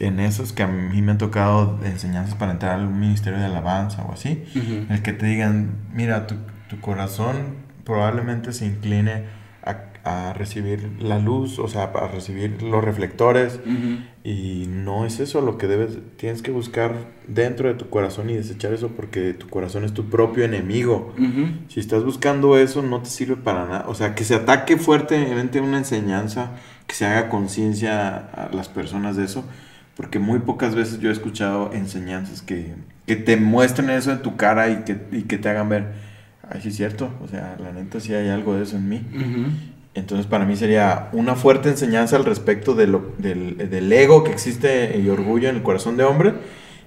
en 0.00 0.18
esos 0.18 0.52
que 0.52 0.62
a 0.62 0.66
mí 0.66 1.02
me 1.02 1.12
han 1.12 1.18
tocado 1.18 1.78
enseñanzas 1.84 2.34
para 2.36 2.52
entrar 2.52 2.78
al 2.80 2.88
ministerio 2.88 3.38
de 3.38 3.44
alabanza 3.44 4.02
o 4.04 4.12
así, 4.12 4.44
Ujú. 4.56 4.92
el 4.92 5.02
que 5.02 5.12
te 5.12 5.26
digan, 5.26 5.72
mira, 5.94 6.26
tu, 6.26 6.36
tu 6.74 6.80
corazón 6.80 7.56
probablemente 7.84 8.52
se 8.52 8.66
incline 8.66 9.24
a, 9.62 9.76
a 10.04 10.32
recibir 10.32 10.90
la 11.00 11.18
luz, 11.18 11.58
o 11.58 11.68
sea, 11.68 11.84
a 11.84 12.08
recibir 12.08 12.62
los 12.62 12.82
reflectores, 12.84 13.60
y 14.22 14.66
no 14.68 15.06
es 15.06 15.20
eso 15.20 15.40
lo 15.40 15.58
que 15.58 15.66
debes, 15.66 15.98
tienes 16.16 16.42
que 16.42 16.50
buscar 16.50 16.94
dentro 17.26 17.68
de 17.68 17.74
tu 17.74 17.88
corazón 17.88 18.30
y 18.30 18.34
desechar 18.34 18.72
eso 18.72 18.88
porque 18.88 19.34
tu 19.34 19.48
corazón 19.48 19.84
es 19.84 19.92
tu 19.92 20.10
propio 20.10 20.44
enemigo. 20.44 21.14
Si 21.68 21.80
estás 21.80 22.04
buscando 22.04 22.58
eso, 22.58 22.82
no 22.82 23.00
te 23.00 23.10
sirve 23.10 23.36
para 23.36 23.66
nada. 23.66 23.84
O 23.88 23.94
sea, 23.94 24.14
que 24.14 24.24
se 24.24 24.34
ataque 24.34 24.76
fuertemente 24.76 25.60
una 25.60 25.78
enseñanza, 25.78 26.52
que 26.86 26.94
se 26.94 27.06
haga 27.06 27.28
conciencia 27.28 28.16
a 28.16 28.50
las 28.52 28.68
personas 28.68 29.16
de 29.16 29.24
eso, 29.24 29.44
porque 29.96 30.18
muy 30.18 30.40
pocas 30.40 30.74
veces 30.74 31.00
yo 31.00 31.08
he 31.08 31.12
escuchado 31.12 31.70
enseñanzas 31.72 32.42
que, 32.42 32.74
que 33.06 33.16
te 33.16 33.36
muestren 33.36 33.90
eso 33.90 34.10
en 34.12 34.22
tu 34.22 34.36
cara 34.36 34.68
y 34.70 34.84
que, 34.84 34.98
y 35.12 35.22
que 35.22 35.38
te 35.38 35.48
hagan 35.48 35.68
ver, 35.68 36.03
ay, 36.50 36.60
sí 36.62 36.68
es 36.68 36.76
cierto, 36.76 37.10
o 37.22 37.28
sea, 37.28 37.56
la 37.62 37.72
neta 37.72 38.00
sí 38.00 38.14
hay 38.14 38.28
algo 38.28 38.54
de 38.56 38.62
eso 38.64 38.76
en 38.76 38.88
mí. 38.88 39.02
Ujú. 39.14 39.46
Entonces 39.94 40.26
para 40.26 40.44
mí 40.44 40.56
sería 40.56 41.08
una 41.12 41.36
fuerte 41.36 41.68
enseñanza 41.68 42.16
al 42.16 42.24
respecto 42.24 42.74
de 42.74 42.86
lo, 42.88 43.12
del, 43.18 43.56
del 43.70 43.92
ego 43.92 44.24
que 44.24 44.32
existe 44.32 44.98
y 44.98 45.08
orgullo 45.08 45.48
en 45.48 45.56
el 45.56 45.62
corazón 45.62 45.96
de 45.96 46.02
hombre 46.04 46.34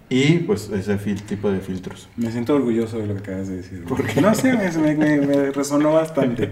y 0.10 0.40
pues 0.40 0.70
ese 0.70 0.98
fil- 1.00 1.22
tipo 1.22 1.50
de 1.50 1.60
filtros. 1.60 2.10
Me 2.18 2.32
siento 2.32 2.56
orgulloso 2.56 2.98
de 3.00 3.08
lo 3.08 3.14
que 3.16 3.20
acabas 3.32 3.48
de 3.48 3.58
decir. 3.58 3.84
Porque 3.88 4.20
no 4.22 4.34
sé, 4.36 4.54
me, 4.54 4.96
me- 4.96 5.22
me 5.22 5.52
resonó 5.52 5.94
bastante. 5.94 6.52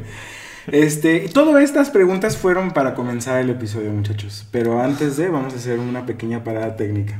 Este, 0.71 1.27
todas 1.31 1.61
estas 1.63 1.89
preguntas 1.91 2.37
fueron 2.37 2.71
para 2.71 2.95
comenzar 2.95 3.39
el 3.41 3.49
episodio, 3.49 3.91
muchachos. 3.91 4.47
Pero 4.51 4.81
antes 4.81 5.15
de, 5.17 5.27
vamos 5.29 5.53
a 5.53 5.57
hacer 5.57 5.77
una 5.79 6.05
pequeña 6.05 6.43
parada 6.43 6.75
técnica. 6.75 7.19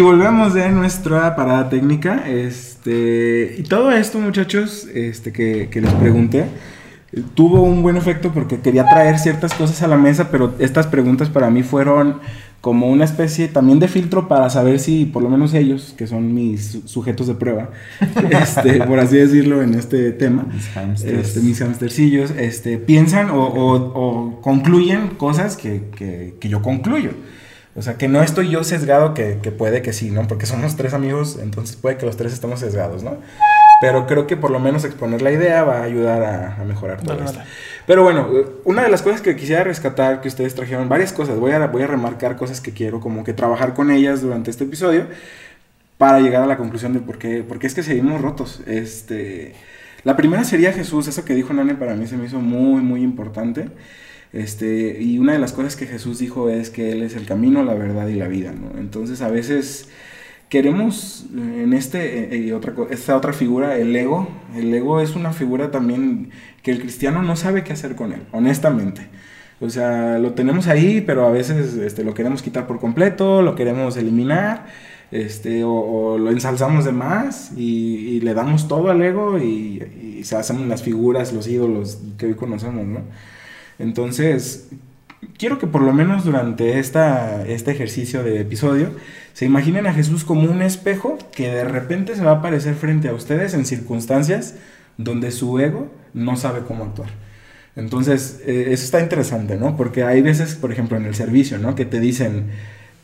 Y 0.00 0.02
volvemos 0.02 0.54
de 0.54 0.70
nuestra 0.70 1.36
parada 1.36 1.68
técnica. 1.68 2.24
Este, 2.26 3.56
y 3.58 3.62
todo 3.64 3.92
esto, 3.92 4.18
muchachos, 4.18 4.88
este, 4.94 5.30
que, 5.30 5.68
que 5.70 5.82
les 5.82 5.92
pregunté, 5.92 6.46
tuvo 7.34 7.60
un 7.60 7.82
buen 7.82 7.98
efecto 7.98 8.32
porque 8.32 8.60
quería 8.60 8.88
traer 8.88 9.18
ciertas 9.18 9.52
cosas 9.52 9.82
a 9.82 9.88
la 9.88 9.98
mesa, 9.98 10.30
pero 10.30 10.54
estas 10.58 10.86
preguntas 10.86 11.28
para 11.28 11.50
mí 11.50 11.62
fueron 11.62 12.18
como 12.62 12.88
una 12.88 13.04
especie 13.04 13.48
también 13.48 13.78
de 13.78 13.88
filtro 13.88 14.26
para 14.26 14.48
saber 14.48 14.78
si 14.78 15.04
por 15.04 15.22
lo 15.22 15.28
menos 15.28 15.52
ellos, 15.52 15.94
que 15.98 16.06
son 16.06 16.32
mis 16.32 16.78
sujetos 16.86 17.26
de 17.26 17.34
prueba, 17.34 17.68
este, 18.30 18.82
por 18.84 19.00
así 19.00 19.18
decirlo 19.18 19.60
en 19.60 19.74
este 19.74 20.12
tema, 20.12 20.46
mis, 20.50 20.66
hamsters. 20.68 21.28
Este, 21.28 21.40
mis 21.40 21.60
hamstercillos, 21.60 22.30
este, 22.38 22.78
piensan 22.78 23.28
o, 23.28 23.44
o, 23.44 24.40
concluyen 24.40 25.08
cosas 25.18 25.58
que, 25.58 25.90
que, 25.94 26.36
que, 26.40 26.48
yo 26.48 26.62
concluyo. 26.62 27.10
O 27.80 27.82
sea, 27.82 27.94
que 27.94 28.08
no 28.08 28.22
estoy 28.22 28.50
yo 28.50 28.62
sesgado, 28.62 29.14
que, 29.14 29.38
que 29.42 29.52
puede 29.52 29.80
que 29.80 29.94
sí, 29.94 30.10
¿no? 30.10 30.28
Porque 30.28 30.44
somos 30.44 30.76
tres 30.76 30.92
amigos, 30.92 31.38
entonces 31.42 31.76
puede 31.76 31.96
que 31.96 32.04
los 32.04 32.18
tres 32.18 32.34
estemos 32.34 32.60
sesgados, 32.60 33.02
¿no? 33.02 33.16
Pero 33.80 34.06
creo 34.06 34.26
que 34.26 34.36
por 34.36 34.50
lo 34.50 34.60
menos 34.60 34.84
exponer 34.84 35.22
la 35.22 35.32
idea 35.32 35.64
va 35.64 35.78
a 35.78 35.84
ayudar 35.84 36.22
a, 36.58 36.62
mejorar 36.64 37.00
todo 37.00 37.24
esto. 37.24 37.40
Pero 37.86 38.02
bueno, 38.02 38.28
una 38.64 38.82
de 38.82 38.90
las 38.90 39.00
cosas 39.00 39.22
que 39.22 39.34
quisiera 39.34 39.64
rescatar 39.64 40.20
que 40.20 40.28
ustedes 40.28 40.54
trajeron, 40.54 40.90
varias 40.90 41.14
cosas, 41.14 41.38
voy 41.38 41.52
a, 41.52 41.66
voy 41.68 41.82
a 41.82 41.86
remarcar 41.86 42.36
cosas 42.36 42.60
que 42.60 42.72
quiero 42.72 43.00
como 43.00 43.24
que 43.24 43.32
trabajar 43.32 43.72
con 43.72 43.90
ellas 43.90 44.20
durante 44.20 44.50
este 44.50 44.64
episodio 44.64 45.06
para 45.96 46.20
llegar 46.20 46.42
a 46.42 46.46
la 46.46 46.58
conclusión 46.58 46.92
de 46.92 47.00
por 47.00 47.16
qué, 47.16 47.42
por 47.42 47.58
qué 47.58 47.66
es 47.66 47.74
que 47.74 47.82
seguimos 47.82 48.20
rotos. 48.20 48.60
Este, 48.66 49.54
la 50.04 50.18
primera 50.18 50.44
sería 50.44 50.74
Jesús, 50.74 51.08
eso 51.08 51.24
que 51.24 51.34
dijo 51.34 51.54
Nane 51.54 51.76
para 51.76 51.94
mí 51.94 52.06
se 52.06 52.18
me 52.18 52.26
hizo 52.26 52.40
muy, 52.40 52.82
muy 52.82 53.02
importante. 53.02 53.70
Este, 54.32 55.02
y 55.02 55.18
una 55.18 55.32
de 55.32 55.38
las 55.40 55.52
cosas 55.52 55.74
que 55.76 55.86
Jesús 55.86 56.18
dijo 56.18 56.50
es 56.50 56.70
que 56.70 56.92
Él 56.92 57.02
es 57.02 57.16
el 57.16 57.26
camino, 57.26 57.64
la 57.64 57.74
verdad 57.74 58.06
y 58.08 58.14
la 58.14 58.28
vida, 58.28 58.52
¿no? 58.52 58.78
Entonces 58.78 59.22
a 59.22 59.28
veces 59.28 59.88
queremos 60.50 61.26
eh, 61.34 61.62
en 61.64 61.72
este 61.72 62.34
eh, 62.34 62.38
y 62.38 62.52
otra 62.52 62.74
esta 62.90 63.16
otra 63.16 63.32
figura 63.32 63.78
el 63.78 63.94
ego. 63.96 64.28
El 64.54 64.74
ego 64.74 65.00
es 65.00 65.16
una 65.16 65.32
figura 65.32 65.70
también 65.70 66.30
que 66.62 66.72
el 66.72 66.80
cristiano 66.80 67.22
no 67.22 67.36
sabe 67.36 67.64
qué 67.64 67.72
hacer 67.72 67.96
con 67.96 68.12
él 68.12 68.22
honestamente. 68.32 69.08
O 69.60 69.70
sea 69.70 70.18
lo 70.18 70.32
tenemos 70.34 70.66
ahí 70.68 71.00
pero 71.00 71.26
a 71.26 71.30
veces 71.30 71.74
este, 71.74 72.04
lo 72.04 72.14
queremos 72.14 72.42
quitar 72.42 72.66
por 72.66 72.80
completo 72.80 73.42
lo 73.42 73.54
queremos 73.54 73.96
eliminar 73.96 74.66
este 75.10 75.64
o, 75.64 76.18
lo 76.18 76.30
ensalzamos 76.30 76.84
de 76.84 76.92
más 76.92 77.52
y, 77.56 78.20
le 78.20 78.34
damos 78.34 78.68
todo 78.68 78.90
al 78.90 79.02
ego 79.02 79.38
y, 79.38 79.82
y 80.18 80.24
se 80.24 80.36
hacen 80.36 80.68
las 80.68 80.82
figuras 80.82 81.32
los 81.32 81.46
ídolos 81.48 82.00
que 82.18 82.26
hoy 82.26 82.34
conocemos 82.34 82.86
no 82.86 83.00
entonces 83.80 84.68
quiero 85.38 85.58
que 85.58 85.66
por 85.66 85.82
lo 85.82 85.92
menos 85.92 86.24
durante 86.24 86.78
esta, 86.78 87.46
este 87.46 87.70
ejercicio 87.70 88.22
de 88.22 88.40
episodio 88.40 88.90
se 89.32 89.44
imaginen 89.46 89.86
a 89.86 89.94
Jesús 89.94 90.24
como 90.24 90.50
un 90.50 90.62
espejo 90.62 91.18
que 91.32 91.50
de 91.50 91.64
repente 91.64 92.14
se 92.14 92.24
va 92.24 92.32
a 92.32 92.34
aparecer 92.36 92.74
frente 92.74 93.08
a 93.08 93.14
ustedes 93.14 93.54
en 93.54 93.64
circunstancias 93.64 94.54
donde 94.96 95.30
su 95.30 95.58
ego 95.58 95.90
no 96.14 96.36
sabe 96.36 96.60
cómo 96.60 96.84
actuar. 96.84 97.08
Entonces, 97.76 98.40
eh, 98.46 98.66
eso 98.68 98.84
está 98.84 99.00
interesante, 99.00 99.56
¿no? 99.56 99.76
Porque 99.76 100.02
hay 100.04 100.20
veces, 100.22 100.56
por 100.56 100.72
ejemplo, 100.72 100.96
en 100.96 101.06
el 101.06 101.14
servicio, 101.14 101.58
¿no? 101.58 101.74
Que 101.74 101.84
te 101.84 102.00
dicen, 102.00 102.50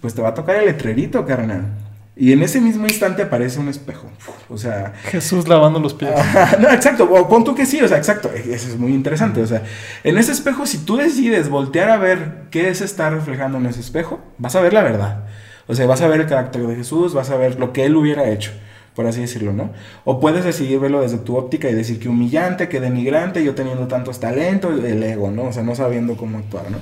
pues 0.00 0.14
te 0.14 0.22
va 0.22 0.30
a 0.30 0.34
tocar 0.34 0.56
el 0.56 0.66
letrerito, 0.66 1.24
carnal. 1.24 1.72
Y 2.18 2.32
en 2.32 2.42
ese 2.42 2.62
mismo 2.62 2.86
instante 2.86 3.22
aparece 3.22 3.60
un 3.60 3.68
espejo. 3.68 4.10
O 4.48 4.56
sea. 4.56 4.94
Jesús 5.04 5.46
lavando 5.46 5.78
los 5.78 5.92
pies. 5.92 6.12
no, 6.58 6.70
exacto. 6.70 7.04
O 7.04 7.28
pon 7.28 7.44
tú 7.44 7.54
que 7.54 7.66
sí, 7.66 7.82
o 7.82 7.88
sea, 7.88 7.98
exacto. 7.98 8.30
Eso 8.32 8.68
es 8.68 8.78
muy 8.78 8.94
interesante. 8.94 9.42
O 9.42 9.46
sea, 9.46 9.62
en 10.02 10.16
ese 10.16 10.32
espejo, 10.32 10.64
si 10.64 10.78
tú 10.78 10.96
decides 10.96 11.50
voltear 11.50 11.90
a 11.90 11.98
ver 11.98 12.44
qué 12.50 12.74
se 12.74 12.86
está 12.86 13.10
reflejando 13.10 13.58
en 13.58 13.66
ese 13.66 13.80
espejo, 13.80 14.18
vas 14.38 14.56
a 14.56 14.62
ver 14.62 14.72
la 14.72 14.82
verdad. 14.82 15.26
O 15.66 15.74
sea, 15.74 15.86
vas 15.86 16.00
a 16.00 16.08
ver 16.08 16.20
el 16.20 16.26
carácter 16.26 16.66
de 16.66 16.74
Jesús, 16.76 17.12
vas 17.12 17.28
a 17.30 17.36
ver 17.36 17.58
lo 17.58 17.72
que 17.74 17.84
él 17.84 17.96
hubiera 17.96 18.30
hecho, 18.30 18.52
por 18.94 19.06
así 19.06 19.20
decirlo, 19.20 19.52
¿no? 19.52 19.72
O 20.04 20.20
puedes 20.20 20.44
decidir 20.44 20.78
verlo 20.78 21.02
desde 21.02 21.18
tu 21.18 21.36
óptica 21.36 21.68
y 21.68 21.74
decir 21.74 21.98
que 21.98 22.08
humillante, 22.08 22.68
que 22.68 22.80
denigrante, 22.80 23.44
yo 23.44 23.54
teniendo 23.54 23.88
tantos 23.88 24.20
talentos, 24.20 24.82
el 24.82 25.02
ego, 25.02 25.30
¿no? 25.30 25.48
O 25.48 25.52
sea, 25.52 25.64
no 25.64 25.74
sabiendo 25.74 26.16
cómo 26.16 26.38
actuar, 26.38 26.70
¿no? 26.70 26.78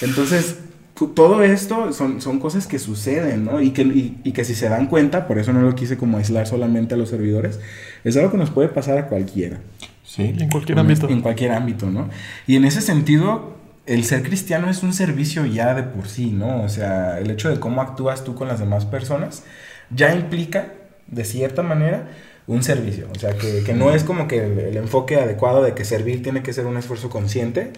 Entonces, 0.00 0.56
todo 1.06 1.44
esto 1.44 1.92
son, 1.92 2.20
son 2.20 2.40
cosas 2.40 2.66
que 2.66 2.78
suceden, 2.78 3.44
¿no? 3.44 3.60
Y 3.60 3.70
que, 3.70 3.82
y, 3.82 4.32
que 4.32 4.44
si 4.44 4.54
se 4.54 4.68
dan 4.68 4.86
cuenta, 4.86 5.28
por 5.28 5.38
eso 5.38 5.52
no 5.52 5.60
lo 5.60 5.74
quise 5.74 5.96
como 5.96 6.18
aislar 6.18 6.46
solamente 6.46 6.94
a 6.94 6.96
los 6.98 7.08
servidores, 7.08 7.60
es 8.02 8.16
algo 8.16 8.32
que 8.32 8.36
nos 8.36 8.50
puede 8.50 8.68
pasar 8.68 8.98
a 8.98 9.06
cualquiera. 9.06 9.58
Sí, 10.04 10.34
en 10.36 10.48
cualquier 10.48 10.78
ámbito. 10.78 11.08
En 11.08 11.20
cualquier 11.20 11.52
ámbito, 11.52 11.90
¿no? 11.90 12.08
Y 12.46 12.56
en 12.56 12.64
ese 12.64 12.80
sentido, 12.80 13.54
el 13.86 14.04
ser 14.04 14.22
cristiano 14.22 14.68
es 14.68 14.82
un 14.82 14.92
servicio 14.92 15.46
ya 15.46 15.74
de 15.74 15.84
por 15.84 16.08
sí, 16.08 16.32
¿no? 16.32 16.62
O 16.62 16.68
sea, 16.68 17.18
el 17.18 17.30
hecho 17.30 17.48
de 17.48 17.60
cómo 17.60 17.80
actúas 17.80 18.24
tú 18.24 18.34
con 18.34 18.48
las 18.48 18.58
demás 18.58 18.84
personas 18.84 19.44
ya 19.90 20.14
implica, 20.14 20.72
de 21.06 21.24
cierta 21.24 21.62
manera, 21.62 22.08
un 22.48 22.62
servicio. 22.62 23.06
O 23.14 23.18
sea, 23.18 23.34
que, 23.34 23.62
que 23.62 23.74
no 23.74 23.92
es 23.92 24.02
como 24.02 24.26
que 24.26 24.38
el 24.70 24.76
enfoque 24.76 25.16
adecuado 25.16 25.62
de 25.62 25.74
que 25.74 25.84
servir 25.84 26.22
tiene 26.22 26.42
que 26.42 26.52
ser 26.52 26.66
un 26.66 26.76
esfuerzo 26.76 27.08
consciente, 27.08 27.72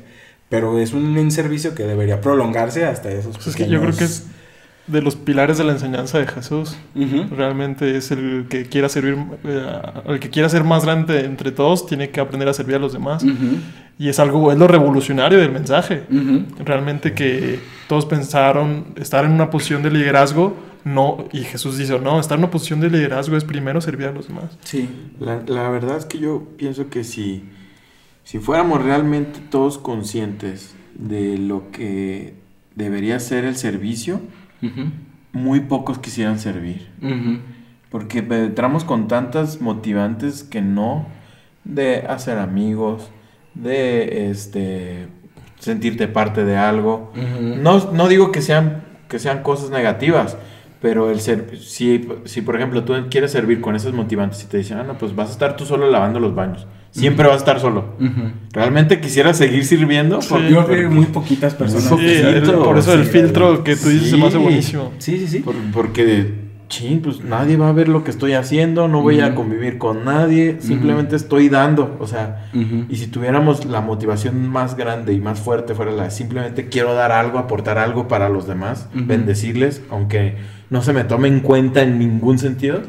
pero 0.50 0.78
es 0.78 0.92
un 0.92 1.30
servicio 1.30 1.74
que 1.74 1.84
debería 1.84 2.20
prolongarse 2.20 2.84
hasta 2.84 3.10
esos 3.10 3.36
pues 3.36 3.46
es 3.46 3.56
que 3.56 3.68
yo 3.68 3.80
creo 3.80 3.96
que 3.96 4.04
es 4.04 4.26
de 4.90 5.00
los 5.00 5.16
pilares 5.16 5.56
de 5.56 5.64
la 5.64 5.72
enseñanza 5.72 6.18
de 6.18 6.26
Jesús. 6.26 6.76
Realmente 7.30 7.96
es 7.96 8.10
el 8.10 8.46
que 8.48 8.64
quiera 8.64 8.88
servir, 8.88 9.16
eh, 9.44 9.80
el 10.06 10.18
que 10.18 10.30
quiera 10.30 10.48
ser 10.48 10.64
más 10.64 10.84
grande 10.84 11.24
entre 11.24 11.52
todos, 11.52 11.86
tiene 11.86 12.10
que 12.10 12.20
aprender 12.20 12.48
a 12.48 12.54
servir 12.54 12.76
a 12.76 12.78
los 12.78 12.92
demás. 12.92 13.24
Y 13.98 14.08
es 14.08 14.18
algo, 14.18 14.50
es 14.50 14.58
lo 14.58 14.66
revolucionario 14.66 15.38
del 15.38 15.52
mensaje. 15.52 16.02
Realmente 16.64 17.14
que 17.14 17.60
todos 17.88 18.04
pensaron 18.06 18.86
estar 18.96 19.24
en 19.24 19.32
una 19.32 19.50
posición 19.50 19.82
de 19.82 19.90
liderazgo, 19.90 20.56
no, 20.82 21.28
y 21.30 21.40
Jesús 21.40 21.76
dice, 21.76 21.98
no, 22.00 22.18
estar 22.18 22.38
en 22.38 22.44
una 22.44 22.50
posición 22.50 22.80
de 22.80 22.88
liderazgo 22.88 23.36
es 23.36 23.44
primero 23.44 23.82
servir 23.82 24.06
a 24.06 24.12
los 24.12 24.28
demás. 24.28 24.56
Sí, 24.64 24.88
la, 25.20 25.42
la 25.46 25.68
verdad 25.68 25.98
es 25.98 26.06
que 26.06 26.18
yo 26.18 26.48
pienso 26.56 26.88
que 26.88 27.04
si 27.04 27.44
si 28.24 28.38
fuéramos 28.38 28.82
realmente 28.82 29.40
todos 29.50 29.78
conscientes 29.78 30.74
de 30.94 31.38
lo 31.38 31.70
que 31.70 32.34
debería 32.74 33.18
ser 33.20 33.44
el 33.44 33.56
servicio, 33.56 34.20
muy 35.32 35.60
pocos 35.60 35.98
quisieran 35.98 36.38
servir. 36.38 36.88
Porque 37.90 38.18
entramos 38.18 38.84
con 38.84 39.08
tantas 39.08 39.60
motivantes 39.60 40.44
que 40.44 40.62
no 40.62 41.06
de 41.64 42.06
hacer 42.08 42.38
amigos, 42.38 43.10
de 43.54 44.30
este 44.30 45.08
sentirte 45.58 46.08
parte 46.08 46.44
de 46.44 46.56
algo. 46.56 47.12
no, 47.14 47.92
no 47.92 48.08
digo 48.08 48.32
que 48.32 48.42
sean, 48.42 48.82
que 49.08 49.18
sean 49.18 49.42
cosas 49.42 49.70
negativas, 49.70 50.36
pero 50.80 51.10
el 51.10 51.20
ser, 51.20 51.58
si, 51.58 52.08
si 52.24 52.42
por 52.42 52.56
ejemplo 52.56 52.84
tú 52.84 52.94
quieres 53.10 53.32
servir 53.32 53.60
con 53.60 53.76
esas 53.76 53.92
motivantes 53.92 54.42
y 54.44 54.46
te 54.46 54.58
dicen, 54.58 54.78
ah, 54.78 54.84
no, 54.84 54.98
pues 54.98 55.14
vas 55.14 55.28
a 55.28 55.32
estar 55.32 55.56
tú 55.56 55.64
solo 55.66 55.90
lavando 55.90 56.20
los 56.20 56.34
baños 56.34 56.66
siempre 56.90 57.26
va 57.26 57.34
a 57.34 57.36
estar 57.36 57.60
solo. 57.60 57.84
Realmente 58.52 59.00
quisiera 59.00 59.34
seguir 59.34 59.64
sirviendo. 59.64 60.20
Sí, 60.22 60.34
yo 60.50 60.66
creo 60.66 60.88
que 60.88 60.94
muy 60.94 61.06
poquitas 61.06 61.54
personas. 61.54 61.88
por 62.64 62.78
eso 62.78 62.92
el 62.94 63.04
filtro 63.04 63.64
que 63.64 63.76
tú 63.76 63.88
dices 63.88 64.10
se 64.10 64.16
me 64.16 64.26
hace 64.26 64.38
buenísimo. 64.38 64.92
Sí, 64.98 65.18
sí, 65.18 65.26
sí. 65.26 65.44
porque, 65.72 66.50
ching, 66.68 67.00
pues 67.00 67.22
nadie 67.22 67.56
va 67.56 67.68
a 67.68 67.72
ver 67.72 67.88
lo 67.88 68.04
que 68.04 68.10
estoy 68.10 68.32
haciendo, 68.32 68.88
no 68.88 69.02
voy 69.02 69.20
a 69.20 69.34
convivir 69.34 69.78
con 69.78 70.04
nadie, 70.04 70.56
simplemente 70.60 71.16
estoy 71.16 71.48
dando. 71.48 71.96
O 72.00 72.06
sea, 72.06 72.50
y 72.88 72.96
si 72.96 73.06
tuviéramos 73.06 73.64
la 73.64 73.80
motivación 73.80 74.48
más 74.48 74.76
grande 74.76 75.12
y 75.12 75.20
más 75.20 75.40
fuerte 75.40 75.74
fuera 75.74 75.92
la 75.92 76.10
simplemente 76.10 76.68
quiero 76.68 76.94
dar 76.94 77.12
algo, 77.12 77.38
aportar 77.38 77.78
algo 77.78 78.08
para 78.08 78.28
los 78.28 78.46
demás, 78.46 78.88
bendecirles, 78.92 79.82
aunque 79.90 80.59
no 80.70 80.82
se 80.82 80.92
me 80.92 81.04
tome 81.04 81.28
en 81.28 81.40
cuenta 81.40 81.82
en 81.82 81.98
ningún 81.98 82.38
sentido. 82.38 82.82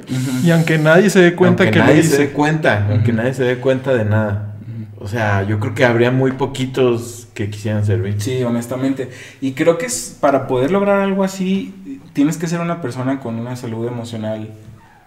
Y 0.44 0.52
aunque 0.52 0.78
nadie 0.78 1.10
se 1.10 1.20
dé 1.20 1.36
cuenta 1.36 1.70
que 1.70 1.80
nadie 1.80 2.04
se 2.04 2.17
dé 2.17 2.30
cuenta, 2.30 2.88
aunque 2.89 3.12
nadie 3.12 3.34
se 3.34 3.44
dé 3.44 3.58
cuenta 3.58 3.94
de 3.94 4.06
nada. 4.06 4.56
O 5.00 5.08
sea, 5.08 5.41
yo 5.44 5.60
creo 5.60 5.74
que 5.74 5.84
habría 5.84 6.12
muy 6.12 6.32
poquitos 6.34 7.28
que 7.34 7.50
quisieran 7.50 7.84
servir. 7.84 8.22
Sí, 8.22 8.44
honestamente. 8.44 9.10
Y 9.41 9.54
creo 9.54 9.80
que 9.80 9.88
es 9.88 10.15
para 10.20 10.48
poder 10.48 10.70
lograr 10.72 11.00
algo 11.00 11.24
así, 11.24 11.74
tienes 12.13 12.38
que 12.38 12.46
ser 12.46 12.60
una 12.60 12.82
persona 12.82 13.20
con 13.20 13.36
una 13.36 13.56
salud 13.56 13.88
emocional 13.88 14.50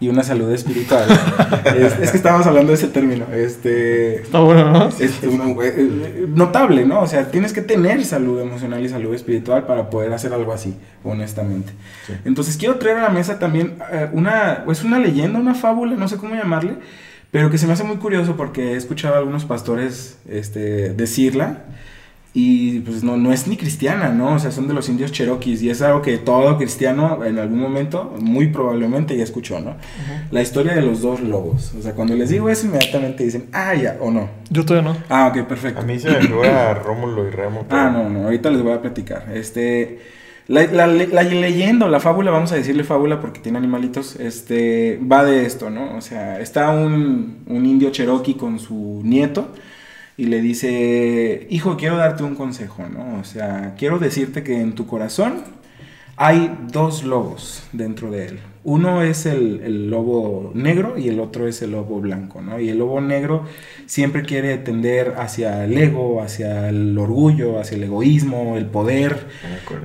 y 0.01 0.09
una 0.09 0.23
salud 0.23 0.51
espiritual. 0.53 1.07
es, 1.77 2.11
que 2.11 2.17
estábamos 2.17 2.47
hablando 2.47 2.73
de 2.73 2.79
ese 2.79 2.89
término. 2.89 3.27
Este, 3.33 4.17
Está 4.17 4.41
bueno, 4.41 4.71
¿no? 4.71 4.89
Es 4.89 5.23
eh, 5.23 6.27
notable, 6.29 6.85
¿no? 6.85 7.01
O 7.01 7.07
sea, 7.07 7.31
tienes 7.31 7.53
que 7.53 7.63
tener 7.63 8.05
salud 8.05 8.41
emocional 8.41 8.85
y 8.85 8.89
salud 8.89 9.15
espiritual 9.15 9.67
para 9.67 9.91
poder 9.91 10.13
hacer 10.13 10.33
algo 10.33 10.53
así, 10.53 10.77
honestamente. 11.03 11.73
Entonces, 12.25 12.57
quiero 12.57 12.77
traer 12.77 12.99
a 12.99 13.03
la 13.03 13.11
mesa 13.11 13.39
también 13.39 13.79
eh, 13.93 14.09
una, 14.13 14.65
es 14.69 14.85
una 14.85 14.99
leyenda, 14.99 15.39
una 15.39 15.55
fábula, 15.55 15.97
no 15.97 16.09
sé 16.09 16.17
cómo 16.17 16.35
llamarle, 16.35 16.75
pero 17.31 17.51
que 17.51 17.59
se 17.59 17.67
me 17.67 17.73
hace 17.73 17.85
muy 17.85 17.97
curioso 17.97 18.37
porque 18.37 18.73
he 18.73 18.77
escuchado 18.77 19.15
a 19.15 19.19
algunos 19.19 19.45
pastores 19.45 20.19
este, 20.29 20.93
decirla 20.95 21.65
y 22.37 22.81
pues 22.81 23.05
no, 23.05 23.17
no 23.17 23.33
es 23.33 23.47
ni 23.47 23.57
cristiana, 23.57 24.09
¿no? 24.09 24.35
O 24.35 24.39
sea, 24.41 24.51
son 24.51 24.67
de 24.67 24.75
los 24.75 24.89
indios 24.89 25.13
cherokees 25.13 25.63
y 25.63 25.71
es 25.71 25.81
algo 25.83 26.03
que 26.03 26.19
todo 26.19 26.59
cristiano 26.59 27.25
en 27.25 27.39
algún 27.39 27.61
momento, 27.61 28.13
muy 28.19 28.49
probablemente 28.49 29.17
ya 29.17 29.23
escuchó, 29.23 29.61
¿no? 29.61 29.77
La 30.33 30.43
historia 30.43 30.75
de 30.75 30.83
los 30.83 31.01
dos 31.01 31.21
lobos. 31.21 31.73
O 31.79 31.81
sea, 31.81 31.93
cuando 31.93 32.17
les 32.17 32.31
digo 32.31 32.51
eso, 32.51 32.67
inmediatamente 32.67 33.23
dicen, 33.23 33.47
ah, 33.53 33.73
ya, 33.77 33.99
o 34.01 34.11
no. 34.11 34.29
Yo 34.51 34.65
todavía 34.65 34.91
no. 34.91 34.99
Ah, 35.09 35.29
ok, 35.29 35.47
perfecto. 35.47 35.81
A 35.81 35.85
mí 35.85 35.97
se 36.01 36.11
me 36.11 36.17
figura 36.17 36.75
Rómulo 36.75 37.29
y 37.29 37.31
Remo. 37.31 37.67
Ah, 37.71 37.89
no, 37.93 38.11
no, 38.11 38.25
ahorita 38.25 38.51
les 38.51 38.63
voy 38.63 38.73
a 38.73 38.83
platicar. 38.83 39.27
Este, 39.33 40.01
la, 40.49 40.67
la, 40.67 40.89
la, 40.89 41.23
leyenda 41.23 41.87
la 41.87 42.01
fábula, 42.01 42.33
vamos 42.33 42.51
a 42.51 42.57
decirle 42.57 42.83
fábula 42.83 43.21
porque 43.21 43.39
tiene 43.39 43.59
animalitos, 43.59 44.17
este, 44.17 44.99
va 45.01 45.23
de 45.23 45.47
esto, 45.47 45.71
¿no? 45.71 45.97
O 45.97 46.01
sea, 46.01 46.41
está 46.41 46.71
un, 46.71 47.45
un 47.47 47.65
indio 47.65 47.91
cherokee 47.91 48.35
con 48.35 48.59
su 48.59 49.03
nieto 49.05 49.51
y 50.17 50.27
le 50.27 50.41
dice, 50.41 51.47
hijo, 51.51 51.77
quiero 51.77 51.97
darte 51.97 52.23
un 52.23 52.35
consejo, 52.35 52.85
¿no? 52.89 53.19
O 53.19 53.25
sea, 53.25 53.75
quiero 53.77 53.99
decirte 53.99 54.43
que 54.43 54.61
en 54.61 54.75
tu 54.75 54.87
corazón 54.87 55.43
hay 56.17 56.57
dos 56.71 57.03
lobos 57.05 57.65
dentro 57.73 58.11
de 58.11 58.27
él. 58.27 58.39
Uno 58.67 59.03
es 59.03 59.27
el, 59.27 59.91
lobo 59.91 60.51
negro 60.55 60.97
y 60.97 61.09
el 61.09 61.21
otro 61.21 61.47
es 61.47 61.61
el 61.61 61.73
lobo 61.73 62.01
blanco, 62.01 62.41
¿no? 62.41 62.59
Y 62.59 62.71
el 62.71 62.79
lobo 62.79 62.99
negro 63.03 63.45
siempre 63.85 64.23
quiere 64.23 64.57
tender 64.57 65.17
hacia 65.19 65.67
el 65.67 65.77
ego, 65.77 66.23
hacia 66.23 66.71
el 66.71 66.97
orgullo, 66.97 67.61
hacia 67.61 67.77
el 67.77 67.83
egoísmo, 67.83 68.57
el 68.57 68.65
poder. 68.65 69.27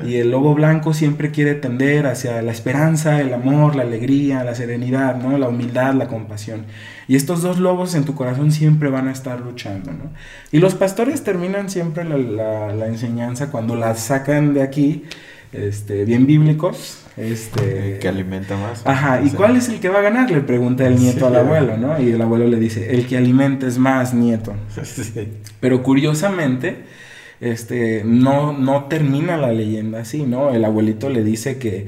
Y 0.05 0.15
el 0.15 0.31
lobo 0.31 0.55
blanco 0.55 0.93
siempre 0.93 1.29
quiere 1.29 1.55
tender 1.55 2.07
hacia 2.07 2.41
la 2.41 2.53
esperanza, 2.53 3.19
el 3.19 3.33
amor, 3.33 3.75
la 3.75 3.81
alegría, 3.81 4.45
la 4.45 4.55
serenidad, 4.55 5.17
¿no? 5.17 5.37
La 5.37 5.49
humildad, 5.49 5.93
la 5.95 6.07
compasión. 6.07 6.65
Y 7.09 7.17
estos 7.17 7.41
dos 7.41 7.59
lobos 7.59 7.95
en 7.95 8.05
tu 8.05 8.15
corazón 8.15 8.53
siempre 8.53 8.89
van 8.89 9.09
a 9.09 9.11
estar 9.11 9.41
luchando, 9.41 9.91
¿no? 9.91 10.11
Y 10.53 10.59
los 10.59 10.75
pastores 10.75 11.25
terminan 11.25 11.69
siempre 11.69 12.05
la, 12.05 12.73
la 12.73 12.87
enseñanza 12.87 13.51
cuando 13.51 13.75
la 13.75 13.93
sacan 13.95 14.53
de 14.53 14.61
aquí 14.61 15.03
este, 15.51 16.05
bien 16.05 16.25
bíblicos. 16.25 17.05
Este, 17.17 17.99
que 17.99 18.07
alimenta 18.07 18.55
más. 18.55 18.85
Ajá, 18.85 19.21
¿y 19.21 19.29
cuál 19.31 19.57
es 19.57 19.67
el 19.67 19.81
que 19.81 19.89
va 19.89 19.99
a 19.99 20.01
ganar? 20.01 20.31
Le 20.31 20.39
pregunta 20.39 20.87
el 20.87 20.97
nieto 20.97 21.27
al 21.27 21.35
abuelo, 21.35 21.75
¿no? 21.75 22.01
Y 22.01 22.11
el 22.11 22.21
abuelo 22.21 22.47
le 22.47 22.57
dice, 22.57 22.95
el 22.95 23.07
que 23.07 23.17
alimentes 23.17 23.77
más, 23.77 24.13
nieto. 24.13 24.53
Pero 25.59 25.83
curiosamente, 25.83 26.77
este, 27.41 28.03
no, 28.05 28.53
no 28.53 28.85
termina 28.85 29.35
la 29.35 29.51
leyenda 29.51 29.99
así, 29.99 30.23
¿no? 30.23 30.51
El 30.51 30.63
abuelito 30.63 31.09
le 31.09 31.23
dice 31.23 31.57
que... 31.57 31.87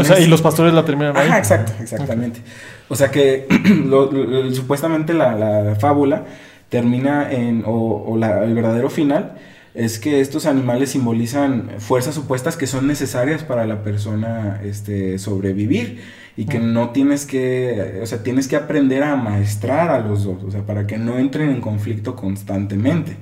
O 0.00 0.04
sea, 0.04 0.18
y 0.18 0.26
los 0.26 0.42
pastores 0.42 0.74
la 0.74 0.84
terminan 0.84 1.16
ahí. 1.16 1.28
Ajá, 1.28 1.38
exacto, 1.38 1.72
exactamente. 1.80 2.40
O 2.88 2.96
sea 2.96 3.10
que 3.10 3.46
supuestamente 4.52 5.14
la, 5.14 5.76
fábula 5.78 6.24
termina 6.68 7.30
en, 7.30 7.62
o, 7.64 8.18
el 8.18 8.54
verdadero 8.54 8.90
final 8.90 9.34
es 9.76 9.98
que 9.98 10.20
estos 10.20 10.46
animales 10.46 10.90
simbolizan 10.90 11.70
fuerzas 11.78 12.16
opuestas 12.16 12.56
que 12.56 12.66
son 12.66 12.86
necesarias 12.86 13.44
para 13.44 13.66
la 13.66 13.82
persona 13.82 14.60
este, 14.64 15.18
sobrevivir 15.18 16.00
y 16.34 16.46
que 16.46 16.58
no 16.58 16.90
tienes 16.90 17.26
que, 17.26 18.00
o 18.02 18.06
sea, 18.06 18.22
tienes 18.22 18.48
que 18.48 18.56
aprender 18.56 19.02
a 19.02 19.16
maestrar 19.16 19.90
a 19.90 20.00
los 20.00 20.24
dos, 20.24 20.42
o 20.44 20.50
sea, 20.50 20.64
para 20.64 20.86
que 20.86 20.96
no 20.96 21.18
entren 21.18 21.50
en 21.50 21.60
conflicto 21.60 22.16
constantemente. 22.16 23.16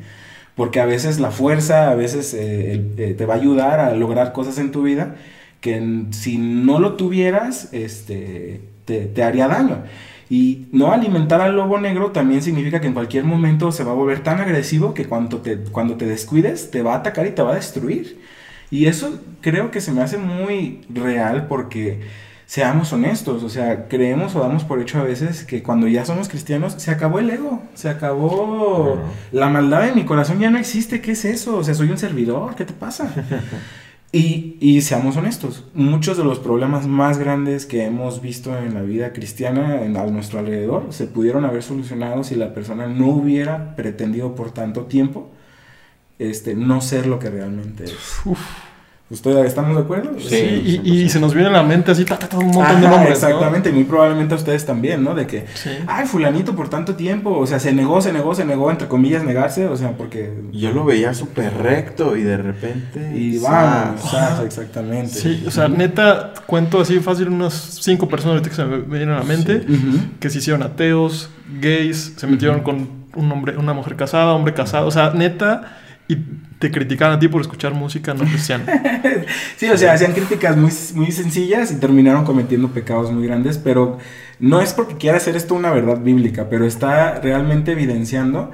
Porque 0.54 0.80
a 0.80 0.86
veces 0.86 1.18
la 1.18 1.32
fuerza, 1.32 1.90
a 1.90 1.96
veces 1.96 2.32
eh, 2.34 2.80
eh, 2.96 3.14
te 3.18 3.26
va 3.26 3.34
a 3.34 3.38
ayudar 3.38 3.80
a 3.80 3.92
lograr 3.94 4.32
cosas 4.32 4.58
en 4.58 4.70
tu 4.70 4.84
vida 4.84 5.16
que 5.60 6.04
si 6.10 6.38
no 6.38 6.78
lo 6.78 6.94
tuvieras, 6.94 7.70
este, 7.72 8.60
te, 8.84 9.06
te 9.06 9.22
haría 9.24 9.48
daño. 9.48 9.82
Y 10.30 10.66
no 10.72 10.92
alimentar 10.92 11.40
al 11.40 11.56
lobo 11.56 11.78
negro 11.78 12.10
también 12.10 12.42
significa 12.42 12.80
que 12.80 12.86
en 12.86 12.94
cualquier 12.94 13.24
momento 13.24 13.72
se 13.72 13.84
va 13.84 13.92
a 13.92 13.94
volver 13.94 14.22
tan 14.22 14.40
agresivo 14.40 14.94
que 14.94 15.06
cuando 15.06 15.38
te, 15.38 15.58
cuando 15.58 15.96
te 15.96 16.06
descuides 16.06 16.70
te 16.70 16.82
va 16.82 16.94
a 16.94 16.98
atacar 16.98 17.26
y 17.26 17.32
te 17.32 17.42
va 17.42 17.52
a 17.52 17.56
destruir. 17.56 18.20
Y 18.70 18.86
eso 18.86 19.20
creo 19.40 19.70
que 19.70 19.80
se 19.80 19.92
me 19.92 20.02
hace 20.02 20.16
muy 20.18 20.80
real 20.88 21.46
porque 21.46 22.00
seamos 22.46 22.92
honestos, 22.92 23.42
o 23.42 23.48
sea, 23.48 23.88
creemos 23.88 24.34
o 24.36 24.40
damos 24.40 24.64
por 24.64 24.80
hecho 24.80 24.98
a 24.98 25.04
veces 25.04 25.44
que 25.44 25.62
cuando 25.62 25.86
ya 25.86 26.04
somos 26.04 26.28
cristianos 26.28 26.74
se 26.76 26.90
acabó 26.90 27.18
el 27.18 27.30
ego, 27.30 27.62
se 27.74 27.88
acabó 27.88 28.98
la 29.32 29.48
maldad 29.48 29.88
en 29.88 29.94
mi 29.94 30.04
corazón, 30.04 30.38
ya 30.40 30.50
no 30.50 30.58
existe, 30.58 31.00
¿qué 31.00 31.12
es 31.12 31.24
eso? 31.24 31.56
O 31.56 31.64
sea, 31.64 31.74
soy 31.74 31.90
un 31.90 31.98
servidor, 31.98 32.54
¿qué 32.54 32.64
te 32.64 32.72
pasa? 32.72 33.12
Y, 34.16 34.80
seamos 34.82 35.16
honestos, 35.16 35.64
muchos 35.74 36.16
de 36.16 36.22
los 36.22 36.38
problemas 36.38 36.86
más 36.86 37.18
grandes 37.18 37.66
que 37.66 37.84
hemos 37.84 38.20
visto 38.20 38.56
en 38.56 38.74
la 38.74 38.82
vida 38.82 39.12
cristiana 39.12 39.80
a 39.82 40.06
nuestro 40.06 40.38
alrededor 40.38 40.86
se 40.90 41.08
pudieron 41.08 41.44
haber 41.44 41.64
solucionado 41.64 42.22
si 42.22 42.36
la 42.36 42.54
persona 42.54 42.86
no 42.86 43.08
hubiera 43.08 43.74
pretendido 43.74 44.36
por 44.36 44.52
tanto 44.52 44.82
tiempo 44.82 45.30
este, 46.20 46.54
no 46.54 46.80
ser 46.80 47.08
lo 47.08 47.18
que 47.18 47.28
realmente 47.28 47.84
es. 47.84 47.92
¿Estamos 49.10 49.76
de 49.76 49.82
acuerdo? 49.82 50.18
Sí, 50.18 50.80
y, 50.82 51.08
se 51.10 51.20
nos 51.20 51.34
viene 51.34 51.50
a 51.50 51.52
la 51.52 51.62
mente 51.62 51.92
así 51.92 52.06
un 52.36 52.46
montón 52.46 52.80
de 52.80 52.88
nombres. 52.88 53.22
Exactamente, 53.22 53.68
y 53.68 53.72
muy 53.72 53.84
probablemente 53.84 54.32
a 54.32 54.38
ustedes 54.38 54.64
también, 54.64 55.04
¿no? 55.04 55.14
De 55.14 55.26
que, 55.26 55.44
ay, 55.86 56.06
fulanito 56.06 56.56
por 56.56 56.70
tanto 56.70 56.94
tiempo, 56.94 57.36
o 57.36 57.46
sea, 57.46 57.60
se 57.60 57.72
negó, 57.72 58.00
se 58.00 58.14
negó, 58.14 58.34
se 58.34 58.46
negó, 58.46 58.70
entre 58.70 58.88
comillas, 58.88 59.22
negarse, 59.22 59.66
o 59.68 59.76
sea, 59.76 59.92
porque... 59.92 60.32
Yo 60.52 60.72
lo 60.72 60.86
veía 60.86 61.12
súper 61.12 61.54
recto 61.54 62.16
y 62.16 62.22
de 62.22 62.38
repente... 62.38 63.12
Y 63.14 63.38
vamos, 63.38 64.00
exactamente. 64.42 65.10
Sí, 65.10 65.44
o 65.46 65.50
sea, 65.50 65.68
neta, 65.68 66.32
cuento 66.46 66.80
así 66.80 66.98
fácil 67.00 67.28
unas 67.28 67.52
cinco 67.82 68.08
personas 68.08 68.40
que 68.40 68.54
se 68.54 68.64
me 68.64 68.78
vienen 68.78 69.10
a 69.10 69.18
la 69.18 69.24
mente, 69.24 69.66
que 70.18 70.30
se 70.30 70.38
hicieron 70.38 70.62
ateos, 70.62 71.28
gays, 71.60 72.14
se 72.16 72.26
metieron 72.26 72.62
con 72.62 73.04
un 73.14 73.30
hombre, 73.30 73.58
una 73.58 73.74
mujer 73.74 73.96
casada, 73.96 74.32
hombre 74.32 74.54
casado, 74.54 74.86
o 74.86 74.90
sea, 74.90 75.10
neta 75.10 75.76
y 76.08 76.16
te 76.64 76.70
criticaban 76.70 77.16
a 77.16 77.18
ti 77.18 77.28
por 77.28 77.42
escuchar 77.42 77.74
música 77.74 78.14
no 78.14 78.24
cristiana. 78.24 78.64
sí, 79.58 79.68
o 79.68 79.76
sea, 79.76 79.92
hacían 79.92 80.12
críticas 80.12 80.56
muy, 80.56 80.70
muy 80.94 81.12
sencillas 81.12 81.70
y 81.70 81.76
terminaron 81.76 82.24
cometiendo 82.24 82.68
pecados 82.68 83.12
muy 83.12 83.26
grandes, 83.26 83.58
pero 83.58 83.98
no 84.40 84.62
es 84.62 84.72
porque 84.72 84.96
quiera 84.96 85.18
hacer 85.18 85.36
esto 85.36 85.54
una 85.54 85.70
verdad 85.70 86.00
bíblica, 86.00 86.48
pero 86.48 86.64
está 86.64 87.20
realmente 87.20 87.72
evidenciando 87.72 88.50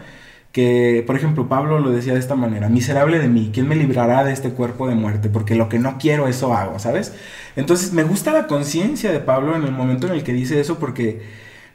que, 0.51 1.05
por 1.07 1.15
ejemplo, 1.15 1.49
Pablo 1.49 1.79
lo 1.79 1.93
decía 1.93 2.15
de 2.15 2.19
esta 2.19 2.35
manera, 2.35 2.69
miserable 2.69 3.21
de 3.21 3.29
mí, 3.29 3.53
¿quién 3.55 3.69
me 3.69 3.77
librará 3.77 4.25
de 4.25 4.33
este 4.33 4.51
cuerpo 4.51 4.89
de 4.89 4.97
muerte? 4.97 5.29
Porque 5.29 5.55
lo 5.55 5.69
que 5.69 5.79
no 5.79 5.97
quiero, 5.97 6.27
eso 6.27 6.53
hago, 6.53 6.81
¿sabes? 6.81 7.15
Entonces, 7.55 7.93
me 7.93 8.03
gusta 8.03 8.33
la 8.33 8.49
conciencia 8.49 9.13
de 9.13 9.21
Pablo 9.21 9.55
en 9.55 9.63
el 9.63 9.71
momento 9.71 10.09
en 10.09 10.15
el 10.15 10.25
que 10.25 10.33
dice 10.33 10.59
eso 10.59 10.81
porque 10.81 11.23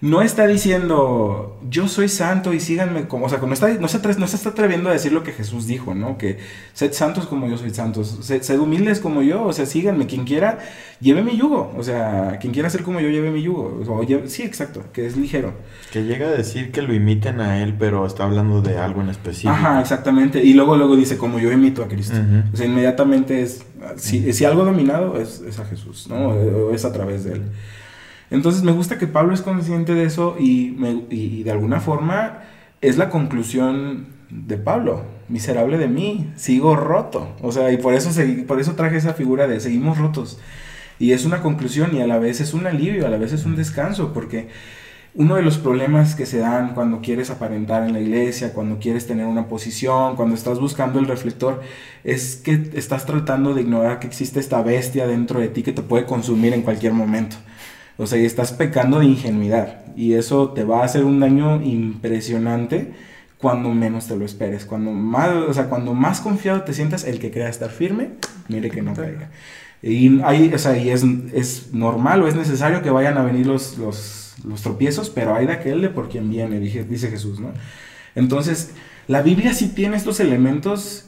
no 0.02 0.22
está 0.22 0.46
diciendo 0.46 1.60
yo 1.70 1.88
soy 1.88 2.10
santo 2.10 2.54
y 2.54 2.60
síganme 2.60 3.08
como, 3.08 3.26
o 3.26 3.30
sea, 3.30 3.39
no, 3.39 3.54
está, 3.54 3.70
no, 3.70 3.88
se, 3.88 4.00
no 4.20 4.28
se 4.28 4.36
está 4.36 4.50
atreviendo 4.50 4.89
a 4.89 4.93
decir 4.93 5.12
lo 5.12 5.24
que 5.24 5.32
Jesús 5.32 5.68
dijo, 5.68 5.96
¿no? 5.96 6.18
Que 6.18 6.38
sed 6.74 6.91
santos 6.93 7.26
como 7.26 7.48
yo 7.48 7.58
soy 7.58 7.72
santos, 7.72 8.20
sed, 8.22 8.60
humildes 8.60 9.00
como 9.00 9.22
yo, 9.22 9.43
o 9.43 9.54
sea, 9.54 9.66
síganme, 9.66 10.06
quien 10.06 10.26
quiera, 10.26 10.60
lleve 11.00 11.24
mi 11.24 11.38
yugo, 11.38 11.74
o 11.78 11.84
sea, 11.84 12.38
quien 12.39 12.54
quiera 12.54 12.70
ser 12.70 12.84
como 12.84 13.00
yo, 13.00 13.10
lleve 13.10 13.32
mi 13.32 13.41
yugo, 13.41 13.82
sí, 14.28 14.43
exacto, 14.43 14.84
que 14.93 15.06
es 15.06 15.18
ligero. 15.18 15.54
Que 15.91 16.04
llega 16.04 16.28
a 16.28 16.32
decir 16.32 16.72
que 16.72 16.82
lo 16.82 16.93
imiten 16.93 17.39
a 17.39 17.62
él, 17.62 17.76
pero 17.78 18.06
está 18.06 18.26
hablando 18.26 18.62
de 18.62 18.78
algo 18.78 19.02
en 19.02 19.10
específico. 19.10 19.54
Ajá, 19.54 19.82
exactamente, 19.82 20.43
y 20.43 20.54
luego, 20.54 20.76
luego 20.76 20.96
dice, 20.96 21.18
como 21.18 21.39
yo 21.39 21.52
imito 21.52 21.84
a 21.84 21.88
Cristo, 21.88 22.18
o 22.54 22.58
sea, 22.58 22.66
inmediatamente 22.66 23.41
es, 23.41 23.66
si, 23.96 24.32
si 24.34 24.46
algo 24.46 24.66
dominado 24.66 25.20
es, 25.20 25.41
es, 25.41 25.60
a 25.60 25.66
Jesús, 25.66 26.08
¿no? 26.10 26.28
O 26.28 26.74
es 26.74 26.86
a 26.86 26.91
través 26.91 27.24
de 27.24 27.34
él. 27.34 27.41
Entonces 28.30 28.63
me 28.63 28.71
gusta 28.71 28.97
que 28.97 29.07
Pablo 29.07 29.34
es 29.34 29.41
consciente 29.41 29.93
de 29.93 30.03
eso 30.03 30.36
y, 30.39 31.43
de 31.43 31.51
alguna 31.51 31.80
forma 31.80 32.43
es 32.82 32.97
la 32.97 33.09
conclusión 33.09 34.07
de 34.30 34.57
Pablo. 34.57 35.03
Miserable 35.28 35.78
de 35.78 35.88
mí, 35.88 36.32
sigo 36.36 36.76
roto. 36.76 37.36
O 37.41 37.51
sea, 37.51 37.71
y 37.71 37.78
por 37.78 37.93
eso, 37.93 38.09
por 38.47 38.59
eso 38.59 38.76
traje 38.76 38.97
esa 38.97 39.13
figura 39.13 39.47
de 39.47 39.59
seguimos 39.59 39.97
rotos. 39.97 40.39
Y 40.99 41.11
es 41.11 41.26
una 41.26 41.41
conclusión 41.41 41.95
y 41.95 42.01
a 42.01 42.07
la 42.07 42.19
vez 42.19 42.41
es 42.41 42.53
un 42.53 42.67
alivio, 42.67 43.05
a 43.05 43.09
la 43.09 43.17
vez 43.17 43.34
es 43.34 43.45
un 43.45 43.55
descanso, 43.55 44.13
porque 44.13 44.47
uno 45.17 45.36
de 45.36 45.41
los 45.41 45.57
problemas 45.57 46.13
que 46.13 46.26
se 46.26 46.39
dan 46.39 46.73
cuando 46.73 47.01
quieres 47.01 47.30
aparentar 47.30 47.84
en 47.84 47.93
la 47.93 48.01
iglesia, 48.01 48.53
cuando 48.53 48.80
quieres 48.80 49.07
tener 49.07 49.26
una 49.26 49.47
posición, 49.47 50.15
cuando 50.15 50.36
estás 50.36 50.59
buscando 50.59 50.99
el 50.99 51.07
reflector, 51.07 51.61
es 52.03 52.36
que 52.36 52.69
estás 52.73 53.05
tratando 53.05 53.53
de 53.53 53.61
ignorar 53.61 53.99
que 53.99 54.07
existe 54.07 54.39
esta 54.39 54.61
bestia 54.61 55.07
dentro 55.07 55.39
de 55.39 55.47
ti 55.47 55.63
que 55.63 55.71
te 55.71 55.82
puede 55.82 56.05
consumir 56.05 56.53
en 56.53 56.63
cualquier 56.63 56.93
momento. 56.93 57.38
O 57.98 58.08
sea, 58.08 58.20
estás 58.20 58.52
pecando 58.52 59.00
de 59.00 59.06
ingenuidad 59.06 59.86
y 59.96 60.14
eso 60.14 60.50
te 60.50 60.64
va 60.64 60.82
a 60.82 60.86
hacer 60.86 61.06
un 61.06 61.20
daño 61.20 61.62
impresionante 61.62 62.93
cuando 63.38 63.70
menos 63.70 64.08
te 64.08 64.16
lo 64.18 64.26
esperes. 64.26 64.66
Cuando 64.66 64.91
más, 64.91 65.30
o 65.30 65.54
sea, 65.54 65.70
cuando 65.70 65.93
más 65.93 66.20
confiado 66.22 66.62
te 66.64 66.74
sientas, 66.74 67.04
el 67.06 67.20
que 67.20 67.32
crea 67.32 67.50
estar 67.50 67.70
firme, 67.70 68.10
mire 68.48 68.70
que 68.70 68.82
no 68.82 68.93
caiga. 68.93 69.30
Y, 69.82 70.22
hay, 70.24 70.52
o 70.54 70.58
sea, 70.58 70.78
y 70.78 70.89
es, 70.89 71.04
es, 71.34 71.74
normal 71.74 72.24
o 72.24 72.28
es 72.28 72.36
necesario 72.36 72.82
que 72.82 72.89
vayan 72.89 73.18
a 73.18 73.24
venir 73.24 73.46
los, 73.46 73.78
los, 73.78 74.36
los 74.43 74.62
tropiezos, 74.62 75.10
pero 75.10 75.36
hay 75.36 75.46
de 75.46 75.54
aquel 75.54 75.82
de 75.82 75.89
por 75.89 76.10
quien 76.10 76.30
viene, 76.30 76.60
dice 76.60 77.10
Jesús, 77.10 77.39
¿no? 77.39 77.52
Entonces, 78.16 78.72
la 79.08 79.22
Biblia 79.22 79.54
sí 79.54 79.68
tiene 79.68 79.98
estos 79.98 80.20
elementos 80.20 81.06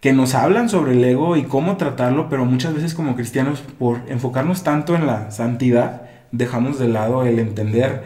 que 0.00 0.12
nos 0.12 0.34
hablan 0.34 0.68
sobre 0.68 0.92
el 0.92 1.04
ego 1.04 1.36
y 1.36 1.42
cómo 1.42 1.76
tratarlo, 1.76 2.28
pero 2.28 2.44
muchas 2.44 2.74
veces 2.74 2.94
como 2.94 3.16
cristianos, 3.16 3.62
por 3.78 4.00
enfocarnos 4.08 4.62
tanto 4.62 4.94
en 4.94 5.06
la 5.06 5.30
santidad, 5.30 6.09
dejamos 6.32 6.78
de 6.78 6.88
lado 6.88 7.24
el 7.24 7.38
entender 7.38 8.04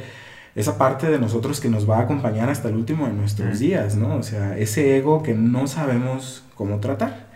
esa 0.55 0.79
parte 0.79 1.09
de 1.11 1.19
nosotros 1.19 1.61
que 1.61 1.69
nos 1.69 1.89
va 1.89 1.99
a 1.99 2.03
acompañar 2.03 2.49
hasta 2.49 2.69
el 2.69 2.77
último 2.77 3.07
de 3.07 3.13
nuestros 3.13 3.59
días, 3.59 3.97
¿no? 3.97 4.17
O 4.17 4.23
sea, 4.23 4.57
ese 4.57 4.97
ego 4.97 5.23
que 5.23 5.35
no 5.35 5.67
sabemos 5.67 6.45
cómo 6.55 6.79
tratar. 6.79 7.27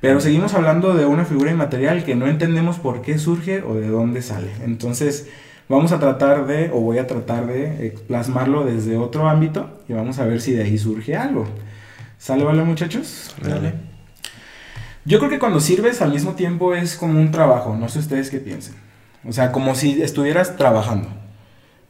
Pero 0.00 0.20
seguimos 0.20 0.54
hablando 0.54 0.94
de 0.94 1.06
una 1.06 1.24
figura 1.24 1.50
inmaterial 1.50 2.04
que 2.04 2.14
no 2.14 2.26
entendemos 2.26 2.78
por 2.78 3.02
qué 3.02 3.18
surge 3.18 3.62
o 3.62 3.74
de 3.74 3.88
dónde 3.88 4.22
sale. 4.22 4.50
Entonces, 4.64 5.28
vamos 5.68 5.92
a 5.92 5.98
tratar 5.98 6.46
de, 6.46 6.70
o 6.70 6.80
voy 6.80 6.98
a 6.98 7.06
tratar 7.06 7.46
de 7.46 7.94
plasmarlo 8.06 8.64
desde 8.64 8.96
otro 8.96 9.28
ámbito 9.28 9.80
y 9.88 9.92
vamos 9.92 10.18
a 10.18 10.24
ver 10.24 10.40
si 10.40 10.52
de 10.52 10.64
ahí 10.64 10.78
surge 10.78 11.16
algo. 11.16 11.46
¿Sale, 12.18 12.44
vale, 12.44 12.62
muchachos? 12.62 13.34
Dale. 13.42 13.74
Yo 15.04 15.18
creo 15.18 15.30
que 15.30 15.38
cuando 15.38 15.60
sirves 15.60 16.02
al 16.02 16.12
mismo 16.12 16.32
tiempo 16.32 16.74
es 16.74 16.96
como 16.96 17.20
un 17.20 17.30
trabajo, 17.30 17.76
no 17.76 17.88
sé 17.88 18.00
ustedes 18.00 18.30
qué 18.30 18.38
piensen. 18.38 18.74
O 19.28 19.32
sea, 19.32 19.52
como 19.52 19.74
si 19.74 20.02
estuvieras 20.02 20.56
trabajando. 20.56 21.08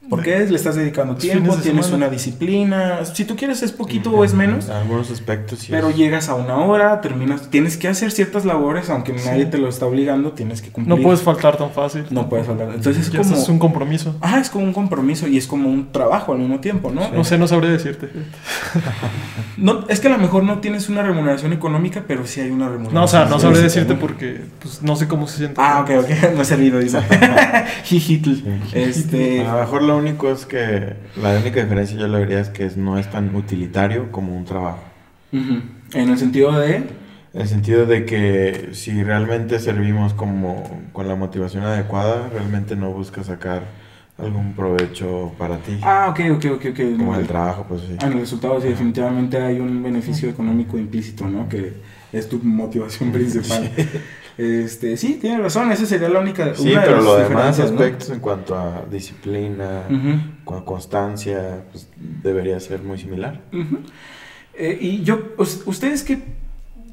Porque 0.09 0.39
le 0.49 0.55
estás 0.57 0.77
dedicando 0.77 1.17
tiempo, 1.17 1.57
de 1.57 1.63
tienes 1.63 1.87
semana. 1.87 2.07
una 2.07 2.13
disciplina. 2.13 3.05
Si 3.05 3.25
tú 3.25 3.35
quieres 3.37 3.63
es 3.63 3.73
poquito 3.73 4.11
o 4.11 4.25
es 4.25 4.35
menos, 4.35 4.67
En 4.67 4.73
algunos 4.73 5.11
aspectos 5.11 5.59
sí. 5.61 5.69
pero 5.71 5.89
es- 5.91 5.97
llegas 5.97 6.29
a 6.29 6.35
una 6.35 6.57
hora, 6.59 7.01
terminas, 7.01 7.51
tienes 7.51 7.77
que 7.77 7.89
hacer 7.89 8.11
ciertas 8.13 8.45
labores, 8.45 8.89
aunque 8.91 9.19
Sí. 9.19 9.27
nadie 9.29 9.47
te 9.47 9.59
lo 9.59 9.69
está 9.69 9.87
obligando, 9.87 10.33
tienes 10.33 10.63
que 10.63 10.71
cumplir. 10.71 10.97
No 10.97 11.03
puedes 11.03 11.23
faltar 11.23 11.57
tan 11.57 11.71
fácil. 11.71 12.05
No 12.11 12.29
puedes 12.29 12.49
hablar. 12.49 12.69
Entonces 12.75 13.07
es 13.07 13.13
Ya 13.13 13.19
como... 13.23 13.35
es 13.35 13.49
un 13.49 13.59
compromiso. 13.59 14.15
Ah, 14.21 14.39
es 14.41 14.49
como 14.51 14.65
un 14.65 14.73
compromiso 14.73 15.27
y 15.27 15.37
es 15.39 15.47
como 15.47 15.69
un 15.69 15.91
trabajo 15.93 16.33
al 16.33 16.39
mismo 16.39 16.61
tiempo, 16.61 16.91
¿no? 16.93 17.11
No 17.11 17.25
sé, 17.25 17.37
no 17.39 17.49
sabré 17.49 17.69
decirte. 17.69 18.09
No, 19.57 19.87
es 19.89 20.01
que 20.01 20.09
a 20.09 20.11
lo 20.11 20.19
mejor 20.19 20.43
no 20.45 20.59
tienes 20.59 20.91
una 20.91 21.03
remuneración 21.03 21.53
económica, 21.55 22.05
pero 22.07 22.27
sí 22.27 22.41
hay 22.43 22.51
una 22.51 22.67
remuneración. 22.67 22.95
No, 22.95 23.05
o 23.05 23.09
sea, 23.09 23.25
no 23.25 23.39
sabré 23.41 23.61
decirte 23.63 23.95
porque 23.95 24.43
pues, 24.61 24.83
no 24.83 24.97
sé 24.97 25.09
cómo 25.09 25.27
se 25.27 25.39
siente. 25.39 25.55
Ah, 25.61 25.81
ok, 25.81 25.91
ok, 26.05 26.11
no 26.37 26.43
he 26.43 26.45
servido, 26.45 26.79
dice. 26.79 27.01
Jijitl. 27.85 28.33
Este. 28.75 29.41
A 29.47 29.55
lo 29.55 29.61
mejor 29.61 29.83
lo 29.83 29.96
único 29.97 30.31
es 30.31 30.47
que 30.47 30.95
la 31.17 31.39
única 31.39 31.63
diferencia 31.63 31.97
yo 31.99 32.09
lo 32.09 32.19
diría 32.19 32.41
es 32.41 32.49
que 32.49 32.65
es- 32.67 32.77
no 32.77 32.99
es 32.99 33.11
tan 33.11 33.35
utilitario 33.35 34.11
como 34.13 34.37
un 34.37 34.45
trabajo. 34.45 34.83
En 35.33 36.09
el 36.11 36.19
sentido 36.19 36.53
de. 36.59 36.77
En 37.35 37.43
el 37.43 37.49
sentido 37.49 37.85
de 37.85 38.07
que 38.07 38.71
si 38.73 39.03
realmente 39.03 39.59
servimos 39.59 40.15
como 40.15 40.83
con 40.93 41.07
la 41.09 41.15
motivación 41.17 41.65
adecuada, 41.65 42.29
realmente 42.33 42.77
no 42.77 42.91
buscas 42.93 43.27
sacar 43.27 43.65
algún 44.17 44.55
provecho 44.55 45.33
para 45.37 45.59
ti. 45.59 45.79
Ah, 45.83 46.07
ok, 46.09 46.21
ok, 46.37 46.45
ok, 46.55 46.65
ok. 46.71 46.97
como 46.97 47.17
el 47.17 47.27
trabajo, 47.27 47.67
pues 47.69 47.83
sí. 47.83 47.97
En 48.01 48.13
el 48.13 48.21
resultado, 48.21 48.59
sí, 48.63 48.69
definitivamente 48.69 49.37
hay 49.39 49.61
un 49.61 49.83
beneficio 49.83 50.31
económico 50.31 50.79
implícito, 50.79 51.27
¿no? 51.29 51.47
Que 51.49 51.75
es 52.13 52.27
tu 52.29 52.39
motivación 52.43 53.13
principal. 53.13 53.71
Este, 54.39 54.97
sí, 54.99 55.19
tienes 55.21 55.41
razón, 55.41 55.73
esa 55.73 55.87
sería 55.87 56.09
la 56.11 56.21
única. 56.21 56.55
Sí, 56.55 56.73
una 56.73 56.83
pero 56.85 56.97
los 57.01 57.17
demás 57.29 57.57
aspectos 57.73 58.11
en 58.11 58.21
cuanto 58.21 58.55
a 58.57 58.85
disciplina, 58.91 59.83
constancia, 60.65 61.65
pues 61.73 61.89
debería 62.23 62.61
ser 62.61 62.83
muy 62.83 62.99
similar. 62.99 63.41
Eh, 64.55 64.79
y 64.81 65.03
yo, 65.03 65.33
us- 65.39 65.63
¿ustedes 65.67 66.03
qué, 66.03 66.19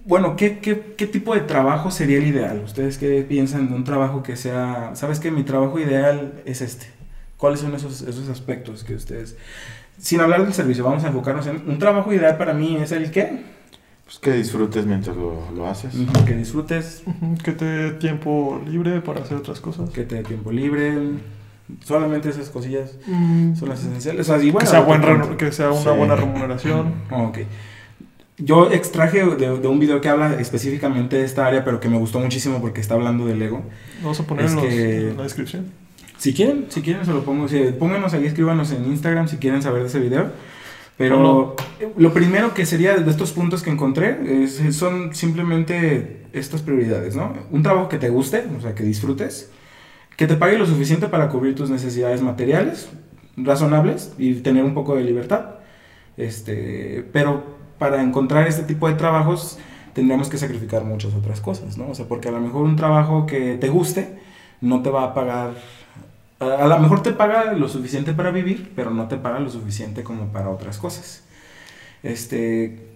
bueno, 0.06 0.36
qué, 0.36 0.60
qué, 0.60 0.94
qué 0.98 1.08
tipo 1.08 1.34
de 1.34 1.41
trabajo 1.41 1.91
sería 1.91 2.18
el 2.18 2.28
ideal? 2.28 2.62
¿Ustedes 2.64 2.98
qué 2.98 3.26
piensan 3.28 3.70
de 3.70 3.76
un 3.76 3.84
trabajo 3.84 4.24
que 4.24 4.36
sea, 4.36 4.91
sabes 4.96 5.20
que 5.20 5.32
mi 5.32 5.44
trabajo 5.44 5.80
ideal 5.80 6.41
es 6.46 6.62
este? 6.62 6.88
¿Cuáles 7.38 7.60
son 7.60 7.74
esos, 7.76 8.02
esos 8.04 8.30
aspectos 8.30 8.84
que 8.86 8.96
ustedes, 8.96 9.36
sin 9.98 10.22
hablar 10.22 10.44
del 10.44 10.54
servicio, 10.54 10.84
vamos 10.86 11.04
a 11.04 11.08
enfocarnos 11.08 11.46
en 11.48 11.70
un 11.70 11.78
trabajo 11.78 12.12
ideal 12.14 12.38
para 12.38 12.54
mí 12.54 12.78
es 12.78 12.91
el 12.94 13.12
qué? 13.12 13.41
Pues 14.06 14.20
que 14.20 14.34
disfrutes 14.34 14.86
mientras 14.86 15.16
lo, 15.16 15.49
lo 15.56 15.68
haces. 15.68 15.95
Ujú, 15.95 16.26
Que 16.26 16.36
disfrutes, 16.36 17.04
Ujú, 17.06 17.36
Que 17.43 17.51
te 17.54 17.66
dé 17.66 17.91
tiempo 17.91 18.62
libre 18.68 19.01
para 19.01 19.22
hacer 19.22 19.38
otras 19.38 19.60
cosas. 19.62 19.89
que 19.91 20.04
te 20.04 20.16
dé 20.16 20.24
tiempo 20.24 20.51
libre, 20.51 20.93
solamente 21.84 22.30
esas 22.30 22.49
cosillas 22.49 22.97
Mm, 23.08 23.56
son 23.56 23.70
las 23.70 23.80
esenciales. 23.84 24.30
O 24.30 24.34
sea, 24.36 24.43
y 24.43 24.51
bueno, 24.51 24.66
que, 24.66 24.72
sea 24.72 24.80
buen 24.82 25.38
que 25.38 25.51
sea 25.51 25.72
una 25.72 25.82
Sí. 25.93 25.97
buena 25.97 26.16
remuneración. 26.16 26.93
Ok. 27.12 27.39
Yo 28.39 28.72
extraje 28.72 29.24
de, 29.26 29.58
de 29.60 29.68
un 29.68 29.80
video 29.80 30.01
que 30.01 30.10
habla 30.10 30.34
específicamente 30.39 31.18
de 31.18 31.24
esta 31.24 31.45
área, 31.45 31.64
pero 31.64 31.80
que 31.80 31.88
me 31.88 31.97
gustó 31.97 32.20
muchísimo 32.20 32.60
porque 32.62 32.82
está 32.82 32.95
hablando 32.95 33.26
del 33.26 33.41
ego. 33.41 33.64
Vamos 34.01 34.20
a 34.20 34.24
poner 34.24 34.45
Es 34.45 34.51
en, 34.51 34.58
los- 34.58 34.66
que- 34.66 35.10
en 35.12 35.18
la 35.18 35.24
descripción. 35.24 35.66
Si 36.18 36.34
quieren, 36.34 36.66
si 36.70 36.82
quieren 36.82 37.06
se 37.06 37.12
lo 37.14 37.24
pongo. 37.24 37.47
Si, 37.47 37.60
pónganos 37.78 38.14
ahí, 38.14 38.26
escríbanos 38.26 38.72
en 38.72 38.86
Instagram 38.86 39.28
si 39.28 39.38
quieren 39.38 39.62
saber 39.62 39.82
de 39.84 39.88
ese 39.89 39.99
video. 39.99 40.32
Pero 40.98 41.56
No. 41.80 41.89
lo 41.98 42.14
primero 42.14 42.54
que 42.54 42.66
sería 42.66 42.96
de 42.96 43.10
estos 43.10 43.32
puntos 43.32 43.64
que 43.64 43.72
encontré 43.72 44.44
es- 44.44 44.62
son 44.76 45.14
simplemente 45.16 46.26
estas 46.34 46.62
prioridades, 46.62 47.16
¿no? 47.16 47.34
Un 47.52 47.64
trabajo 47.64 47.89
que 47.89 47.98
te 47.98 48.10
guste, 48.10 48.44
o 48.58 48.62
sea, 48.62 48.76
que 48.76 48.84
disfrutes, 48.84 49.52
que 50.18 50.28
te 50.28 50.36
pague 50.36 50.58
lo 50.58 50.66
suficiente 50.66 51.08
para 51.08 51.30
cubrir 51.30 51.56
tus 51.56 51.70
necesidades 51.72 52.22
materiales, 52.22 52.89
razonables 53.36 54.14
y 54.20 54.36
tener 54.36 54.64
un 54.64 54.74
poco 54.76 54.96
de 54.96 55.04
libertad. 55.04 55.56
Este, 56.18 57.04
pero 57.12 57.44
para 57.80 58.02
encontrar 58.04 58.48
este 58.48 58.64
tipo 58.64 58.88
de 58.88 58.94
trabajos 58.96 59.58
tendríamos 59.94 60.30
que 60.30 60.38
sacrificar 60.38 60.84
muchas 60.86 61.14
otras 61.16 61.41
cosas, 61.41 61.78
¿no? 61.78 61.89
O 61.89 61.96
sea, 61.96 62.08
porque 62.08 62.30
a 62.30 62.32
lo 62.32 62.39
mejor 62.39 62.64
un 62.66 62.76
trabajo 62.76 63.26
que 63.26 63.58
te 63.58 63.70
guste 63.70 64.20
no 64.62 64.82
te 64.84 64.89
va 64.89 65.04
a 65.06 65.14
pagar 65.14 65.52
a, 66.52 66.68
lo 66.68 66.80
mejor 66.80 67.04
te 67.04 67.12
paga 67.12 67.54
lo 67.54 67.68
suficiente 67.68 68.14
para 68.14 68.32
vivir, 68.32 68.72
pero 68.76 68.91
no 68.91 69.08
te 69.08 69.18
paga 69.18 69.39
lo 69.39 69.50
suficiente 69.50 70.04
como 70.04 70.28
para 70.32 70.50
otras 70.50 70.78
cosas. 70.78 71.24
Este, 72.04 72.88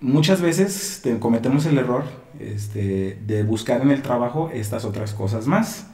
muchas 0.00 0.40
veces 0.40 1.00
te- 1.02 1.18
cometemos 1.18 1.66
el 1.66 1.78
error 1.78 2.04
este, 2.40 3.18
de 3.26 3.42
buscar 3.44 3.82
en 3.82 3.90
el 3.90 4.02
trabajo 4.02 4.50
estas 4.52 4.84
otras 4.84 5.14
cosas 5.14 5.46
más. 5.46 5.86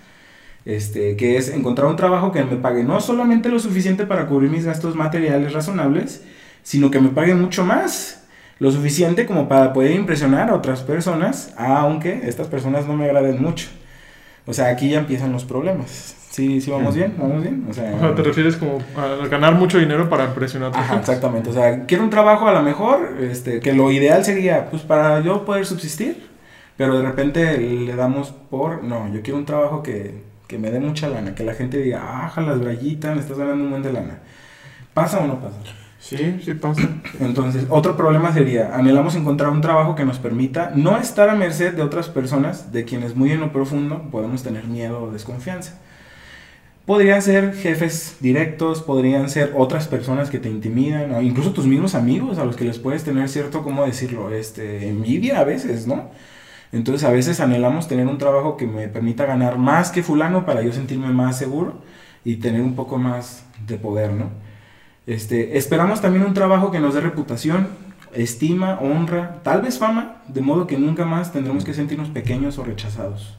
Este, 0.64 1.16
que 1.16 1.36
es 1.38 1.48
encontrar 1.48 1.88
un 1.88 1.96
trabajo 1.96 2.32
que 2.32 2.44
me 2.44 2.56
pague 2.56 2.84
no 2.84 3.00
solamente 3.00 3.48
lo 3.48 3.58
suficiente 3.58 4.06
para 4.06 4.26
cubrir 4.26 4.50
mis 4.50 4.66
gastos 4.66 4.94
materiales 4.96 5.52
razonables, 5.54 6.24
sino 6.62 6.90
que 6.90 7.00
me 7.00 7.08
pague 7.10 7.34
mucho 7.34 7.64
más. 7.64 8.24
Lo 8.58 8.70
suficiente 8.72 9.24
como 9.26 9.48
para 9.48 9.72
poder 9.72 9.92
impresionar 9.92 10.50
a 10.50 10.54
otras 10.54 10.82
personas, 10.82 11.54
aunque 11.56 12.28
estas 12.28 12.48
personas 12.48 12.86
no 12.86 12.94
me 12.96 13.04
agraden 13.06 13.40
mucho. 13.42 13.68
O 14.46 14.52
sea, 14.54 14.68
aquí 14.68 14.90
ya 14.90 14.98
empiezan 15.00 15.32
los 15.32 15.44
problemas. 15.44 16.16
Sí, 16.38 16.60
sí, 16.60 16.70
vamos 16.70 16.94
bien, 16.94 17.14
vamos 17.18 17.42
bien. 17.42 17.66
O 17.68 17.74
sea, 17.74 17.96
O 17.96 17.98
sea, 17.98 18.14
te 18.14 18.22
refieres 18.22 18.56
como 18.56 18.78
a 18.96 19.26
ganar 19.26 19.56
mucho 19.56 19.76
dinero 19.76 20.08
para 20.08 20.26
impresionar 20.26 20.70
a. 20.72 20.78
Ajá, 20.78 21.00
exactamente. 21.00 21.50
O 21.50 21.52
sea, 21.52 21.84
quiero 21.84 22.04
un 22.04 22.10
trabajo 22.10 22.46
a 22.46 22.52
lo 22.52 22.62
mejor, 22.62 23.16
este, 23.20 23.58
que 23.58 23.72
lo 23.72 23.90
ideal 23.90 24.24
sería, 24.24 24.70
pues, 24.70 24.82
para 24.82 25.18
yo 25.18 25.44
poder 25.44 25.66
subsistir, 25.66 26.28
pero 26.76 26.96
de 26.96 27.04
repente 27.04 27.58
le 27.58 27.96
damos 27.96 28.30
por, 28.30 28.84
no, 28.84 29.12
yo 29.12 29.20
quiero 29.22 29.36
un 29.36 29.46
trabajo 29.46 29.82
que, 29.82 30.22
que 30.46 30.58
me 30.58 30.70
dé 30.70 30.78
mucha 30.78 31.08
lana, 31.08 31.34
que 31.34 31.42
la 31.42 31.54
gente 31.54 31.78
diga, 31.78 32.02
ah, 32.04 32.40
las 32.40 32.60
brayitas, 32.60 33.16
me 33.16 33.20
estás 33.20 33.36
ganando 33.36 33.64
un 33.64 33.70
buen 33.70 33.82
de 33.82 33.92
lana. 33.92 34.20
¿Pasa 34.94 35.18
o 35.18 35.26
no 35.26 35.40
pasa? 35.40 35.56
Sí, 35.98 36.40
sí 36.44 36.54
pasa. 36.54 36.82
Entonces, 37.18 37.66
otro 37.68 37.96
problema 37.96 38.32
sería, 38.32 38.76
anhelamos 38.76 39.16
encontrar 39.16 39.50
un 39.50 39.60
trabajo 39.60 39.96
que 39.96 40.04
nos 40.04 40.20
permita 40.20 40.70
no 40.76 40.98
estar 40.98 41.30
a 41.30 41.34
merced 41.34 41.74
de 41.74 41.82
otras 41.82 42.08
personas, 42.08 42.70
de 42.70 42.84
quienes 42.84 43.16
muy 43.16 43.32
en 43.32 43.40
lo 43.40 43.50
profundo 43.52 44.08
podemos 44.12 44.44
tener 44.44 44.68
miedo 44.68 45.02
o 45.02 45.10
desconfianza. 45.10 45.80
Podrían 46.88 47.20
ser 47.20 47.52
jefes 47.54 48.16
directos, 48.18 48.80
podrían 48.80 49.28
ser 49.28 49.52
otras 49.54 49.86
personas 49.86 50.30
que 50.30 50.38
te 50.38 50.48
intimidan, 50.48 51.22
incluso 51.22 51.52
tus 51.52 51.66
mismos 51.66 51.94
amigos 51.94 52.38
a 52.38 52.46
los 52.46 52.56
que 52.56 52.64
les 52.64 52.78
puedes 52.78 53.04
tener 53.04 53.28
cierto, 53.28 53.62
¿cómo 53.62 53.84
decirlo? 53.84 54.30
Este, 54.32 54.88
envidia 54.88 55.40
a 55.40 55.44
veces, 55.44 55.86
¿no? 55.86 56.08
Entonces 56.72 57.06
a 57.06 57.12
veces 57.12 57.40
anhelamos 57.40 57.88
tener 57.88 58.06
un 58.06 58.16
trabajo 58.16 58.56
que 58.56 58.66
me 58.66 58.88
permita 58.88 59.26
ganar 59.26 59.58
más 59.58 59.90
que 59.90 60.02
fulano 60.02 60.46
para 60.46 60.62
yo 60.62 60.72
sentirme 60.72 61.08
más 61.08 61.36
seguro 61.36 61.82
y 62.24 62.36
tener 62.36 62.62
un 62.62 62.74
poco 62.74 62.96
más 62.96 63.44
de 63.66 63.76
poder, 63.76 64.12
¿no? 64.14 64.30
Este, 65.06 65.58
esperamos 65.58 66.00
también 66.00 66.24
un 66.24 66.32
trabajo 66.32 66.70
que 66.70 66.80
nos 66.80 66.94
dé 66.94 67.02
reputación, 67.02 67.68
estima, 68.14 68.78
honra, 68.80 69.42
tal 69.42 69.60
vez 69.60 69.78
fama, 69.78 70.22
de 70.26 70.40
modo 70.40 70.66
que 70.66 70.78
nunca 70.78 71.04
más 71.04 71.34
tendremos 71.34 71.66
que 71.66 71.74
sentirnos 71.74 72.08
pequeños 72.08 72.56
o 72.56 72.64
rechazados. 72.64 73.38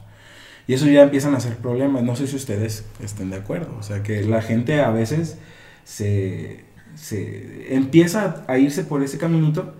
Y 0.70 0.74
eso 0.74 0.86
ya 0.86 1.02
empiezan 1.02 1.34
a 1.34 1.40
ser 1.40 1.56
problemas. 1.56 2.04
No 2.04 2.14
sé 2.14 2.28
si 2.28 2.36
ustedes 2.36 2.84
estén 3.02 3.30
de 3.30 3.38
acuerdo. 3.38 3.74
O 3.76 3.82
sea, 3.82 4.04
que 4.04 4.22
la 4.22 4.40
gente 4.40 4.80
a 4.80 4.90
veces 4.92 5.36
se, 5.82 6.60
se 6.94 7.74
empieza 7.74 8.44
a 8.46 8.56
irse 8.56 8.84
por 8.84 9.02
ese 9.02 9.18
caminito 9.18 9.74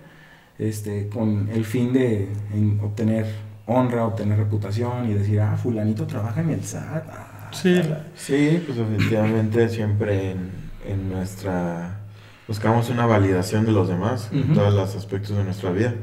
este, 0.59 1.07
con 1.07 1.47
el 1.47 1.63
fin 1.63 1.93
de 1.93 2.27
en 2.53 2.81
obtener 2.83 3.25
honra, 3.67 4.05
obtener 4.05 4.37
reputación 4.37 5.09
y 5.09 5.13
decir, 5.13 5.39
ah, 5.39 5.55
fulanito 5.55 6.05
trabaja 6.07 6.41
en 6.41 6.49
el 6.49 6.65
SAT. 6.65 7.05
ah, 7.09 7.49
Sí. 7.53 7.77
ala". 7.77 8.07
Sí, 8.13 8.61
pues 8.65 8.77
definitivamente 8.77 9.69
siempre 9.69 10.31
en, 10.31 10.51
en 10.85 11.09
nuestra... 11.09 12.00
Buscamos 12.51 12.89
una 12.89 13.05
validación 13.05 13.65
de 13.65 13.71
los 13.71 13.87
demás 13.87 14.27
en 14.33 14.53
todos 14.53 14.73
los 14.73 14.93
aspectos 14.93 15.37
de 15.37 15.45
nuestra 15.45 15.71
vida. 15.71 15.93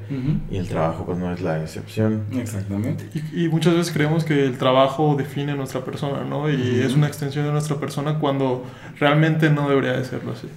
Y 0.51 0.57
el 0.57 0.67
trabajo 0.67 1.05
pues 1.05 1.19
no 1.19 1.31
es 1.31 1.43
la 1.43 1.63
excepción. 1.63 2.23
Exactamente. 2.33 3.05
Y, 3.13 3.45
y 3.45 3.49
muchas 3.51 3.75
veces 3.75 3.93
creemos 3.93 4.25
que 4.25 4.47
el 4.47 4.57
trabajo 4.57 5.15
define 5.15 5.55
nuestra 5.55 5.85
persona, 5.85 6.25
¿no? 6.25 6.49
Y 6.49 6.81
es 6.81 6.95
una 6.95 7.07
extensión 7.07 7.45
de 7.45 7.53
nuestra 7.53 7.77
persona 7.77 8.19
cuando 8.19 8.65
realmente 8.99 9.51
no 9.51 9.69
debería 9.69 9.93
de 9.93 10.07
serlo 10.07 10.33
así. 10.33 10.49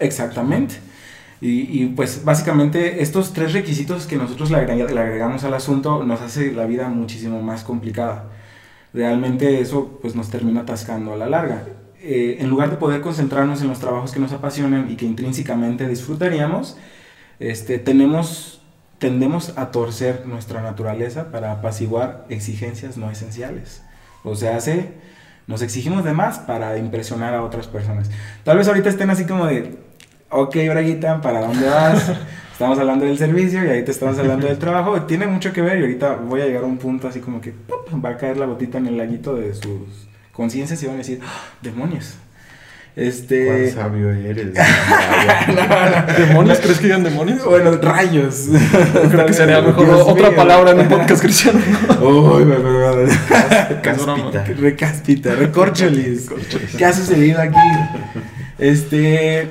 Exactamente. 0.00 0.80
Y, 1.40 1.80
y, 1.80 1.86
pues 1.94 2.24
básicamente 2.24 3.00
estos 3.04 3.32
tres 3.32 3.52
requisitos 3.52 4.08
que 4.08 4.16
nosotros 4.16 4.50
le, 4.50 4.66
le 4.66 5.00
agregamos 5.00 5.44
al 5.44 5.54
asunto 5.54 6.02
nos 6.02 6.22
hace 6.22 6.50
la 6.50 6.66
vida 6.66 6.88
muchísimo 6.88 7.40
más 7.40 7.62
complicada. 7.62 8.24
Realmente 8.92 9.60
eso 9.60 10.00
pues 10.02 10.16
nos 10.16 10.28
termina 10.28 10.62
atascando 10.62 11.12
a 11.12 11.16
la 11.16 11.28
larga. 11.28 11.62
Eh, 12.08 12.36
en 12.40 12.50
lugar 12.50 12.70
de 12.70 12.76
poder 12.76 13.00
concentrarnos 13.00 13.62
en 13.62 13.68
los 13.68 13.80
trabajos 13.80 14.12
que 14.12 14.20
nos 14.20 14.30
apasionan 14.30 14.88
y 14.88 14.94
que 14.94 15.04
intrínsecamente 15.04 15.88
disfrutaríamos, 15.88 16.76
este, 17.40 17.80
tenemos, 17.80 18.62
tendemos 19.00 19.58
a 19.58 19.72
torcer 19.72 20.24
nuestra 20.24 20.62
naturaleza 20.62 21.32
para 21.32 21.50
apaciguar 21.50 22.24
exigencias 22.28 22.96
no 22.96 23.10
esenciales. 23.10 23.82
O 24.22 24.36
sea, 24.36 24.56
hace, 24.56 24.92
nos 25.48 25.62
exigimos 25.62 26.04
de 26.04 26.12
más 26.12 26.38
para 26.38 26.78
impresionar 26.78 27.34
a 27.34 27.42
otras 27.42 27.66
personas. 27.66 28.08
Tal 28.44 28.56
vez 28.56 28.68
ahorita 28.68 28.88
estén 28.88 29.10
así 29.10 29.24
como 29.24 29.46
de, 29.46 29.76
ok, 30.30 30.54
Braguita, 30.68 31.20
¿para 31.20 31.40
dónde 31.40 31.68
vas? 31.68 32.12
Estamos 32.52 32.78
hablando 32.78 33.04
del 33.04 33.18
servicio 33.18 33.64
y 33.64 33.68
ahorita 33.68 33.90
estamos 33.90 34.18
hablando 34.18 34.46
del 34.46 34.58
trabajo. 34.58 35.02
Tiene 35.02 35.26
mucho 35.26 35.52
que 35.52 35.60
ver 35.60 35.78
y 35.78 35.80
ahorita 35.82 36.14
voy 36.14 36.40
a 36.40 36.46
llegar 36.46 36.62
a 36.62 36.66
un 36.66 36.78
punto 36.78 37.06
así 37.06 37.20
como 37.20 37.38
que 37.38 37.50
¡pop! 37.50 37.86
va 38.02 38.10
a 38.10 38.16
caer 38.16 38.38
la 38.38 38.46
gotita 38.46 38.78
en 38.78 38.86
el 38.86 38.96
laguito 38.96 39.34
de 39.34 39.52
sus 39.54 40.08
conciencias 40.36 40.82
y 40.82 40.86
van 40.86 40.96
a 40.96 40.98
decir, 40.98 41.20
¡Ah, 41.24 41.44
demonios. 41.62 42.14
Este. 42.94 43.44
¿Cuán 43.74 43.84
sabio 43.84 44.10
eres? 44.10 44.54
¿Demonios? 46.18 46.58
¿Crees 46.60 46.78
que 46.78 46.84
digan 46.84 47.02
demonios? 47.04 47.44
Bueno, 47.44 47.72
rayos. 47.76 48.46
Creo 49.10 49.26
que 49.26 49.32
sería 49.34 49.60
mejor 49.60 49.84
Dios 49.86 50.00
otra 50.06 50.28
mío. 50.28 50.36
palabra 50.36 50.70
en 50.70 50.80
un 50.80 50.88
podcast 50.88 51.20
cristiano. 51.22 51.58
Uy, 52.00 52.44
me. 52.46 52.56
Cáspita. 53.82 54.44
Recáspita, 54.58 55.34
recorcholis. 55.34 56.28
¿Qué 56.78 56.84
ha 56.86 56.92
sucedido 56.92 57.40
aquí? 57.40 57.56
Este. 58.58 59.50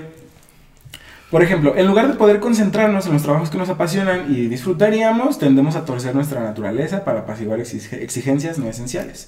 Por 1.30 1.44
ejemplo, 1.44 1.76
en 1.76 1.86
lugar 1.88 2.08
de 2.08 2.14
poder 2.16 2.40
concentrarnos 2.40 3.06
en 3.08 3.14
los 3.14 3.24
trabajos 3.24 3.50
que 3.50 3.58
nos 3.58 3.70
apasionan 3.70 4.26
y 4.34 4.48
disfrutaríamos, 4.48 5.38
tendemos 5.38 5.76
a 5.76 5.84
torcer 5.84 6.16
nuestra 6.16 6.40
naturaleza 6.42 7.04
para 7.04 7.22
apaciguar 7.22 7.60
exige- 7.60 8.02
exigencias 8.02 8.58
no 8.58 8.70
esenciales. 8.70 9.28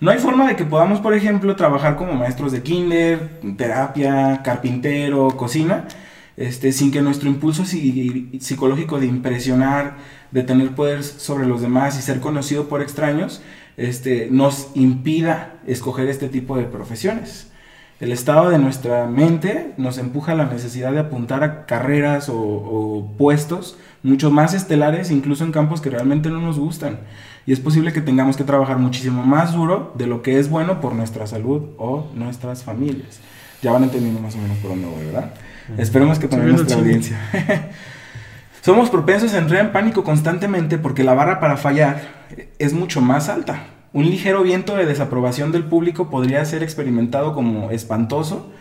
No 0.00 0.10
hay 0.12 0.18
forma 0.18 0.46
de 0.46 0.54
que 0.56 0.64
podamos, 0.64 1.00
por 1.00 1.14
ejemplo, 1.14 1.56
trabajar 1.56 1.96
como 1.96 2.12
maestros 2.14 2.52
de 2.52 2.62
kinder, 2.62 3.40
terapia, 3.56 4.42
carpintero, 4.44 5.28
cocina, 5.36 5.88
este, 6.36 6.70
sin 6.70 6.92
que 6.92 7.02
nuestro 7.02 7.28
impulso 7.28 7.64
psi- 7.64 8.38
psicológico 8.40 9.00
de 9.00 9.06
impresionar, 9.06 9.96
de 10.30 10.44
tener 10.44 10.70
poder 10.76 11.02
sobre 11.02 11.46
los 11.48 11.62
demás 11.62 11.98
y 11.98 12.02
ser 12.02 12.20
conocido 12.20 12.68
por 12.68 12.80
extraños, 12.80 13.42
este, 13.76 14.28
nos 14.30 14.70
impida 14.74 15.54
escoger 15.66 16.08
este 16.08 16.28
tipo 16.28 16.56
de 16.56 16.64
profesiones. 16.64 17.50
El 17.98 18.12
estado 18.12 18.50
de 18.50 18.58
nuestra 18.58 19.06
mente 19.06 19.72
nos 19.78 19.98
empuja 19.98 20.30
a 20.30 20.36
la 20.36 20.46
necesidad 20.46 20.92
de 20.92 21.00
apuntar 21.00 21.42
a 21.42 21.66
carreras 21.66 22.28
o 22.32 23.14
puestos 23.18 23.76
mucho 24.02 24.30
más 24.30 24.54
estelares, 24.54 25.10
incluso 25.10 25.44
en 25.44 25.52
campos 25.52 25.80
que 25.80 25.90
realmente 25.90 26.30
no 26.30 26.40
nos 26.40 26.58
gustan. 26.58 27.00
Y 27.46 27.52
es 27.52 27.60
posible 27.60 27.92
que 27.92 28.00
tengamos 28.00 28.36
que 28.36 28.44
trabajar 28.44 28.78
muchísimo 28.78 29.24
más 29.24 29.54
duro 29.54 29.92
de 29.96 30.06
lo 30.06 30.22
que 30.22 30.38
es 30.38 30.50
bueno 30.50 30.80
por 30.80 30.94
nuestra 30.94 31.26
salud 31.26 31.62
o 31.78 32.06
nuestras 32.14 32.62
familias. 32.62 33.20
Ya 33.62 33.72
van 33.72 33.84
entendiendo 33.84 34.20
más 34.20 34.34
o 34.34 34.38
menos 34.38 34.58
por 34.58 34.70
dónde 34.70 34.86
voy, 34.86 35.06
¿verdad? 35.06 35.32
Esperemos 35.76 36.18
que 36.18 36.28
también 36.28 36.56
nuestra 36.56 36.76
audiencia. 36.76 37.18
Somos 38.62 38.90
propensos 38.90 39.34
a 39.34 39.38
entrar 39.38 39.64
en 39.64 39.72
pánico 39.72 40.04
constantemente 40.04 40.78
porque 40.78 41.04
la 41.04 41.14
barra 41.14 41.40
para 41.40 41.56
fallar 41.56 42.00
es 42.58 42.74
mucho 42.74 43.00
más 43.00 43.28
alta. 43.28 43.66
Un 43.92 44.04
ligero 44.04 44.42
viento 44.42 44.76
de 44.76 44.84
desaprobación 44.84 45.52
del 45.52 45.64
público 45.64 46.10
podría 46.10 46.44
ser 46.44 46.62
experimentado 46.62 47.34
como 47.34 47.70
espantoso 47.70 48.52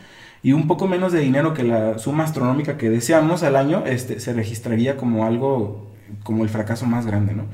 y 0.44 0.54
un 0.54 0.68
poco 0.68 0.88
menos 0.88 1.12
de 1.12 1.20
dinero 1.20 1.54
que 1.54 1.64
la 1.64 1.98
suma 1.98 2.24
astronómica 2.24 2.78
que 2.78 2.90
deseamos 2.90 3.44
al 3.44 3.56
año 3.56 3.84
este, 3.86 4.20
se 4.20 4.34
registraría 4.34 4.98
como 4.98 5.26
algo, 5.26 5.92
como 6.24 6.44
el 6.44 6.50
fracaso 6.50 6.86
más 6.86 7.06
grande. 7.06 7.34
¿no? 7.34 7.46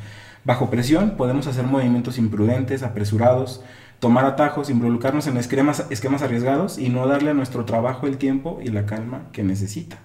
Bajo 0.44 0.70
presión 0.70 1.16
podemos 1.18 1.48
hacer 1.48 1.66
movimientos 1.66 2.18
imprudentes, 2.18 2.84
apresurados, 2.84 3.64
tomar 4.00 4.26
atajos, 4.26 4.70
involucrarnos 4.70 5.28
en 5.28 5.38
esquemas, 5.38 5.86
esquemas 5.90 6.22
arriesgados 6.22 6.78
y 6.78 6.90
no 6.90 7.08
darle 7.08 7.32
a 7.32 7.34
nuestro 7.34 7.64
trabajo 7.64 8.06
el 8.06 8.18
tiempo 8.18 8.60
y 8.62 8.68
la 8.68 8.86
calma 8.86 9.30
que 9.32 9.44
necesita. 9.44 10.00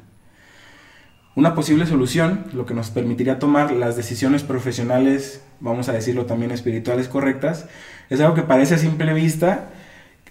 Una 1.34 1.54
posible 1.54 1.86
solución, 1.86 2.46
lo 2.52 2.66
que 2.66 2.74
nos 2.74 2.90
permitiría 2.90 3.38
tomar 3.38 3.70
las 3.70 3.96
decisiones 3.96 4.42
profesionales, 4.42 5.42
vamos 5.60 5.88
a 5.88 5.92
decirlo 5.92 6.26
también 6.26 6.50
espirituales 6.50 7.08
correctas, 7.08 7.68
es 8.10 8.20
algo 8.20 8.34
que 8.34 8.42
parece 8.42 8.74
a 8.74 8.78
simple 8.78 9.12
vista, 9.14 9.70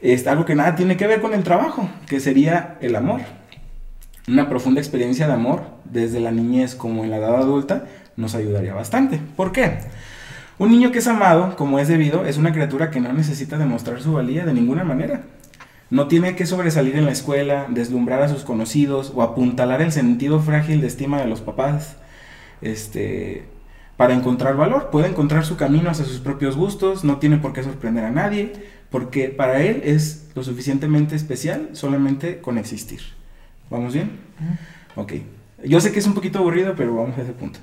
es 0.01 0.27
algo 0.27 0.45
que 0.45 0.55
nada 0.55 0.75
tiene 0.75 0.97
que 0.97 1.07
ver 1.07 1.21
con 1.21 1.33
el 1.33 1.43
trabajo, 1.43 1.89
que 2.07 2.19
sería 2.19 2.77
el 2.81 2.95
amor. 2.95 3.21
Una 4.27 4.49
profunda 4.49 4.81
experiencia 4.81 5.27
de 5.27 5.33
amor, 5.33 5.63
desde 5.85 6.19
la 6.19 6.31
niñez 6.31 6.75
como 6.75 7.03
en 7.03 7.11
la 7.11 7.17
edad 7.17 7.35
adulta, 7.37 7.85
nos 8.15 8.35
ayudaría 8.35 8.73
bastante. 8.73 9.19
¿Por 9.35 9.51
qué? 9.51 9.79
Un 10.59 10.71
niño 10.71 10.91
que 10.91 10.99
es 10.99 11.07
amado, 11.07 11.55
como 11.55 11.79
es 11.79 11.87
debido, 11.87 12.25
es 12.25 12.37
una 12.37 12.51
criatura 12.51 12.89
que 12.89 12.99
no 12.99 13.13
necesita 13.13 13.57
demostrar 13.57 14.01
su 14.01 14.13
valía 14.13 14.45
de 14.45 14.53
ninguna 14.53 14.83
manera. 14.83 15.21
No 15.89 16.07
tiene 16.07 16.35
que 16.35 16.45
sobresalir 16.45 16.97
en 16.97 17.05
la 17.05 17.11
escuela, 17.11 17.67
deslumbrar 17.69 18.21
a 18.21 18.27
sus 18.27 18.43
conocidos 18.43 19.13
o 19.15 19.21
apuntalar 19.21 19.81
el 19.81 19.91
sentido 19.91 20.39
frágil 20.41 20.81
de 20.81 20.87
estima 20.87 21.19
de 21.19 21.27
los 21.27 21.41
papás. 21.41 21.95
Este, 22.61 23.45
para 23.97 24.13
encontrar 24.13 24.57
valor, 24.57 24.89
puede 24.91 25.07
encontrar 25.07 25.45
su 25.45 25.57
camino 25.57 25.89
hacia 25.89 26.05
sus 26.05 26.19
propios 26.19 26.57
gustos, 26.57 27.03
no 27.03 27.17
tiene 27.17 27.37
por 27.37 27.53
qué 27.53 27.63
sorprender 27.63 28.03
a 28.03 28.11
nadie, 28.11 28.53
porque 28.89 29.29
para 29.29 29.61
él 29.61 29.81
es 29.83 30.29
lo 30.35 30.43
suficientemente 30.43 31.15
especial 31.15 31.69
solamente 31.73 32.39
con 32.39 32.57
existir. 32.57 33.01
¿Vamos 33.69 33.93
bien? 33.93 34.11
Ok. 34.95 35.13
Yo 35.65 35.81
sé 35.81 35.91
que 35.91 35.99
es 35.99 36.07
un 36.07 36.13
poquito 36.13 36.39
aburrido, 36.39 36.73
pero 36.75 36.95
vamos 36.95 37.17
a 37.17 37.21
ese 37.21 37.31
punto. 37.33 37.59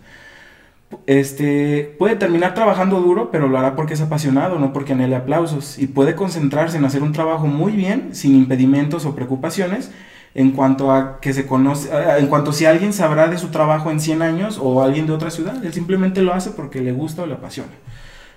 Este, 1.07 1.95
puede 1.99 2.15
terminar 2.17 2.55
trabajando 2.55 3.01
duro, 3.01 3.31
pero 3.31 3.49
lo 3.49 3.59
hará 3.59 3.75
porque 3.75 3.95
es 3.95 4.01
apasionado, 4.01 4.59
no 4.59 4.73
porque 4.73 4.93
anhele 4.93 5.17
aplausos. 5.17 5.79
Y 5.79 5.87
puede 5.87 6.15
concentrarse 6.15 6.77
en 6.77 6.85
hacer 6.85 7.03
un 7.03 7.13
trabajo 7.13 7.47
muy 7.47 7.73
bien, 7.73 8.11
sin 8.15 8.35
impedimentos 8.37 9.05
o 9.07 9.15
preocupaciones, 9.15 9.91
en 10.35 10.51
cuanto 10.53 10.93
a 10.93 11.21
que 11.21 11.33
se 11.33 11.47
conoce, 11.47 11.93
a- 11.93 12.19
en 12.19 12.27
cuanto 12.27 12.53
si 12.53 12.67
alguien 12.67 12.93
sabrá 12.93 13.29
de 13.29 13.39
su 13.39 13.49
trabajo 13.49 13.91
en 13.91 14.01
100 14.01 14.23
años 14.23 14.59
o 14.61 14.83
alguien 14.83 15.07
de 15.07 15.13
otra 15.13 15.31
ciudad. 15.31 15.65
Él 15.65 15.73
simplemente 15.73 16.23
lo 16.23 16.33
hace 16.35 16.51
porque 16.51 16.81
le 16.81 16.93
gusta 16.93 17.23
o 17.23 17.27
le 17.27 17.35
apasiona. 17.35 17.71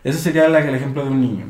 Ese 0.04 0.20
sería 0.20 0.48
la- 0.48 0.60
el 0.60 0.74
ejemplo 0.76 1.04
de 1.04 1.10
un 1.12 1.22
niño. 1.22 1.46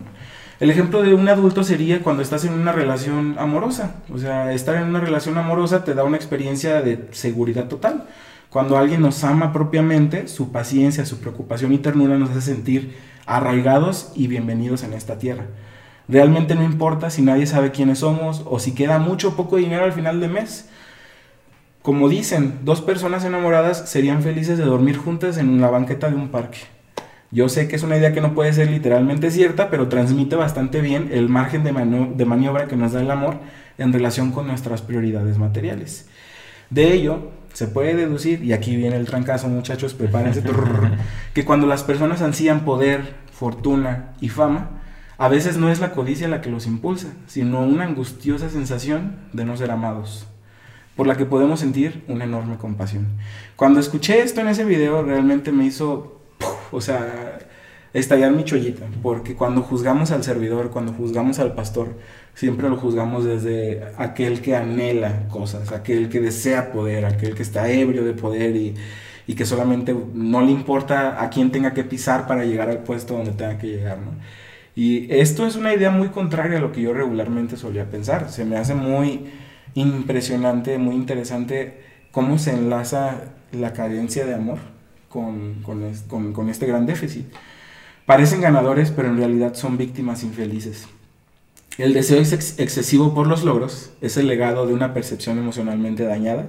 El 0.60 0.72
ejemplo 0.72 1.04
de 1.04 1.14
un 1.14 1.30
adulto 1.30 1.64
sería 1.64 2.02
cuando 2.02 2.24
estás 2.24 2.44
en 2.44 2.54
una 2.54 2.72
relación 2.72 3.36
amorosa. 3.38 3.98
O 4.12 4.18
sea, 4.18 4.52
estar 4.54 4.76
en 4.76 4.86
una 4.86 5.00
relación 5.00 5.38
amorosa 5.38 5.84
te 5.84 5.94
da 5.94 6.04
una 6.04 6.18
experiencia 6.18 6.82
de 6.82 7.08
seguridad 7.12 7.68
total. 7.68 8.06
Cuando 8.50 8.76
alguien 8.76 9.02
nos 9.02 9.24
ama 9.24 9.54
propiamente, 9.54 10.28
su 10.28 10.52
paciencia, 10.52 11.06
su 11.06 11.20
preocupación 11.20 11.74
y 11.74 11.78
ternura 11.78 12.18
nos 12.18 12.32
hace 12.32 12.42
sentir 12.42 12.98
arraigados 13.28 14.12
y 14.16 14.26
bienvenidos 14.26 14.84
en 14.84 14.94
esta 14.94 15.20
tierra. 15.20 15.46
Realmente 16.08 16.56
no 16.56 16.64
importa 16.64 17.12
si 17.12 17.22
nadie 17.22 17.46
sabe 17.46 17.72
quiénes 17.72 18.00
somos 18.00 18.42
o 18.46 18.58
si 18.58 18.74
queda 18.74 18.98
mucho 18.98 19.30
o 19.30 19.36
poco 19.36 19.58
dinero 19.58 19.84
al 19.84 19.94
final 19.94 20.20
de 20.20 20.30
mes. 20.30 20.70
Como 21.84 22.10
dicen, 22.10 22.62
dos 22.64 22.82
personas 22.82 23.24
enamoradas 23.26 23.88
serían 23.90 24.24
felices 24.24 24.58
de 24.58 24.66
dormir 24.66 24.98
juntas 24.98 25.38
en 25.38 25.62
la 25.62 25.70
banqueta 25.70 26.10
de 26.10 26.16
un 26.16 26.30
parque. 26.30 26.77
Yo 27.32 27.50
sé 27.50 27.68
que 27.68 27.76
es 27.76 27.84
una 27.84 27.98
idea 27.98 28.14
que 28.14 28.22
no 28.22 28.34
puede 28.34 28.54
ser 28.54 28.70
literalmente 28.72 29.32
cierta, 29.32 29.70
pero 29.70 29.90
transmite 29.90 30.36
bastante 30.36 30.82
bien 30.82 31.10
el 31.12 31.30
margen 31.30 31.64
de, 31.64 31.72
de 32.16 32.26
maniobra 32.26 32.68
que 32.68 32.76
nos 32.78 32.94
da 32.94 33.02
el 33.02 33.12
amor 33.12 33.40
en 33.78 33.94
relación 33.94 34.32
con 34.32 34.48
nuestras 34.48 34.82
prioridades 34.82 35.38
materiales. 35.38 36.08
De 36.70 36.94
ello, 36.94 37.32
se 37.54 37.68
puede 37.68 37.96
deducir, 37.96 38.44
y 38.44 38.54
aquí 38.54 38.76
viene 38.76 38.98
el 38.98 39.08
trancazo 39.08 39.48
muchachos, 39.48 39.94
prepárense, 39.94 40.44
que 41.34 41.46
cuando 41.46 41.66
las 41.66 41.84
personas 41.84 42.22
ansían 42.22 42.66
poder, 42.66 43.16
fortuna 43.32 44.14
y 44.22 44.30
fama, 44.30 44.82
a 45.18 45.28
veces 45.28 45.58
no 45.58 45.72
es 45.72 45.80
la 45.80 45.92
codicia 45.92 46.28
la 46.28 46.42
que 46.42 46.52
los 46.52 46.68
impulsa, 46.68 47.08
sino 47.26 47.62
una 47.62 47.86
angustiosa 47.86 48.50
sensación 48.50 49.16
de 49.34 49.46
no 49.46 49.58
ser 49.58 49.72
amados, 49.72 50.28
por 50.96 51.08
la 51.08 51.18
que 51.18 51.26
podemos 51.26 51.60
sentir 51.60 52.04
una 52.08 52.26
enorme 52.26 52.58
compasión. 52.58 53.08
Cuando 53.56 53.80
escuché 53.80 54.22
esto 54.22 54.42
en 54.42 54.50
ese 54.50 54.64
video, 54.64 55.02
realmente 55.02 55.52
me 55.52 55.66
hizo. 55.66 56.17
O 56.72 56.82
sea, 56.82 57.40
estallar 57.94 58.32
mi 58.32 58.44
chollita, 58.44 58.86
porque 59.02 59.36
cuando 59.36 59.62
juzgamos 59.62 60.12
al 60.12 60.24
servidor, 60.24 60.72
cuando 60.72 60.94
juzgamos 60.94 61.40
al 61.40 61.54
pastor, 61.54 61.98
siempre 62.34 62.70
lo 62.70 62.78
juzgamos 62.78 63.26
desde 63.26 63.84
aquel 63.98 64.42
que 64.42 64.56
anhela 64.56 65.28
cosas, 65.30 65.72
aquel 65.72 66.10
que 66.10 66.20
desea 66.20 66.72
poder, 66.72 67.06
aquel 67.06 67.36
que 67.36 67.44
está 67.44 67.70
ebrio 67.72 68.04
de 68.06 68.14
poder 68.14 68.56
y, 68.56 68.76
y 69.26 69.36
que 69.36 69.46
solamente 69.46 69.96
no 70.14 70.42
le 70.42 70.52
importa 70.52 71.22
a 71.24 71.30
quién 71.30 71.52
tenga 71.52 71.74
que 71.74 71.84
pisar 71.84 72.28
para 72.28 72.46
llegar 72.46 72.70
al 72.70 72.80
puesto 72.80 73.16
donde 73.16 73.32
tenga 73.32 73.58
que 73.58 73.68
llegar, 73.68 74.00
¿no? 74.00 74.12
Y 74.76 75.12
esto 75.12 75.48
es 75.48 75.56
una 75.56 75.74
idea 75.74 75.90
muy 75.90 76.10
contraria 76.10 76.60
a 76.60 76.62
lo 76.62 76.72
que 76.72 76.82
yo 76.82 76.94
regularmente 76.94 77.58
solía 77.58 77.90
pensar. 77.90 78.30
Se 78.30 78.46
me 78.46 78.58
hace 78.58 78.76
muy 78.76 79.26
impresionante, 79.74 80.78
muy 80.78 80.96
interesante 80.96 81.82
cómo 82.12 82.38
se 82.38 82.52
enlaza 82.52 83.34
la 83.52 83.74
carencia 83.74 84.26
de 84.28 84.36
amor 84.36 84.77
con, 85.10 85.62
con, 85.64 85.84
es- 85.84 86.02
con- 86.02 86.34
con 86.34 86.50
este 86.50 86.66
gran 86.66 86.86
déficit. 86.86 87.26
Parecen 88.06 88.42
ganadores, 88.42 88.92
pero 88.92 89.10
en 89.10 89.18
realidad 89.18 89.54
son 89.56 89.78
víctimas 89.78 90.24
infelices. 90.24 90.88
El 91.78 91.94
deseo 91.94 92.20
ex- 92.20 92.58
excesivo 92.60 93.14
por 93.14 93.28
los 93.28 93.44
logros 93.44 93.92
es 94.02 94.18
el 94.18 94.28
legado 94.28 94.66
de 94.66 94.74
una 94.74 94.94
percepción 94.94 95.38
emocionalmente 95.38 96.04
dañada 96.04 96.48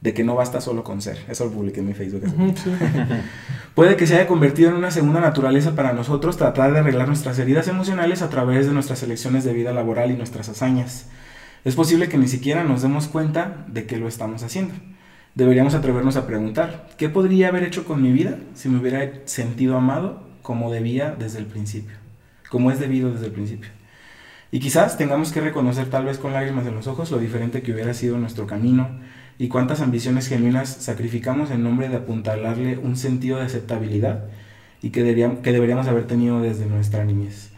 de 0.00 0.14
que 0.14 0.24
no 0.24 0.34
basta 0.34 0.60
solo 0.62 0.82
con 0.82 1.02
ser. 1.02 1.18
Eso 1.28 1.44
lo 1.44 1.50
publiqué 1.52 1.80
en 1.80 1.86
mi 1.88 1.94
Facebook. 1.94 2.24
sí. 2.56 2.70
Puede 3.74 3.96
que 3.96 4.06
se 4.06 4.14
haya 4.16 4.26
convertido 4.26 4.70
en 4.70 4.76
una 4.76 4.90
segunda 4.90 5.20
naturaleza 5.20 5.74
para 5.76 5.92
nosotros 5.92 6.36
tratar 6.36 6.72
de 6.72 6.80
arreglar 6.80 7.06
nuestras 7.06 7.38
heridas 7.38 7.68
emocionales 7.68 8.22
a 8.22 8.28
través 8.30 8.66
de 8.66 8.72
nuestras 8.72 9.02
elecciones 9.02 9.44
de 9.44 9.52
vida 9.52 9.72
laboral 9.72 10.10
y 10.10 10.16
nuestras 10.16 10.48
hazañas. 10.48 11.06
Es 11.64 11.74
posible 11.76 12.08
que 12.08 12.18
ni 12.18 12.26
siquiera 12.26 12.64
nos 12.64 12.82
demos 12.82 13.06
cuenta 13.06 13.64
de 13.68 13.84
que 13.86 13.98
lo 13.98 14.08
estamos 14.08 14.42
haciendo. 14.42 14.74
Deberíamos 15.34 15.74
atrevernos 15.74 16.16
a 16.16 16.26
preguntar, 16.26 16.88
¿qué 16.96 17.08
podría 17.08 17.48
haber 17.48 17.62
hecho 17.62 17.84
con 17.84 18.02
mi 18.02 18.10
vida 18.10 18.38
si 18.54 18.68
me 18.68 18.80
hubiera 18.80 19.12
sentido 19.26 19.76
amado 19.76 20.24
como 20.42 20.72
debía 20.72 21.14
desde 21.16 21.38
el 21.38 21.46
principio? 21.46 21.96
Como 22.50 22.72
es 22.72 22.80
debido 22.80 23.12
desde 23.12 23.26
el 23.26 23.32
principio. 23.32 23.70
Y 24.50 24.58
quizás 24.58 24.98
tengamos 24.98 25.30
que 25.30 25.40
reconocer 25.40 25.88
tal 25.88 26.04
vez 26.04 26.18
con 26.18 26.32
lágrimas 26.32 26.66
en 26.66 26.74
los 26.74 26.88
ojos 26.88 27.12
lo 27.12 27.18
diferente 27.18 27.62
que 27.62 27.72
hubiera 27.72 27.94
sido 27.94 28.18
nuestro 28.18 28.48
camino 28.48 28.88
y 29.38 29.46
cuántas 29.46 29.80
ambiciones 29.80 30.26
genuinas 30.26 30.68
sacrificamos 30.68 31.52
en 31.52 31.62
nombre 31.62 31.88
de 31.88 31.96
apuntalarle 31.96 32.78
un 32.78 32.96
sentido 32.96 33.38
de 33.38 33.44
aceptabilidad 33.44 34.24
y 34.82 34.90
que 34.90 35.04
deberíamos, 35.04 35.38
que 35.38 35.52
deberíamos 35.52 35.86
haber 35.86 36.08
tenido 36.08 36.40
desde 36.40 36.66
nuestra 36.66 37.04
niñez. 37.04 37.52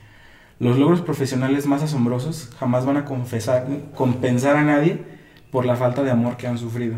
Los 0.58 0.78
logros 0.78 1.00
profesionales 1.00 1.66
más 1.66 1.82
asombrosos 1.82 2.50
jamás 2.58 2.84
van 2.84 2.98
a 2.98 3.04
compensar 3.06 4.56
a 4.56 4.62
nadie 4.62 4.98
por 5.50 5.64
la 5.64 5.76
falta 5.76 6.02
de 6.02 6.10
amor 6.10 6.36
que 6.36 6.46
han 6.46 6.58
sufrido. 6.58 6.96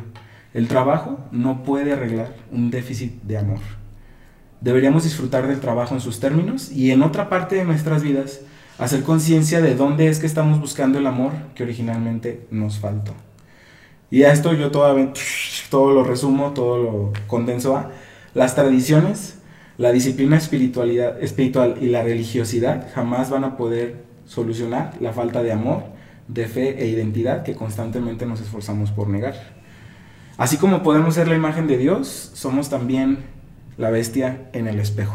El 0.54 0.68
trabajo 0.68 1.18
no 1.32 1.64
puede 1.64 1.92
arreglar 1.92 2.32
un 2.52 2.70
déficit 2.70 3.20
de 3.24 3.38
amor. 3.38 3.58
Deberíamos 4.60 5.02
disfrutar 5.02 5.48
del 5.48 5.58
trabajo 5.58 5.94
en 5.94 6.00
sus 6.00 6.20
términos 6.20 6.70
y 6.70 6.92
en 6.92 7.02
otra 7.02 7.28
parte 7.28 7.56
de 7.56 7.64
nuestras 7.64 8.04
vidas 8.04 8.40
hacer 8.78 9.02
conciencia 9.02 9.60
de 9.60 9.74
dónde 9.74 10.06
es 10.06 10.20
que 10.20 10.26
estamos 10.26 10.60
buscando 10.60 11.00
el 11.00 11.08
amor 11.08 11.32
que 11.56 11.64
originalmente 11.64 12.46
nos 12.52 12.78
faltó. 12.78 13.12
Y 14.12 14.22
a 14.22 14.32
esto 14.32 14.52
yo 14.52 14.70
todo, 14.70 15.12
todo 15.70 15.92
lo 15.92 16.04
resumo, 16.04 16.52
todo 16.52 16.78
lo 16.78 17.12
condenso 17.26 17.76
a 17.76 17.90
las 18.32 18.54
tradiciones, 18.54 19.38
la 19.76 19.90
disciplina 19.90 20.36
espiritualidad, 20.36 21.20
espiritual 21.20 21.78
y 21.80 21.86
la 21.86 22.04
religiosidad 22.04 22.92
jamás 22.94 23.28
van 23.28 23.42
a 23.42 23.56
poder 23.56 24.04
solucionar 24.24 24.92
la 25.00 25.12
falta 25.12 25.42
de 25.42 25.50
amor, 25.50 25.82
de 26.28 26.46
fe 26.46 26.80
e 26.80 26.86
identidad 26.86 27.42
que 27.42 27.56
constantemente 27.56 28.24
nos 28.24 28.40
esforzamos 28.40 28.92
por 28.92 29.08
negar. 29.08 29.63
Así 30.36 30.56
como 30.56 30.82
podemos 30.82 31.14
ser 31.14 31.28
la 31.28 31.36
imagen 31.36 31.66
de 31.66 31.76
Dios, 31.76 32.30
somos 32.34 32.68
también 32.68 33.18
la 33.76 33.90
bestia 33.90 34.48
en 34.52 34.66
el 34.66 34.80
espejo. 34.80 35.14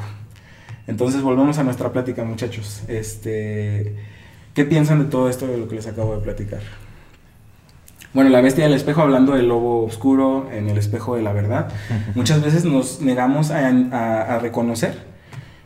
Entonces 0.87 1.21
volvemos 1.21 1.57
a 1.57 1.63
nuestra 1.63 1.91
plática, 1.91 2.23
muchachos. 2.23 2.83
Este, 2.87 3.95
¿Qué 4.53 4.65
piensan 4.65 4.99
de 4.99 5.05
todo 5.05 5.29
esto 5.29 5.45
de 5.45 5.57
lo 5.57 5.67
que 5.67 5.75
les 5.75 5.87
acabo 5.87 6.15
de 6.15 6.21
platicar? 6.21 6.61
Bueno, 8.11 8.31
la 8.31 8.41
bestia 8.41 8.63
del 8.63 8.73
espejo, 8.73 9.01
hablando 9.01 9.33
del 9.33 9.47
lobo 9.47 9.83
oscuro 9.83 10.49
en 10.51 10.67
el 10.67 10.77
espejo 10.77 11.15
de 11.15 11.21
la 11.21 11.31
verdad, 11.31 11.71
muchas 12.15 12.41
veces 12.41 12.65
nos 12.65 13.01
negamos 13.01 13.51
a, 13.51 14.39
reconocer 14.39 14.97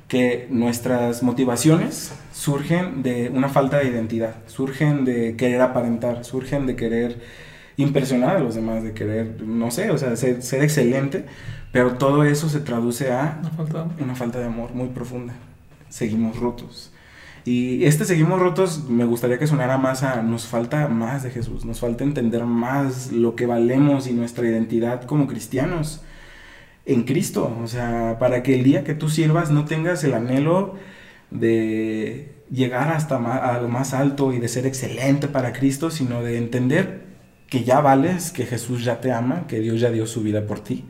que 0.10 0.48
nuestras 0.50 1.24
motivaciones 1.24 2.12
surgen 2.34 3.02
de 3.02 3.32
una 3.34 3.48
falta 3.48 3.78
de 3.78 3.88
identidad, 3.88 4.36
surgen 4.48 5.06
de 5.06 5.38
querer 5.38 5.62
aparentar, 5.62 6.26
surgen 6.26 6.66
de 6.66 6.76
querer 6.76 7.22
impresionar 7.78 8.38
a 8.38 8.40
los 8.40 8.56
demás, 8.56 8.84
de 8.84 8.94
querer, 8.94 9.42
no 9.42 9.72
sé, 9.72 9.92
o 9.92 9.98
sea, 9.98 10.16
ser, 10.16 10.42
ser 10.42 10.64
excelente, 10.64 11.26
pero 11.72 11.94
todo 11.98 12.24
eso 12.24 12.50
se 12.50 12.60
traduce 12.60 13.12
a 13.12 13.40
una 13.42 13.50
falta, 13.50 13.88
una 14.00 14.16
falta 14.16 14.40
de 14.40 14.46
amor 14.46 14.74
muy 14.74 14.90
profunda. 14.90 15.34
Seguimos 15.90 16.40
rotos. 16.40 16.94
Y 17.46 17.84
este 17.84 18.06
Seguimos 18.06 18.40
Rotos 18.40 18.88
me 18.88 19.04
gustaría 19.04 19.38
que 19.38 19.48
sonara 19.48 19.78
más 19.78 20.04
a 20.04 20.22
nos 20.22 20.48
falta 20.48 20.88
más 20.88 21.24
de 21.24 21.30
Jesús, 21.30 21.66
nos 21.66 21.82
falta 21.82 22.06
entender 22.06 22.46
más 22.46 23.12
lo 23.12 23.36
que 23.36 23.46
valemos 23.46 24.08
y 24.08 24.14
nuestra 24.14 24.48
identidad 24.48 25.04
como 25.04 25.28
cristianos 25.28 26.02
en 26.86 27.04
Cristo. 27.04 27.54
O 27.62 27.68
sea, 27.68 28.18
para 28.18 28.44
que 28.44 28.56
el 28.56 28.64
día 28.64 28.86
que 28.86 28.94
tú 28.94 29.10
sirvas 29.10 29.52
no 29.52 29.66
tengas 29.66 30.04
el 30.06 30.14
anhelo 30.14 30.76
de 31.32 32.34
llegar 32.50 32.90
hasta 32.90 33.18
a 33.18 33.60
lo 33.62 33.68
más 33.68 33.94
alto 33.94 34.32
y 34.32 34.40
de 34.40 34.48
ser 34.48 34.66
excelente 34.66 35.28
para 35.28 35.52
Cristo, 35.52 35.92
sino 35.92 36.22
de 36.22 36.38
entender 36.38 37.03
que 37.54 37.64
ya 37.64 37.82
vales, 37.82 38.32
que 38.32 38.48
Jesús 38.48 38.84
ya 38.84 39.00
te 39.00 39.12
ama, 39.12 39.46
que 39.48 39.60
Dios 39.60 39.80
ya 39.80 39.92
dio 39.92 40.08
su 40.08 40.24
vida 40.24 40.48
por 40.48 40.62
ti. 40.62 40.86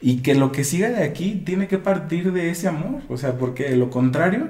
Y 0.00 0.22
que 0.22 0.34
lo 0.34 0.50
que 0.50 0.64
siga 0.64 0.88
de 0.88 1.04
aquí 1.04 1.42
tiene 1.44 1.68
que 1.68 1.76
partir 1.76 2.32
de 2.32 2.48
ese 2.48 2.68
amor. 2.68 3.02
O 3.10 3.18
sea, 3.18 3.36
porque 3.36 3.64
de 3.64 3.76
lo 3.76 3.90
contrario 3.90 4.48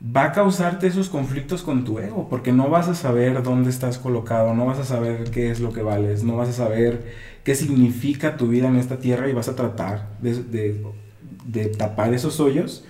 va 0.00 0.24
a 0.24 0.32
causarte 0.32 0.86
esos 0.86 1.10
conflictos 1.10 1.62
con 1.62 1.84
tu 1.84 1.98
ego, 1.98 2.28
porque 2.30 2.50
no 2.50 2.70
vas 2.70 2.88
a 2.88 2.94
saber 2.94 3.42
dónde 3.42 3.68
estás 3.68 3.98
colocado, 3.98 4.54
no 4.54 4.64
vas 4.64 4.78
a 4.78 4.84
saber 4.84 5.30
qué 5.30 5.50
es 5.50 5.60
lo 5.60 5.70
que 5.70 5.82
vales, 5.82 6.24
no 6.24 6.34
vas 6.34 6.48
a 6.48 6.54
saber 6.54 7.12
qué 7.44 7.54
significa 7.54 8.38
tu 8.38 8.48
vida 8.48 8.66
en 8.68 8.76
esta 8.76 8.98
tierra 8.98 9.28
y 9.28 9.34
vas 9.34 9.48
a 9.48 9.56
tratar 9.56 10.08
de, 10.22 11.66
tapar 11.76 12.14
esos 12.14 12.40
hoyos 12.40 12.86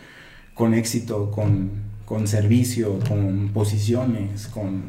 con 0.54 0.74
éxito, 0.74 1.32
con, 1.32 2.28
servicio, 2.28 3.00
con 3.08 3.50
posiciones, 3.52 4.46
con... 4.46 4.84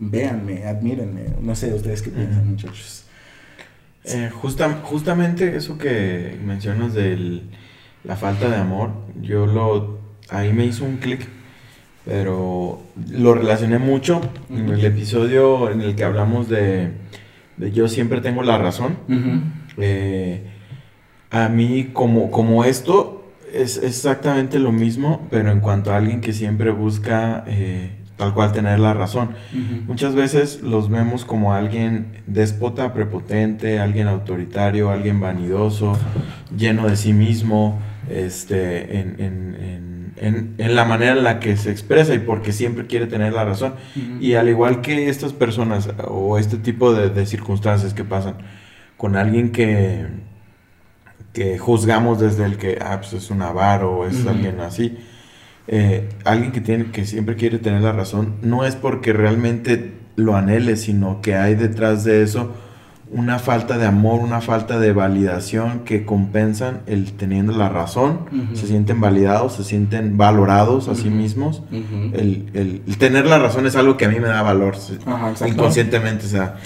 Véanme, 0.00 0.64
admírenme, 0.64 1.26
no 1.42 1.54
sé 1.54 1.74
ustedes 1.74 2.00
qué 2.00 2.10
piensan 2.10 2.48
muchachos. 2.48 3.04
Eh, 4.04 4.30
justamente 4.30 5.56
eso 5.56 5.76
que 5.76 6.38
mencionas 6.44 6.94
de 6.94 7.42
la 8.02 8.16
falta 8.16 8.48
de 8.48 8.56
amor, 8.56 8.90
yo 9.20 9.46
lo 9.46 9.98
ahí 10.30 10.52
me 10.52 10.64
hizo 10.64 10.84
un 10.84 10.96
clic, 10.96 11.26
pero 12.04 12.82
lo 13.10 13.34
relacioné 13.34 13.78
mucho 13.78 14.20
en 14.50 14.68
el 14.70 14.84
episodio 14.84 15.70
en 15.70 15.80
el 15.80 15.94
que 15.94 16.04
hablamos 16.04 16.48
de, 16.48 16.92
yo 17.72 17.88
siempre 17.88 18.20
tengo 18.20 18.42
la 18.42 18.58
razón. 18.58 18.96
Eh, 19.76 20.46
a 21.30 21.48
mí 21.48 21.90
como, 21.92 22.30
como 22.30 22.64
esto 22.64 23.32
es 23.52 23.76
exactamente 23.78 24.58
lo 24.58 24.72
mismo, 24.72 25.26
pero 25.30 25.50
en 25.50 25.60
cuanto 25.60 25.92
a 25.92 25.96
alguien 25.96 26.20
que 26.20 26.32
siempre 26.32 26.70
busca 26.70 27.44
eh, 27.46 28.03
tal 28.16 28.34
cual 28.34 28.52
tener 28.52 28.78
la 28.78 28.94
razón. 28.94 29.30
Muchas 29.86 30.14
veces 30.14 30.62
los 30.62 30.88
vemos 30.88 31.24
como 31.24 31.52
alguien 31.52 32.22
déspota, 32.26 32.92
prepotente, 32.92 33.80
alguien 33.80 34.08
autoritario, 34.08 34.90
alguien 34.90 35.20
vanidoso, 35.20 35.98
lleno 36.56 36.88
de 36.88 36.96
sí 36.96 37.12
mismo, 37.12 37.80
este, 38.08 39.00
en 39.00 39.94
en, 40.16 40.74
la 40.74 40.84
manera 40.84 41.12
en 41.12 41.24
la 41.24 41.40
que 41.40 41.56
se 41.56 41.70
expresa 41.70 42.14
y 42.14 42.18
porque 42.18 42.52
siempre 42.52 42.86
quiere 42.86 43.06
tener 43.06 43.32
la 43.32 43.44
razón. 43.44 43.74
Y 44.20 44.34
al 44.34 44.48
igual 44.48 44.80
que 44.80 45.08
estas 45.08 45.32
personas 45.32 45.88
o 46.06 46.38
este 46.38 46.56
tipo 46.56 46.94
de, 46.94 47.26
circunstancias 47.26 47.94
que 47.94 48.04
pasan 48.04 48.36
con 48.96 49.16
alguien 49.16 49.50
que, 49.50 50.06
que 51.32 51.58
juzgamos 51.58 52.20
desde 52.20 52.44
el 52.44 52.56
que 52.56 52.78
ah, 52.80 53.00
pues 53.00 53.12
es 53.12 53.30
un 53.30 53.42
avaro 53.42 53.98
o 53.98 54.06
es 54.06 54.26
alguien 54.26 54.60
así, 54.60 54.98
eh, 55.66 56.08
alguien 56.24 56.52
que, 56.52 56.60
tiene, 56.60 56.90
que 56.90 57.06
siempre 57.06 57.36
quiere 57.36 57.58
tener 57.58 57.82
la 57.82 57.92
razón, 57.92 58.34
no 58.42 58.64
es 58.64 58.76
porque 58.76 59.12
realmente 59.12 59.94
lo 60.16 60.36
anhele, 60.36 60.76
sino 60.76 61.20
que 61.20 61.34
hay 61.36 61.54
detrás 61.54 62.04
de 62.04 62.22
eso 62.22 62.52
una 63.10 63.38
falta 63.38 63.78
de 63.78 63.86
amor, 63.86 64.20
una 64.20 64.40
falta 64.40 64.80
de 64.80 64.92
validación 64.92 65.80
que 65.84 66.04
compensan 66.04 66.80
el 66.86 67.12
teniendo 67.12 67.52
la 67.52 67.68
razón, 67.68 68.20
se 68.54 68.66
sienten 68.66 69.00
validados, 69.00 69.54
se 69.54 69.62
sienten 69.62 70.16
valorados 70.16 70.88
a 70.88 70.96
sí 70.96 71.10
mismos. 71.10 71.62
el, 71.70 72.82
tener 72.98 73.26
la 73.26 73.38
razón 73.38 73.66
es 73.66 73.76
algo 73.76 73.96
que 73.96 74.06
a 74.06 74.08
mí 74.08 74.18
me 74.18 74.28
da 74.28 74.42
valor, 74.42 74.74
inconscientemente, 75.46 76.26
o 76.26 76.28
sea, 76.28 76.56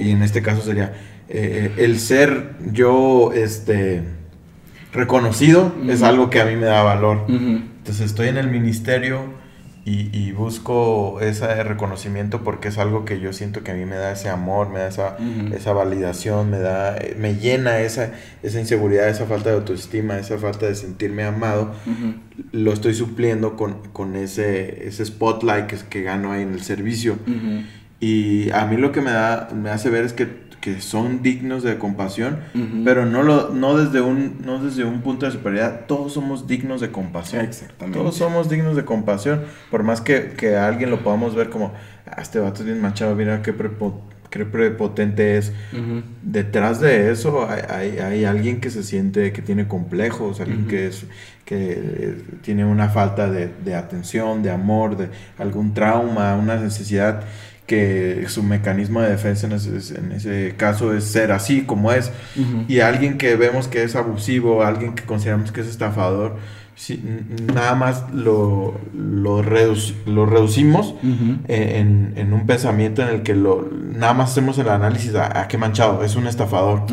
y 0.00 0.10
en 0.10 0.22
este 0.22 0.42
caso 0.42 0.62
sería 0.62 0.94
eh, 1.28 1.72
el 1.76 2.00
ser 2.00 2.56
yo, 2.72 3.32
este, 3.32 4.02
reconocido 4.92 5.72
es 5.86 6.02
algo 6.02 6.30
que 6.30 6.40
a 6.40 6.44
mí 6.46 6.56
me 6.56 6.66
da 6.66 6.82
valor. 6.82 7.26
Entonces 7.86 8.06
estoy 8.06 8.26
en 8.26 8.36
el 8.36 8.48
ministerio 8.50 9.20
y, 9.84 10.32
busco 10.32 11.20
ese 11.20 11.62
reconocimiento 11.62 12.42
porque 12.42 12.66
es 12.66 12.78
algo 12.78 13.04
que 13.04 13.20
yo 13.20 13.32
siento 13.32 13.62
que 13.62 13.70
a 13.70 13.74
mí 13.74 13.84
me 13.84 13.94
da 13.94 14.10
ese 14.10 14.28
amor, 14.28 14.70
me 14.70 14.80
da 14.80 14.88
esa, 14.88 15.16
esa 15.54 15.72
validación, 15.72 16.50
me 16.50 16.58
da, 16.58 16.98
me 17.16 17.36
llena 17.36 17.78
esa, 17.78 18.10
esa 18.42 18.58
inseguridad, 18.58 19.08
esa 19.08 19.26
falta 19.26 19.50
de 19.50 19.54
autoestima, 19.54 20.18
esa 20.18 20.36
falta 20.38 20.66
de 20.66 20.74
sentirme 20.74 21.22
amado, 21.22 21.74
lo 22.50 22.72
estoy 22.72 22.92
supliendo 22.92 23.56
con, 23.56 23.74
con 23.92 24.16
ese, 24.16 24.88
ese 24.88 25.06
spotlight 25.06 25.68
que, 25.68 25.76
que 25.88 26.02
gano 26.02 26.32
ahí 26.32 26.42
en 26.42 26.54
el 26.54 26.62
servicio. 26.62 27.16
Y 28.00 28.50
a 28.50 28.66
mí 28.66 28.78
lo 28.78 28.90
que 28.90 29.00
me 29.00 29.12
da, 29.12 29.48
me 29.54 29.70
hace 29.70 29.90
ver 29.90 30.04
es 30.04 30.12
que 30.12 30.45
que 30.60 30.80
son 30.80 31.22
dignos 31.22 31.62
de 31.62 31.78
compasión, 31.78 32.38
pero 32.84 33.06
no, 33.06 33.22
lo, 33.22 33.50
no, 33.50 33.76
desde 33.76 34.00
un, 34.00 34.38
no 34.44 34.62
desde 34.62 34.84
un 34.84 35.00
punto 35.00 35.26
de 35.26 35.32
superioridad. 35.32 35.86
Todos 35.86 36.14
somos 36.14 36.46
dignos 36.46 36.80
de 36.80 36.90
compasión. 36.90 37.44
Exactamente. 37.44 37.98
Todos 37.98 38.16
somos 38.16 38.48
dignos 38.48 38.76
de 38.76 38.84
compasión. 38.84 39.42
Por 39.70 39.82
más 39.82 40.00
que, 40.00 40.32
que 40.36 40.56
a 40.56 40.66
alguien 40.66 40.90
lo 40.90 41.00
podamos 41.04 41.34
ver 41.34 41.50
como, 41.50 41.72
ah, 42.06 42.20
este 42.20 42.40
vato 42.40 42.60
es 42.60 42.66
bien 42.66 42.80
manchado, 42.80 43.14
mira 43.14 43.42
qué, 43.42 43.52
prepotente 43.52 45.36
es. 45.36 45.52
Detrás 46.22 46.80
de 46.80 47.12
eso 47.12 47.48
hay, 47.48 47.98
hay, 47.98 48.24
alguien 48.24 48.60
que 48.60 48.70
se 48.70 48.82
siente 48.82 49.32
que 49.32 49.42
tiene 49.42 49.68
complejos, 49.68 50.40
alguien 50.40 50.66
que, 50.66 50.88
es, 50.88 51.06
que 51.44 52.16
tiene 52.42 52.64
una 52.64 52.88
falta 52.88 53.30
de, 53.30 53.50
de 53.64 53.74
atención, 53.74 54.42
de 54.42 54.50
amor, 54.50 54.96
de 54.96 55.08
algún 55.38 55.74
trauma, 55.74 56.34
una 56.34 56.56
necesidad 56.56 57.22
que 57.66 58.24
su 58.28 58.42
mecanismo 58.42 59.00
de 59.00 59.10
defensa 59.10 59.46
en 59.46 60.12
ese, 60.12 60.54
caso 60.56 60.94
es 60.94 61.04
ser 61.04 61.32
así 61.32 61.62
como 61.62 61.92
es. 61.92 62.12
Y 62.68 62.80
alguien 62.80 63.18
que 63.18 63.36
vemos 63.36 63.68
que 63.68 63.82
es 63.82 63.96
abusivo, 63.96 64.62
alguien 64.62 64.94
que 64.94 65.04
consideramos 65.04 65.52
que 65.52 65.60
es 65.60 65.66
estafador, 65.66 66.36
nada 67.54 67.74
más 67.74 68.04
lo, 68.12 68.78
lo, 68.94 69.42
lo 69.42 70.26
reducimos 70.26 70.94
en, 71.48 72.32
un 72.32 72.46
pensamiento 72.46 73.02
en 73.02 73.08
el 73.08 73.22
que 73.22 73.34
lo, 73.34 73.68
nada 73.72 74.14
más 74.14 74.32
hacemos 74.32 74.58
el 74.58 74.68
análisis 74.68 75.14
a, 75.14 75.40
ah, 75.40 75.48
qué 75.48 75.58
manchado, 75.58 76.04
es 76.04 76.16
un 76.16 76.26
estafador. 76.26 76.86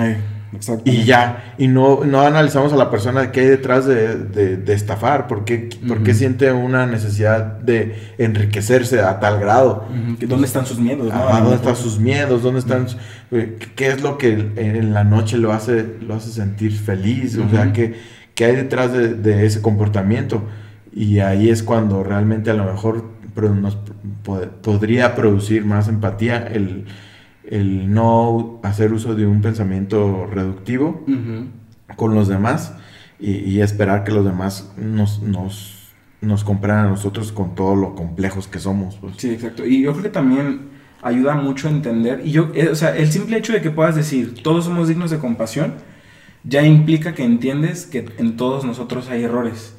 Y 0.86 1.04
ya, 1.04 1.56
y 1.58 1.68
no, 1.68 2.04
no 2.04 2.22
analizamos 2.22 2.74
a 2.74 2.76
la 2.76 2.92
persona 2.92 3.32
que 3.32 3.42
hay 3.42 3.48
detrás 3.48 3.86
de, 3.86 4.16
de, 4.16 4.74
estafar, 4.74 5.28
por 5.28 5.46
qué, 5.46 5.70
siente 6.14 6.52
una 6.52 6.86
necesidad 6.86 7.44
de 7.44 8.14
enriquecerse 8.18 9.02
a 9.02 9.20
tal 9.20 9.40
grado. 9.40 9.86
¿Dónde 10.28 10.46
están 10.46 10.66
sus 10.66 10.80
miedos? 10.80 11.12
¿Dónde 11.12 11.56
están 11.56 11.76
sus 11.76 12.00
miedos? 12.00 12.44
¿Dónde 12.44 12.60
están, 12.60 12.88
eh, 13.32 13.58
¿Qué 13.76 13.88
es 13.88 14.02
lo 14.02 14.18
que 14.18 14.52
en 14.56 14.94
la 14.94 15.04
noche 15.04 15.38
lo 15.38 15.54
hace, 15.54 15.86
lo 16.02 16.16
hace 16.16 16.32
sentir 16.32 16.74
feliz? 16.74 17.38
O 17.38 17.50
sea, 17.50 17.74
¿qué, 17.74 17.96
¿qué, 18.36 18.46
hay 18.46 18.56
detrás 18.56 18.92
de, 18.94 19.46
ese 19.46 19.62
comportamiento? 19.62 20.44
Y 20.94 21.20
ahí 21.20 21.50
es 21.50 21.64
cuando 21.64 22.04
realmente 22.04 22.52
a 22.52 22.54
lo 22.54 22.66
mejor 22.66 23.06
nos 23.36 23.78
podría 24.62 25.16
producir 25.16 25.66
más 25.66 25.88
empatía 25.88 26.38
el, 26.38 26.86
no 27.52 28.60
hacer 28.64 28.94
uso 28.94 29.16
de 29.16 29.26
un 29.28 29.42
pensamiento 29.42 30.26
reductivo 30.26 31.06
con 31.96 32.16
los 32.16 32.28
demás 32.28 32.74
y, 33.20 33.62
esperar 33.62 34.04
que 34.04 34.12
los 34.12 34.26
demás 34.26 34.74
nos, 34.78 35.22
nos, 35.22 35.92
nos 36.22 36.44
compren 36.44 36.76
a 36.76 36.84
nosotros 36.84 37.32
con 37.32 37.56
todo 37.56 37.76
lo 37.76 37.96
complejos 37.96 38.48
que 38.48 38.60
somos. 38.60 38.96
Pues. 38.98 39.16
Sí, 39.18 39.32
exacto. 39.32 39.66
Y 39.66 39.82
yo 39.82 39.92
creo 39.92 40.04
que 40.04 40.10
también 40.10 40.74
ayuda 41.02 41.36
mucho 41.36 41.68
a 41.68 41.72
entender. 41.72 42.22
Y 42.26 42.32
yo, 42.32 42.52
eh, 42.54 42.70
o 42.70 42.76
sea, 42.76 42.96
el 42.96 43.12
simple 43.12 43.38
hecho 43.38 43.54
de 43.54 43.62
que 43.62 43.72
puedas 43.72 43.96
decir, 43.96 44.42
todos 44.44 44.66
somos 44.66 44.88
dignos 44.88 45.12
de 45.12 45.20
compasión, 45.20 45.76
ya 46.44 46.64
implica 46.64 47.14
que 47.14 47.24
entiendes 47.24 47.86
que 47.86 48.06
en 48.18 48.36
todos 48.36 48.66
nosotros 48.66 49.10
hay 49.10 49.24
errores. 49.24 49.76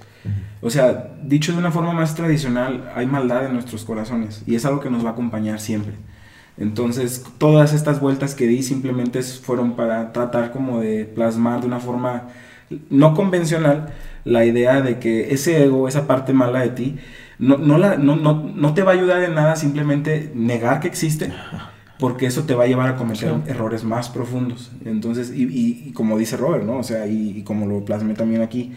O 0.63 0.71
sea, 0.71 1.15
dicho 1.23 1.53
de 1.53 1.59
una 1.59 1.71
forma 1.71 1.93
más 1.93 2.15
tradicional, 2.15 2.91
hay 2.95 3.05
maldad 3.05 3.45
en 3.45 3.53
nuestros 3.53 3.85
corazones 3.85 4.43
y 4.47 4.55
es 4.55 4.65
algo 4.65 4.81
que 4.81 4.89
nos 4.89 5.05
va 5.05 5.11
a 5.11 5.13
acompañar 5.13 5.61
siempre. 5.61 5.93
Entonces, 6.57 7.25
todas 7.39 7.73
estas 7.73 8.01
vueltas 8.01 8.35
que 8.35 8.47
di 8.47 8.63
simplemente 8.63 9.23
fueron 9.23 9.75
para 9.75 10.13
tratar 10.13 10.53
como 10.53 10.81
de 10.81 11.05
plasmar 11.05 11.61
de 11.61 11.67
una 11.67 11.81
forma 11.81 12.29
no 12.91 13.15
convencional 13.15 13.93
la 14.25 14.45
idea 14.45 14.81
de 14.81 14.99
que 14.99 15.35
ese 15.35 15.65
ego, 15.65 15.89
esa 15.89 16.07
parte 16.07 16.33
mala 16.33 16.61
de 16.61 16.71
ti, 16.71 16.97
no, 17.39 17.59
no, 17.59 17.79
la, 17.79 17.97
no, 17.97 18.17
no, 18.17 18.75
te 18.75 18.83
va 18.83 18.93
a 18.93 18.95
ayudar 18.95 19.23
en 19.23 19.35
nada 19.35 19.57
simplemente 19.57 20.31
negar 20.35 20.81
que 20.81 20.89
existe, 20.89 21.33
porque 21.99 22.27
eso 22.27 22.45
te 22.45 22.55
va 22.55 22.65
a 22.65 22.67
llevar 22.67 22.89
a 22.89 22.97
cometer 22.97 23.33
errores 23.47 23.85
más 23.85 24.09
profundos. 24.09 24.71
Entonces, 24.85 25.33
y, 25.35 25.45
y, 25.89 25.93
como 25.93 26.17
dice 26.17 26.37
Robert, 26.37 26.65
¿no? 26.65 26.79
O 26.79 26.83
sea, 26.85 27.07
y, 27.07 27.43
como 27.43 27.67
lo 27.67 27.85
plasmé 27.85 28.15
también 28.15 28.43
aquí, 28.43 28.73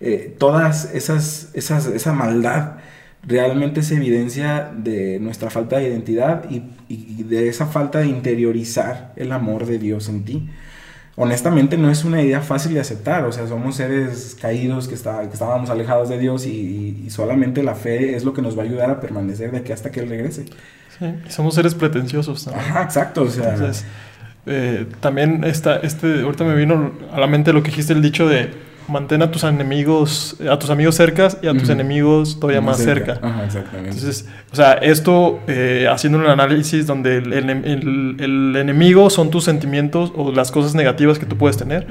eh, 0.00 0.34
todas 0.38 0.94
esas, 0.94 1.50
esas, 1.54 1.86
esa 1.86 2.12
maldad 2.12 2.76
realmente 3.26 3.80
es 3.80 3.90
evidencia 3.90 4.70
de 4.76 5.18
nuestra 5.20 5.50
falta 5.50 5.78
de 5.78 5.88
identidad 5.88 6.44
y, 6.50 6.62
y 6.88 7.22
de 7.22 7.48
esa 7.48 7.66
falta 7.66 8.00
de 8.00 8.06
interiorizar 8.06 9.12
el 9.16 9.32
amor 9.32 9.66
de 9.66 9.78
Dios 9.78 10.08
en 10.08 10.24
ti 10.24 10.48
honestamente 11.16 11.76
no 11.76 11.90
es 11.90 12.04
una 12.04 12.22
idea 12.22 12.40
fácil 12.40 12.74
de 12.74 12.80
aceptar. 12.80 13.24
O 13.24 13.32
sea, 13.32 13.46
somos 13.46 13.76
seres 13.76 14.36
caídos 14.40 14.88
que, 14.88 14.94
está, 14.94 15.20
que 15.22 15.32
estábamos 15.32 15.70
alejados 15.70 16.08
de 16.08 16.18
Dios 16.18 16.46
y, 16.46 17.06
solamente 17.10 17.62
la 17.62 17.74
fe 17.74 18.16
es 18.16 18.24
lo 18.24 18.32
que 18.32 18.42
nos 18.42 18.58
va 18.58 18.62
a 18.62 18.88
a 18.88 18.92
a 18.92 19.00
permanecer 19.00 19.52
de 19.52 19.58
aquí 19.58 19.72
hasta 19.72 19.90
que 19.90 20.00
Él 20.00 20.08
regrese. 20.08 20.46
Sí, 20.98 21.06
somos 21.28 21.54
seres 21.54 21.74
pretenciosos. 21.74 22.48
Ajá, 22.48 22.82
exacto. 22.82 23.22
O 23.22 23.28
sea, 23.28 23.54
Entonces, 23.54 23.84
eh, 24.46 24.86
también 25.00 25.44
esta, 25.44 25.76
este, 25.76 26.22
ahorita 26.22 26.44
me 26.44 26.54
vino 26.54 26.92
a 27.12 27.20
la 27.20 27.26
mente 27.26 27.52
lo 27.52 27.62
que 27.62 27.70
dijiste, 27.70 27.92
el 27.92 28.02
dicho 28.02 28.28
de 28.28 28.50
mantén 28.88 29.22
a 29.22 29.30
tus 29.30 29.44
enemigos, 29.44 30.36
a 30.50 30.58
tus 30.58 30.70
amigos 30.70 30.94
cercas 30.94 31.38
y 31.42 31.46
a 31.46 31.52
tus 31.52 31.68
enemigos 31.68 32.38
todavía 32.38 32.60
más, 32.60 32.78
cerca. 32.78 33.18
Ajá, 33.22 33.44
exactamente. 33.44 33.90
Entonces, 33.90 34.28
o 34.52 34.56
sea, 34.56 34.74
esto 34.74 35.40
eh, 35.46 35.88
haciendo 35.90 36.18
un 36.18 36.26
análisis 36.26 36.86
donde 36.86 37.18
el, 37.18 37.32
el, 37.32 38.56
enemigo 38.56 39.10
son 39.10 39.30
tus 39.30 39.44
sentimientos 39.44 40.12
o 40.14 40.32
las 40.32 40.52
cosas 40.52 40.74
negativas 40.74 41.18
que 41.18 41.26
tú 41.26 41.36
puedes 41.36 41.56
tener. 41.56 41.86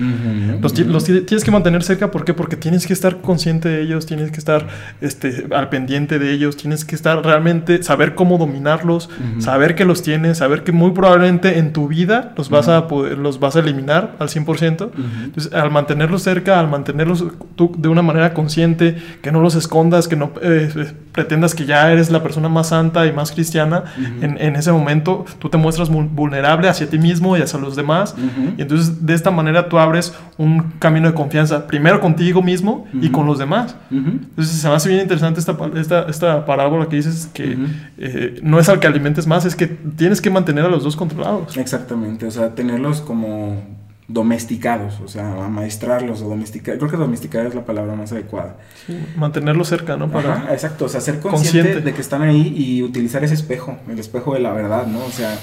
los, 0.62 0.78
los, 0.80 1.04
tienes 1.04 1.44
que 1.44 1.52
mantener 1.52 1.84
cerca, 1.84 2.12
¿por 2.12 2.26
qué? 2.26 2.34
Porque 2.34 2.56
tienes 2.56 2.88
que 2.88 2.94
estar 2.94 3.22
consciente 3.22 3.70
de 3.70 3.82
ellos, 3.82 4.06
tienes 4.06 4.32
que 4.32 4.38
estar 4.38 4.68
este, 5.02 5.48
al 5.52 5.70
pendiente 5.70 6.20
de 6.20 6.32
ellos, 6.32 6.58
tienes 6.58 6.86
que 6.86 6.96
estar 6.96 7.24
realmente, 7.24 7.84
saber 7.84 8.16
cómo 8.16 8.38
dominarlos, 8.38 9.10
saber 9.40 9.76
que 9.76 9.86
los 9.86 10.02
tienes, 10.02 10.38
saber 10.38 10.64
que 10.64 10.72
muy 10.72 10.92
probablemente 10.92 11.58
en 11.58 11.74
tu 11.74 11.88
vida 11.88 12.34
los 12.38 12.50
vas, 12.50 12.68
a, 12.68 12.88
poder, 12.88 13.18
los 13.18 13.40
vas 13.40 13.56
a 13.56 13.60
eliminar 13.60 14.16
al 14.20 14.30
100%. 14.30 14.90
Entonces, 15.26 15.54
al 15.54 15.72
mantenerlos 15.72 16.24
cerca, 16.24 16.60
al 16.60 16.68
mantenerlos 16.68 16.83
mantenerlos 16.84 17.24
tú 17.56 17.72
de 17.78 17.88
una 17.88 18.02
manera 18.02 18.34
consciente, 18.34 18.98
que 19.22 19.32
no 19.32 19.42
los 19.42 19.56
escondas, 19.56 20.10
que 20.10 20.18
no 20.18 20.32
eh, 20.42 20.92
pretendas 21.14 21.56
que 21.56 21.66
ya 21.66 21.92
eres 21.92 22.12
la 22.12 22.22
persona 22.22 22.50
más 22.50 22.70
santa 22.70 23.06
y 23.06 23.14
más 23.14 23.32
cristiana. 23.32 23.86
en, 24.22 24.56
ese 24.56 24.72
momento 24.72 25.26
tú 25.40 25.50
te 25.50 25.58
muestras 25.58 25.90
vulnerable 25.90 26.68
hacia 26.68 26.90
ti 26.90 27.00
mismo 27.00 27.38
y 27.38 27.42
hacia 27.42 27.60
los 27.60 27.76
demás. 27.76 28.16
Y 28.58 28.62
entonces 28.62 29.06
de 29.06 29.14
esta 29.14 29.32
manera 29.32 29.70
tú 29.70 29.80
abres 29.80 30.14
un 30.38 30.74
camino 30.80 31.08
de 31.08 31.14
confianza, 31.14 31.68
primero 31.68 32.02
contigo 32.02 32.42
mismo 32.42 32.86
y 32.94 33.10
con 33.10 33.26
los 33.26 33.40
demás. 33.40 33.76
Entonces 33.90 34.56
se 34.58 34.68
me 34.68 34.76
hace 34.76 34.90
bien 34.90 35.02
interesante 35.02 35.40
esta, 35.40 35.58
esta, 35.76 36.02
esta 36.10 36.46
parábola 36.46 36.90
que 36.90 36.98
dices 36.98 37.30
que 37.34 37.58
eh, 37.98 38.40
no 38.44 38.60
es 38.60 38.68
al 38.68 38.80
que 38.80 38.88
alimentes 38.88 39.26
más, 39.26 39.46
es 39.46 39.56
que 39.56 39.68
tienes 39.68 40.20
que 40.20 40.30
mantener 40.30 40.66
a 40.66 40.70
los 40.70 40.84
dos 40.84 40.96
controlados. 40.96 41.56
Exactamente, 41.56 42.26
o 42.26 42.32
sea, 42.32 42.56
tenerlos 42.56 43.02
como 43.02 43.83
domesticados, 44.08 45.00
o 45.00 45.08
sea, 45.08 45.46
amaestrarlos 45.46 46.22
o 46.22 46.30
domesticar. 46.30 46.78
Creo 46.78 46.90
que 46.90 46.98
domesticar 46.98 47.46
es 47.46 47.56
la 47.56 47.66
palabra 47.66 47.96
más 47.96 48.12
adecuada. 48.12 48.58
mantenerlos 49.16 49.70
cerca, 49.70 49.96
¿no? 49.98 50.12
Para 50.12 50.52
exacto, 50.52 50.86
o 50.86 50.90
sea, 50.90 51.02
ser 51.02 51.20
consciente, 51.20 51.82
de 51.82 51.94
que 51.94 52.02
están 52.02 52.22
ahí 52.22 52.54
y 52.56 52.84
utilizar 52.84 53.24
ese 53.24 53.34
espejo, 53.34 53.78
el 53.90 54.00
espejo 54.00 54.34
de 54.34 54.42
la 54.42 54.52
verdad, 54.52 54.88
¿no? 54.88 55.04
O 55.06 55.12
sea, 55.12 55.38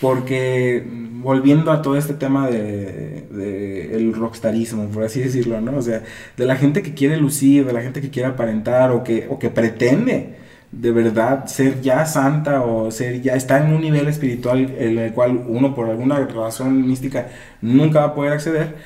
porque 0.00 0.84
volviendo 1.22 1.70
a 1.70 1.80
todo 1.80 1.96
este 1.96 2.14
tema 2.14 2.48
de, 2.48 3.24
de, 3.30 3.94
el 3.94 4.12
rockstarismo, 4.12 4.88
por 4.88 5.04
así 5.04 5.20
decirlo, 5.20 5.60
¿no? 5.60 5.76
O 5.76 5.82
sea, 5.82 6.02
de 6.36 6.44
la 6.44 6.56
gente 6.56 6.82
que 6.82 6.94
quiere 6.94 7.16
lucir, 7.16 7.64
de 7.64 7.72
la 7.72 7.82
gente 7.82 8.00
que 8.00 8.10
quiere 8.10 8.28
aparentar 8.28 8.90
o 8.90 9.04
que, 9.04 9.28
o 9.30 9.38
que 9.38 9.48
pretende 9.48 10.41
de 10.72 10.90
verdad 10.90 11.46
ser 11.46 11.82
ya 11.82 12.06
santa 12.06 12.62
o 12.62 12.90
ser 12.90 13.20
ya 13.20 13.34
está 13.34 13.64
en 13.64 13.74
un 13.74 13.82
nivel 13.82 14.08
espiritual 14.08 14.74
en 14.78 14.98
el 14.98 15.12
cual 15.12 15.44
uno 15.46 15.74
por 15.74 15.90
alguna 15.90 16.18
razón 16.26 16.86
mística 16.86 17.28
nunca 17.60 18.00
va 18.00 18.06
a 18.06 18.14
poder 18.14 18.32
acceder, 18.32 18.76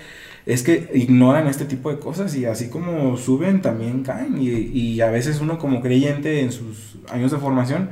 es 0.46 0.62
que 0.62 0.90
ignoran 0.94 1.46
este 1.46 1.64
tipo 1.64 1.90
de 1.90 1.98
cosas 2.00 2.34
y 2.36 2.44
así 2.44 2.68
como 2.70 3.16
suben 3.16 3.62
también 3.62 4.02
caen 4.02 4.36
y, 4.40 5.00
a 5.00 5.10
veces 5.10 5.40
uno 5.40 5.58
como 5.58 5.80
creyente 5.80 6.40
en 6.40 6.52
sus 6.52 6.96
años 7.08 7.30
de 7.30 7.38
formación 7.38 7.90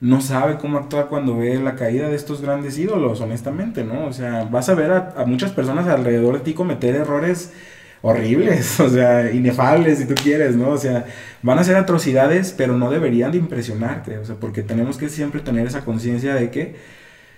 no 0.00 0.20
sabe 0.20 0.58
cómo 0.58 0.78
actuar 0.78 1.08
cuando 1.08 1.36
ve 1.36 1.58
la 1.60 1.76
caída 1.76 2.08
de 2.08 2.16
estos 2.16 2.42
grandes 2.42 2.78
ídolos, 2.78 3.20
honestamente, 3.20 3.84
¿no? 3.84 4.06
O 4.06 4.12
sea, 4.12 4.44
vas 4.44 4.68
a 4.68 4.74
ver 4.74 4.90
a, 4.92 5.14
a 5.16 5.24
muchas 5.24 5.52
personas 5.52 5.86
alrededor 5.88 6.34
de 6.34 6.40
ti 6.40 6.52
cometer 6.52 6.94
errores 6.94 7.52
horribles, 8.04 8.78
o 8.80 8.90
sea, 8.90 9.32
inefables 9.32 9.98
si 9.98 10.04
tú 10.04 10.14
quieres, 10.14 10.54
¿no? 10.54 10.68
O 10.68 10.78
sea, 10.78 11.06
van 11.42 11.58
a 11.58 11.64
ser 11.64 11.76
atrocidades, 11.76 12.54
pero 12.56 12.76
no 12.76 12.90
deberían 12.90 13.32
de 13.32 13.38
impresionarte, 13.38 14.18
o 14.18 14.24
sea, 14.26 14.36
porque 14.36 14.62
tenemos 14.62 14.98
que 14.98 15.08
siempre 15.08 15.40
tener 15.40 15.66
esa 15.66 15.86
conciencia 15.86 16.34
de 16.34 16.50
que 16.50 16.76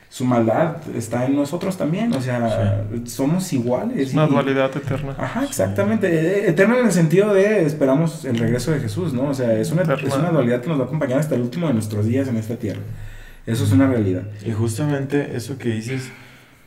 su 0.09 0.25
maldad 0.25 0.79
está 0.97 1.25
en 1.25 1.37
nosotros 1.37 1.77
también, 1.77 2.13
o 2.13 2.21
sea, 2.21 2.85
somos 3.05 3.53
iguales. 3.53 4.09
Es 4.09 4.13
una 4.15 4.27
dualidad 4.27 4.77
eterna. 4.77 5.15
Ajá, 5.17 5.45
exactamente, 5.45 6.09
e, 6.09 6.51
eterna 6.51 6.81
en 6.81 6.87
el 6.87 6.93
sentido 6.93 7.33
de 7.33 7.65
esperamos 7.65 8.25
el 8.25 8.37
regreso 8.37 8.73
de 8.73 8.81
Jesús, 8.81 9.13
¿no? 9.13 9.29
O 9.29 9.35
sea, 9.35 9.53
es 9.55 9.71
una, 9.71 9.83
es 9.83 10.17
una 10.17 10.31
dualidad 10.31 10.63
que 10.63 10.69
nos 10.69 10.81
va 10.81 10.85
a 10.85 10.87
acompañar 10.87 11.21
hasta 11.21 11.37
el 11.37 11.43
último 11.43 11.69
de 11.69 11.75
nuestros 11.75 12.07
días 12.07 12.27
en 12.27 12.39
esta 12.39 12.57
tierra. 12.57 12.81
Eso 13.47 13.63
es 13.63 13.71
una 13.71 13.87
realidad. 13.87 14.25
Y 14.45 14.51
justamente 14.51 15.37
eso 15.37 15.59
que 15.59 15.69
dices, 15.69 16.11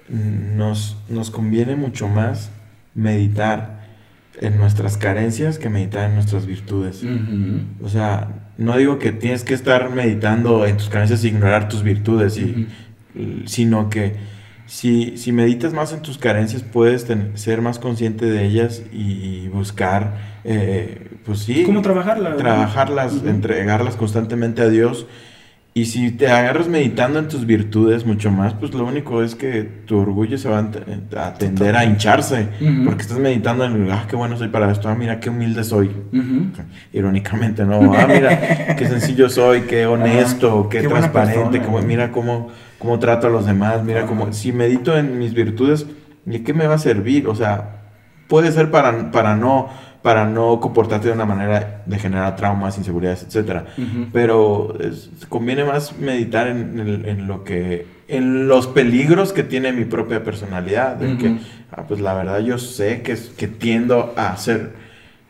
nos, 0.08 0.96
nos 1.10 1.30
conviene 1.32 1.76
mucho 1.76 2.08
más 2.08 2.50
meditar 2.96 3.79
en 4.42 4.58
nuestras 4.58 4.98
carencias 4.98 5.60
que 5.60 5.70
meditar 5.70 6.10
en 6.10 6.16
nuestras 6.16 6.46
virtudes. 6.46 7.04
O 7.84 7.90
sea, 7.90 8.52
no 8.58 8.78
digo 8.78 8.98
que 8.98 9.12
tienes 9.12 9.44
que 9.44 9.54
estar 9.54 9.90
meditando 9.90 10.66
en 10.66 10.78
tus 10.78 10.90
carencias 10.90 11.24
e 11.24 11.28
ignorar 11.28 11.68
tus 11.68 11.84
virtudes, 11.84 12.38
y, 12.38 12.68
sino 13.46 13.90
que 13.90 14.16
si, 14.66 15.18
si, 15.18 15.32
meditas 15.32 15.74
más 15.74 15.92
en 15.94 16.02
tus 16.02 16.18
carencias 16.18 16.64
puedes 16.64 17.06
ser 17.34 17.62
más 17.62 17.80
consciente 17.80 18.26
de 18.26 18.46
ellas 18.46 18.84
y 18.94 19.48
buscar, 19.50 20.40
eh, 20.46 21.10
pues 21.26 21.40
sí, 21.40 21.64
¿Cómo 21.64 21.82
trabajarlas? 21.82 22.38
Trabajarlas, 22.38 23.24
entregarlas 23.26 23.96
constantemente 23.96 24.62
a 24.62 24.70
Dios 24.70 25.06
y 25.74 25.86
si 25.86 26.12
te 26.12 26.28
agarras 26.28 26.68
meditando 26.68 27.20
en 27.20 27.28
tus 27.28 27.46
virtudes 27.46 28.04
mucho 28.06 28.32
más, 28.32 28.54
pues 28.54 28.74
lo 28.74 28.86
único 28.86 29.22
es 29.22 29.36
que 29.36 29.64
tu 29.86 30.00
orgullo 30.00 30.38
se 30.38 30.50
va 30.50 30.68
a 31.18 31.34
tender 31.36 31.76
a 31.76 31.86
hincharse. 31.86 32.50
Porque 32.84 33.04
estás 33.04 33.20
meditando 33.20 33.66
en, 33.66 33.90
ah, 33.92 34.06
qué 34.10 34.16
bueno 34.16 34.36
soy 34.36 34.48
para 34.48 34.72
esto, 34.72 34.90
ah, 34.90 34.96
mira, 34.96 35.20
qué 35.20 35.30
humilde 35.30 35.64
soy. 35.64 35.92
Irónicamente, 36.92 37.66
¿no? 37.66 37.94
Ah, 37.94 38.08
mira, 38.08 38.76
qué 38.76 38.88
sencillo 38.90 39.30
soy, 39.30 39.62
qué 39.62 39.86
honesto, 39.86 40.68
qué, 40.70 40.82
transparente, 40.82 41.62
como, 41.62 41.80
mira 41.82 42.12
cómo, 42.12 42.50
cómo 42.80 42.98
trato 42.98 43.28
a 43.28 43.30
los 43.30 43.46
demás, 43.46 43.84
mira 43.84 44.08
cómo, 44.08 44.34
si 44.34 44.52
medito 44.52 44.98
en 44.98 45.20
mis 45.20 45.34
virtudes, 45.34 45.86
¿y 46.26 46.40
qué 46.40 46.54
me 46.54 46.66
va 46.66 46.76
a 46.76 46.80
servir? 46.80 47.28
O 47.28 47.36
sea, 47.36 47.84
puede 48.28 48.52
ser 48.52 48.72
para, 48.72 49.12
para 49.12 49.36
no 49.36 49.70
para 50.02 50.26
no 50.26 50.60
comportarte 50.60 51.08
de 51.08 51.14
una 51.14 51.26
manera 51.26 51.84
de 51.86 52.00
generar 52.00 52.36
traumas, 52.36 52.78
inseguridades, 52.78 53.24
etc. 53.24 53.64
Pero 54.14 54.78
conviene 55.28 55.66
más 55.66 55.98
meditar 55.98 56.48
en, 56.48 57.28
lo 57.28 57.44
que, 57.44 57.86
en 58.08 58.48
los 58.48 58.68
peligros 58.68 59.34
que 59.34 59.44
tiene 59.44 59.74
mi 59.74 59.86
propia 59.86 60.24
personalidad, 60.24 60.96
de 60.96 61.18
que, 61.18 61.38
ah, 61.72 61.84
pues 61.88 62.00
la 62.00 62.14
verdad 62.14 62.40
yo 62.40 62.58
sé 62.58 63.02
que, 63.02 63.18
que 63.38 63.48
tiendo 63.48 64.14
a 64.16 64.30
hacer, 64.30 64.72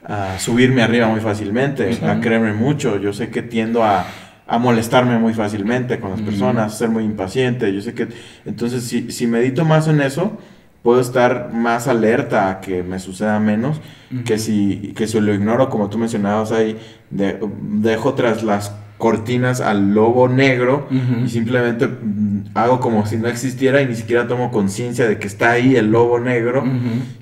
a 0.05 0.37
subirme 0.37 0.83
arriba 0.83 1.07
muy 1.07 1.19
fácilmente, 1.19 1.97
a 2.03 2.19
creerme 2.19 2.53
mucho, 2.53 2.97
yo 2.97 3.11
sé 3.11 3.29
que 3.29 3.41
tiendo 3.41 3.83
a, 3.83 4.05
a 4.45 4.57
molestarme 4.59 5.17
muy 5.17 5.33
fácilmente 5.33 5.99
con 5.99 6.11
las 6.11 6.21
personas, 6.21 6.73
a 6.73 6.77
ser 6.77 6.89
muy 6.89 7.03
impaciente, 7.03 7.73
yo 7.73 7.81
sé 7.81 7.95
que, 7.95 8.07
entonces 8.45 8.83
si, 8.83 9.11
si 9.11 9.25
medito 9.25 9.65
más 9.65 9.87
en 9.87 10.01
eso, 10.01 10.37
puedo 10.83 11.01
estar 11.01 11.51
más 11.53 11.87
alerta 11.87 12.49
a 12.49 12.61
que 12.61 12.83
me 12.83 12.99
suceda 12.99 13.39
menos 13.39 13.81
que 14.25 14.37
si 14.39 14.93
que 14.95 15.07
si 15.07 15.19
lo 15.19 15.33
ignoro 15.33 15.69
como 15.69 15.89
tú 15.89 15.97
mencionabas 15.97 16.51
ahí 16.51 16.77
de- 17.09 17.37
dejo 17.61 18.13
tras 18.13 18.43
las 18.43 18.73
cortinas 18.97 19.61
al 19.61 19.93
lobo 19.93 20.27
negro 20.27 20.87
Ujú. 20.89 21.25
y 21.25 21.29
simplemente 21.29 21.87
mm, 21.87 22.49
hago 22.53 22.79
como 22.79 23.05
si 23.05 23.17
no 23.17 23.27
existiera 23.27 23.81
y 23.81 23.85
ni 23.87 23.95
siquiera 23.95 24.27
tomo 24.27 24.51
conciencia 24.51 25.07
de 25.07 25.17
que 25.19 25.27
está 25.27 25.51
ahí 25.51 25.75
el 25.75 25.91
lobo 25.91 26.19
negro. 26.19 26.63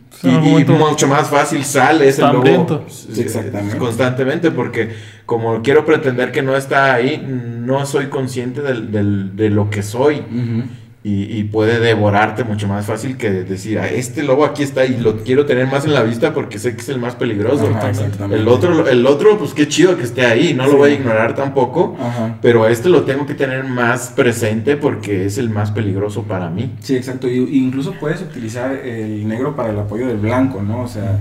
Sí, 0.10 0.30
en 0.30 0.43
y, 0.45 0.62
y 0.62 0.66
mucho 0.66 1.08
más 1.08 1.30
fácil 1.30 1.64
sale 1.64 2.08
ese 2.08 2.22
lobo 2.24 2.80
Exactamente. 3.18 3.78
constantemente 3.78 4.49
porque 4.49 4.89
como 5.28 5.62
quiero 5.62 5.86
pretender 5.86 6.32
que 6.32 6.41
no 6.41 6.55
está 6.55 6.93
ahí 6.95 7.24
no 7.28 7.86
soy 7.86 8.08
consciente 8.08 8.62
del- 8.62 8.91
del- 8.91 9.36
de 9.36 9.49
lo 9.51 9.70
que 9.70 9.84
soy 9.84 10.16
Ujú. 10.22 10.64
Y, 11.08 11.38
y 11.39 11.43
puede 11.45 11.80
devorarte 11.80 12.43
mucho 12.43 12.68
más 12.68 12.86
fácil 12.86 13.16
que 13.18 13.30
decir, 13.32 13.80
"Ah, 13.80 13.88
este 13.88 14.24
lobo 14.24 14.43
aquí 14.45 14.64
está 14.64 14.86
y 14.86 14.97
lo 14.97 15.24
quiero 15.24 15.45
tener 15.45 15.68
más 15.68 15.86
en 15.86 15.93
la 15.93 16.03
vista 16.03 16.34
porque 16.34 16.60
sé 16.60 16.76
que 16.76 16.82
es 16.82 16.89
el 16.89 16.99
más 16.99 17.16
peligroso. 17.16 17.68
Ajá, 17.74 17.91
el 18.32 18.47
otro, 18.47 18.88
el 18.89 19.05
otro, 19.08 19.38
pues 19.38 19.53
qué 19.53 19.68
chido 19.68 19.95
que 19.97 20.03
esté 20.03 20.26
ahí, 20.26 20.53
no 20.53 20.66
Sí. 20.66 20.72
lo 20.72 20.78
voy 20.78 20.91
a 20.91 20.93
ignorar 20.95 21.34
tampoco, 21.36 21.95
Ajá. 21.99 22.38
pero 22.41 22.64
a 22.66 22.72
este 22.72 22.89
lo 22.89 23.03
tengo 23.03 23.26
que 23.26 23.36
tener 23.36 23.64
más 23.64 24.10
presente 24.16 24.76
porque 24.76 25.26
es 25.28 25.38
el 25.38 25.49
más 25.49 25.72
peligroso 25.72 26.24
para 26.24 26.49
mí. 26.49 26.74
Sí, 26.82 26.95
exacto. 26.95 27.28
Y 27.30 27.38
incluso 27.58 27.93
puedes 27.99 28.22
utilizar 28.22 28.72
el 28.74 29.28
negro 29.28 29.55
para 29.55 29.70
el 29.72 29.80
apoyo 29.80 30.08
del 30.08 30.18
blanco, 30.18 30.62
¿no? 30.62 30.82
O 30.82 30.88
sea, 30.88 31.20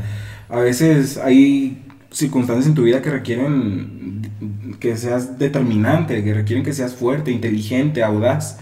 a 0.48 0.58
veces 0.60 1.16
hay 1.18 1.82
circunstancias 2.10 2.66
en 2.66 2.74
tu 2.74 2.82
vida 2.82 3.02
que 3.02 3.10
requieren 3.10 4.22
que 4.80 4.96
seas 4.96 5.38
determinante, 5.38 6.24
que 6.24 6.34
requieren 6.34 6.64
que 6.64 6.72
seas 6.72 6.94
fuerte, 6.94 7.30
inteligente, 7.30 8.02
audaz. 8.02 8.58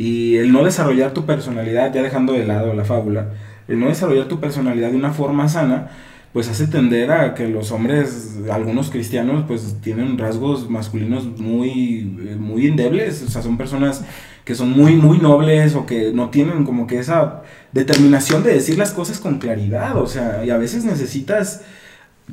Y 0.00 0.38
el 0.38 0.50
no 0.50 0.64
desarrollar 0.64 1.12
tu 1.12 1.26
personalidad, 1.26 1.92
ya 1.92 2.02
dejando 2.02 2.32
de 2.32 2.46
lado 2.46 2.72
la 2.72 2.86
fábula, 2.86 3.34
el 3.68 3.78
no 3.78 3.88
desarrollar 3.88 4.28
tu 4.28 4.40
personalidad 4.40 4.92
de 4.92 4.96
una 4.96 5.12
forma 5.12 5.46
sana, 5.46 5.90
pues 6.32 6.48
hace 6.48 6.68
tender 6.68 7.12
a 7.12 7.34
que 7.34 7.46
los 7.48 7.70
hombres, 7.70 8.38
algunos 8.50 8.88
cristianos, 8.88 9.44
pues 9.46 9.76
tienen 9.82 10.16
rasgos 10.16 10.70
masculinos 10.70 11.26
muy, 11.38 12.16
eh, 12.18 12.36
muy 12.40 12.66
endebles, 12.66 13.22
o 13.24 13.28
sea, 13.28 13.42
son 13.42 13.58
personas 13.58 14.02
que 14.46 14.54
son 14.54 14.70
muy, 14.70 14.96
muy 14.96 15.18
nobles 15.18 15.74
o 15.74 15.84
que 15.84 16.12
no 16.14 16.30
tienen 16.30 16.64
como 16.64 16.86
que 16.86 16.98
esa 16.98 17.42
determinación 17.72 18.42
de 18.42 18.54
decir 18.54 18.78
las 18.78 18.92
cosas 18.92 19.18
con 19.20 19.38
claridad, 19.38 19.98
o 19.98 20.06
sea, 20.06 20.46
y 20.46 20.48
a 20.48 20.56
veces 20.56 20.86
necesitas 20.86 21.60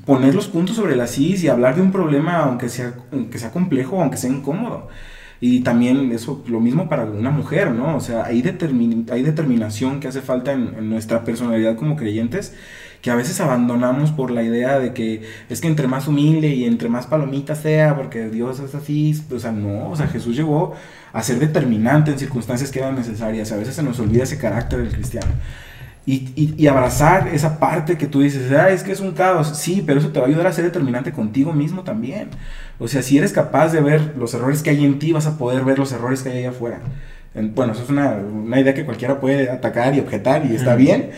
poner 0.06 0.34
los 0.34 0.48
puntos 0.48 0.78
sobre 0.78 0.96
las 0.96 1.18
is 1.18 1.44
y 1.44 1.50
hablar 1.50 1.76
de 1.76 1.82
un 1.82 1.92
problema 1.92 2.38
aunque 2.38 2.70
sea, 2.70 2.94
aunque 3.12 3.38
sea 3.40 3.52
complejo, 3.52 4.02
aunque 4.02 4.16
sea 4.16 4.30
incómodo. 4.30 4.88
Y 5.40 5.62
también 5.62 6.12
eso, 6.12 6.44
lo 6.48 6.60
mismo 6.60 6.90
para 6.90 7.06
una 7.06 7.30
mujer, 7.32 7.72
¿no? 7.72 7.96
O 7.96 8.00
sea, 8.00 8.26
hay, 8.26 8.42
determin- 8.42 9.10
hay 9.12 9.22
determinación 9.24 10.00
que 10.00 10.08
hace 10.08 10.22
falta 10.22 10.52
en, 10.54 10.74
en 10.78 10.90
nuestra 10.90 11.24
personalidad 11.24 11.76
como 11.76 11.96
creyentes, 11.96 12.56
que 13.02 13.12
a 13.12 13.16
veces 13.16 13.40
abandonamos 13.40 14.12
por 14.12 14.32
la 14.32 14.42
idea 14.42 14.80
de 14.80 14.94
que 14.94 15.22
es 15.50 15.62
que 15.62 15.68
entre 15.68 15.88
más 15.88 16.08
humilde 16.08 16.48
y 16.50 16.66
entre 16.66 16.90
más 16.90 17.06
palomita 17.06 17.54
sea, 17.56 17.96
porque 17.96 18.30
Dios 18.30 18.60
es 18.60 18.74
así, 18.74 19.16
o 19.32 19.40
sea, 19.40 19.52
no, 19.52 19.90
o 19.92 19.96
sea, 19.96 20.08
Jesús 20.08 20.36
llegó 20.36 20.74
a 21.14 21.22
ser 21.22 21.38
determinante 21.40 22.12
en 22.12 22.18
circunstancias 22.20 22.72
que 22.72 22.80
eran 22.80 22.96
necesarias, 22.96 23.52
a 23.52 23.58
veces 23.58 23.76
se 23.76 23.84
nos 23.84 24.00
olvida 24.00 24.24
ese 24.24 24.38
carácter 24.40 24.80
del 24.80 24.92
cristiano. 24.92 25.32
Y, 26.08 26.30
y- 26.38 26.56
y 26.58 26.68
abrazar 26.68 27.28
esa 27.34 27.60
parte 27.60 27.98
que 27.98 28.08
tú 28.08 28.22
dices, 28.22 28.50
ah, 28.54 28.70
es 28.70 28.82
que 28.82 28.94
es 28.94 29.02
un 29.02 29.12
caos, 29.12 29.50
sí, 29.58 29.84
pero 29.86 30.00
eso 30.00 30.08
te 30.10 30.20
va 30.22 30.26
a 30.26 30.30
ayudar 30.30 30.48
a 30.48 30.54
ser 30.54 30.64
determinante 30.64 31.12
contigo 31.12 31.52
mismo 31.54 31.84
también. 31.84 32.30
O 32.80 32.88
sea, 32.88 33.02
si 33.02 33.18
eres 33.18 33.34
capaz 33.34 33.74
de 33.74 33.82
ver 33.82 34.14
los 34.18 34.34
errores 34.34 34.64
que 34.64 34.70
hay 34.70 34.86
en 34.86 35.00
ti, 35.00 35.12
vas 35.12 35.28
a 35.28 35.38
poder 35.38 35.66
ver 35.66 35.78
los 35.78 35.92
errores 35.92 36.24
que 36.24 36.30
hay 36.30 36.38
allá 36.40 36.52
afuera. 36.52 36.80
En- 37.36 37.54
Bueno, 37.54 37.74
eso 37.74 37.84
es 37.84 37.90
una, 37.90 38.14
una 38.14 38.58
idea 38.60 38.74
que 38.74 38.86
cualquiera 38.86 39.20
puede 39.20 39.50
atacar 39.52 39.94
y 39.96 40.00
objetar 40.00 40.46
y 40.46 40.56
está 40.56 40.76
bien, 40.76 41.10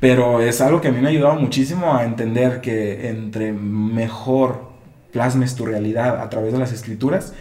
pero 0.00 0.40
es 0.40 0.60
algo 0.60 0.80
que 0.80 0.88
a 0.88 0.92
mí 0.92 1.00
me 1.00 1.08
ha 1.08 1.10
ayudado 1.10 1.34
muchísimo 1.34 1.96
a 1.96 2.04
entender 2.04 2.60
que 2.60 3.08
entre 3.08 3.52
mejor 3.52 4.70
plasmes 5.12 5.56
tu 5.56 5.66
realidad 5.66 6.20
a 6.20 6.28
través 6.30 6.52
de 6.52 6.58
las 6.60 6.72
escrituras, 6.72 7.32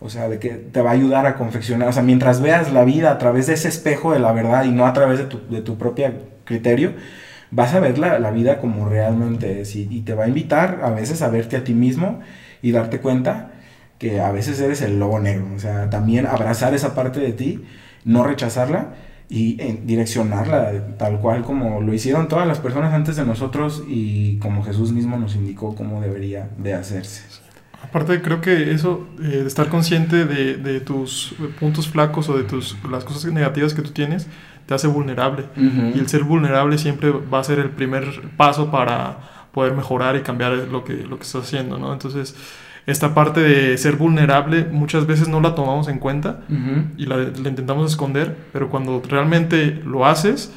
o 0.00 0.08
sea, 0.08 0.28
de 0.28 0.38
que 0.38 0.50
te 0.50 0.82
va 0.82 0.90
a 0.90 0.92
ayudar 0.92 1.26
a 1.26 1.34
confeccionar, 1.36 1.88
o 1.88 1.92
sea, 1.92 2.02
mientras 2.04 2.40
veas 2.40 2.72
la 2.72 2.84
vida 2.84 3.10
a 3.10 3.18
través 3.18 3.46
de 3.48 3.54
ese 3.54 3.68
espejo 3.68 4.12
de 4.12 4.20
la 4.20 4.32
verdad 4.32 4.64
y 4.64 4.70
no 4.70 4.86
a 4.86 4.92
través 4.92 5.18
de 5.18 5.24
tu, 5.24 5.40
de 5.50 5.60
tu 5.62 5.76
propio 5.78 6.12
criterio, 6.44 6.92
vas 7.50 7.74
a 7.74 7.80
ver 7.80 7.98
la, 7.98 8.18
la 8.18 8.30
vida 8.30 8.58
como 8.58 8.88
realmente 8.88 9.60
es 9.60 9.76
y, 9.76 9.86
te 10.00 10.14
va 10.14 10.24
a 10.24 10.28
invitar 10.28 10.80
a 10.82 10.90
veces 10.90 11.22
a 11.22 11.28
verte 11.28 11.56
a 11.56 11.64
ti 11.64 11.74
mismo 11.74 12.20
y 12.62 12.72
darte 12.72 13.00
cuenta 13.00 13.52
que 13.98 14.20
a 14.20 14.32
veces 14.32 14.60
eres 14.60 14.82
el 14.82 14.98
lobo 14.98 15.20
negro, 15.20 15.46
o 15.54 15.58
sea, 15.58 15.88
también 15.88 16.26
abrazar 16.26 16.74
esa 16.74 16.94
parte 16.94 17.20
de 17.20 17.32
ti, 17.32 17.64
no 18.04 18.24
rechazarla 18.24 18.94
y 19.28 19.60
eh, 19.60 19.80
direccionarla 19.84 20.96
tal 20.98 21.20
cual 21.20 21.42
como 21.42 21.80
lo 21.80 21.94
hicieron 21.94 22.28
todas 22.28 22.46
las 22.46 22.58
personas 22.58 22.92
antes 22.92 23.16
de 23.16 23.24
nosotros 23.24 23.84
y 23.88 24.38
como 24.38 24.62
Jesús 24.62 24.92
mismo 24.92 25.16
nos 25.16 25.36
indicó 25.36 25.74
cómo 25.74 26.00
debería 26.00 26.50
de 26.58 26.74
hacerse. 26.74 27.22
Aparte, 27.82 28.22
creo 28.22 28.40
que 28.40 28.72
eso, 28.72 29.06
eh, 29.20 29.26
de 29.26 29.46
estar 29.46 29.68
consciente 29.68 30.24
de, 30.24 30.56
de 30.56 30.80
tus 30.80 31.34
puntos 31.60 31.88
flacos 31.88 32.28
o 32.30 32.36
de 32.36 32.44
tus, 32.44 32.76
las 32.90 33.04
cosas 33.04 33.30
negativas 33.30 33.74
que 33.74 33.82
tú 33.82 33.90
tienes, 33.90 34.26
te 34.66 34.74
hace 34.74 34.86
vulnerable. 34.86 35.44
Y 35.56 35.98
el 35.98 36.08
ser 36.08 36.24
vulnerable 36.24 36.78
siempre 36.78 37.10
va 37.10 37.40
a 37.40 37.44
ser 37.44 37.58
el 37.58 37.70
primer 37.70 38.04
paso 38.36 38.70
para 38.70 39.18
poder 39.52 39.74
mejorar 39.74 40.16
y 40.16 40.20
cambiar 40.20 40.52
lo 40.52 40.84
que, 40.84 40.94
lo 40.94 41.16
que 41.16 41.22
estás 41.22 41.44
haciendo, 41.44 41.78
¿no? 41.78 41.92
Entonces, 41.92 42.34
esta 42.86 43.14
parte 43.14 43.40
de 43.40 43.78
ser 43.78 43.96
vulnerable 43.96 44.66
muchas 44.70 45.06
veces 45.06 45.28
no 45.28 45.40
la 45.40 45.54
tomamos 45.54 45.88
en 45.88 45.98
cuenta 45.98 46.40
Ujú. 46.50 46.86
y 46.96 47.06
la, 47.06 47.16
la 47.16 47.48
intentamos 47.48 47.90
esconder, 47.90 48.36
pero 48.52 48.68
cuando 48.68 49.00
realmente 49.08 49.80
lo 49.86 50.04
haces, 50.06 50.52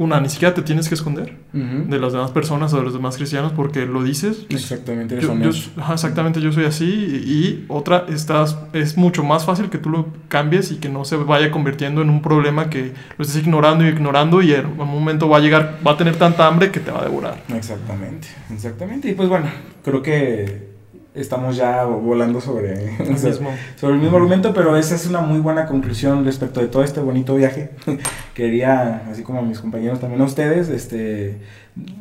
una, 0.00 0.18
ni 0.18 0.30
siquiera 0.30 0.54
te 0.54 0.62
tienes 0.62 0.88
que 0.88 0.94
esconder 0.94 1.36
de 1.52 1.98
las 1.98 2.14
demás 2.14 2.30
personas 2.30 2.72
o 2.72 2.78
de 2.78 2.84
los 2.84 2.94
demás 2.94 3.16
cristianos 3.16 3.52
porque 3.52 3.84
lo 3.84 4.02
dices. 4.02 4.46
Exactamente, 4.48 5.14
eres 5.14 5.26
yo- 5.26 5.34
yo- 5.34 5.40
honesto. 5.50 5.78
ajá, 5.80 5.92
exactamente, 5.92 6.40
yo 6.40 6.52
soy 6.52 6.64
así. 6.64 6.84
Y, 6.86 7.30
y 7.30 7.64
otra, 7.68 8.06
estás, 8.08 8.56
es 8.72 8.96
mucho 8.96 9.22
más 9.24 9.44
fácil 9.44 9.68
que 9.68 9.76
tú 9.76 9.90
lo 9.90 10.06
cambies 10.28 10.72
y 10.72 10.76
que 10.76 10.88
no 10.88 11.04
se 11.04 11.16
vaya 11.16 11.50
convirtiendo 11.50 12.00
en 12.00 12.08
un 12.08 12.22
problema 12.22 12.70
que 12.70 12.92
lo 13.18 13.24
estés 13.24 13.42
ignorando 13.42 13.84
y 13.84 13.88
ignorando 13.88 14.40
y 14.40 14.52
en 14.54 14.66
un 14.66 14.76
momento 14.88 15.28
va 15.28 15.36
a 15.36 15.40
llegar, 15.40 15.78
va 15.86 15.92
a 15.92 15.96
tener 15.98 16.16
tanta 16.16 16.46
hambre 16.46 16.70
que 16.70 16.80
te 16.80 16.90
va 16.90 17.00
a 17.00 17.04
devorar. 17.04 17.42
Exactamente, 17.54 18.28
exactamente. 18.54 19.10
Y 19.10 19.14
pues 19.14 19.28
bueno, 19.28 19.46
creo 19.84 20.02
que 20.02 20.69
estamos 21.14 21.56
ya 21.56 21.84
volando 21.84 22.40
sobre, 22.40 22.96
o 23.12 23.16
sea, 23.16 23.30
mismo. 23.30 23.50
sobre 23.76 23.94
el 23.94 24.00
mismo 24.00 24.16
argumento, 24.16 24.54
pero 24.54 24.76
esa 24.76 24.94
es 24.94 25.06
una 25.06 25.20
muy 25.20 25.40
buena 25.40 25.66
conclusión 25.66 26.24
respecto 26.24 26.60
de 26.60 26.68
todo 26.68 26.84
este 26.84 27.00
bonito 27.00 27.34
viaje. 27.34 27.70
Quería, 28.34 29.02
así 29.10 29.22
como 29.22 29.40
a 29.40 29.42
mis 29.42 29.58
compañeros 29.60 30.00
también 30.00 30.20
a 30.20 30.24
ustedes, 30.24 30.68
este, 30.68 31.38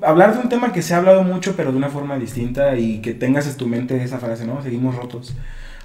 hablar 0.01 0.33
de 0.35 0.41
un 0.41 0.49
tema 0.49 0.71
que 0.73 0.81
se 0.81 0.93
ha 0.93 0.97
hablado 0.97 1.23
mucho, 1.23 1.53
pero 1.55 1.71
de 1.71 1.77
una 1.77 1.89
forma 1.89 2.17
distinta 2.17 2.75
y 2.77 3.01
que 3.01 3.13
tengas 3.13 3.47
en 3.47 3.57
tu 3.57 3.67
mente 3.67 4.01
esa 4.03 4.19
frase, 4.19 4.45
¿no? 4.45 4.61
Seguimos 4.61 4.95
rotos. 4.95 5.35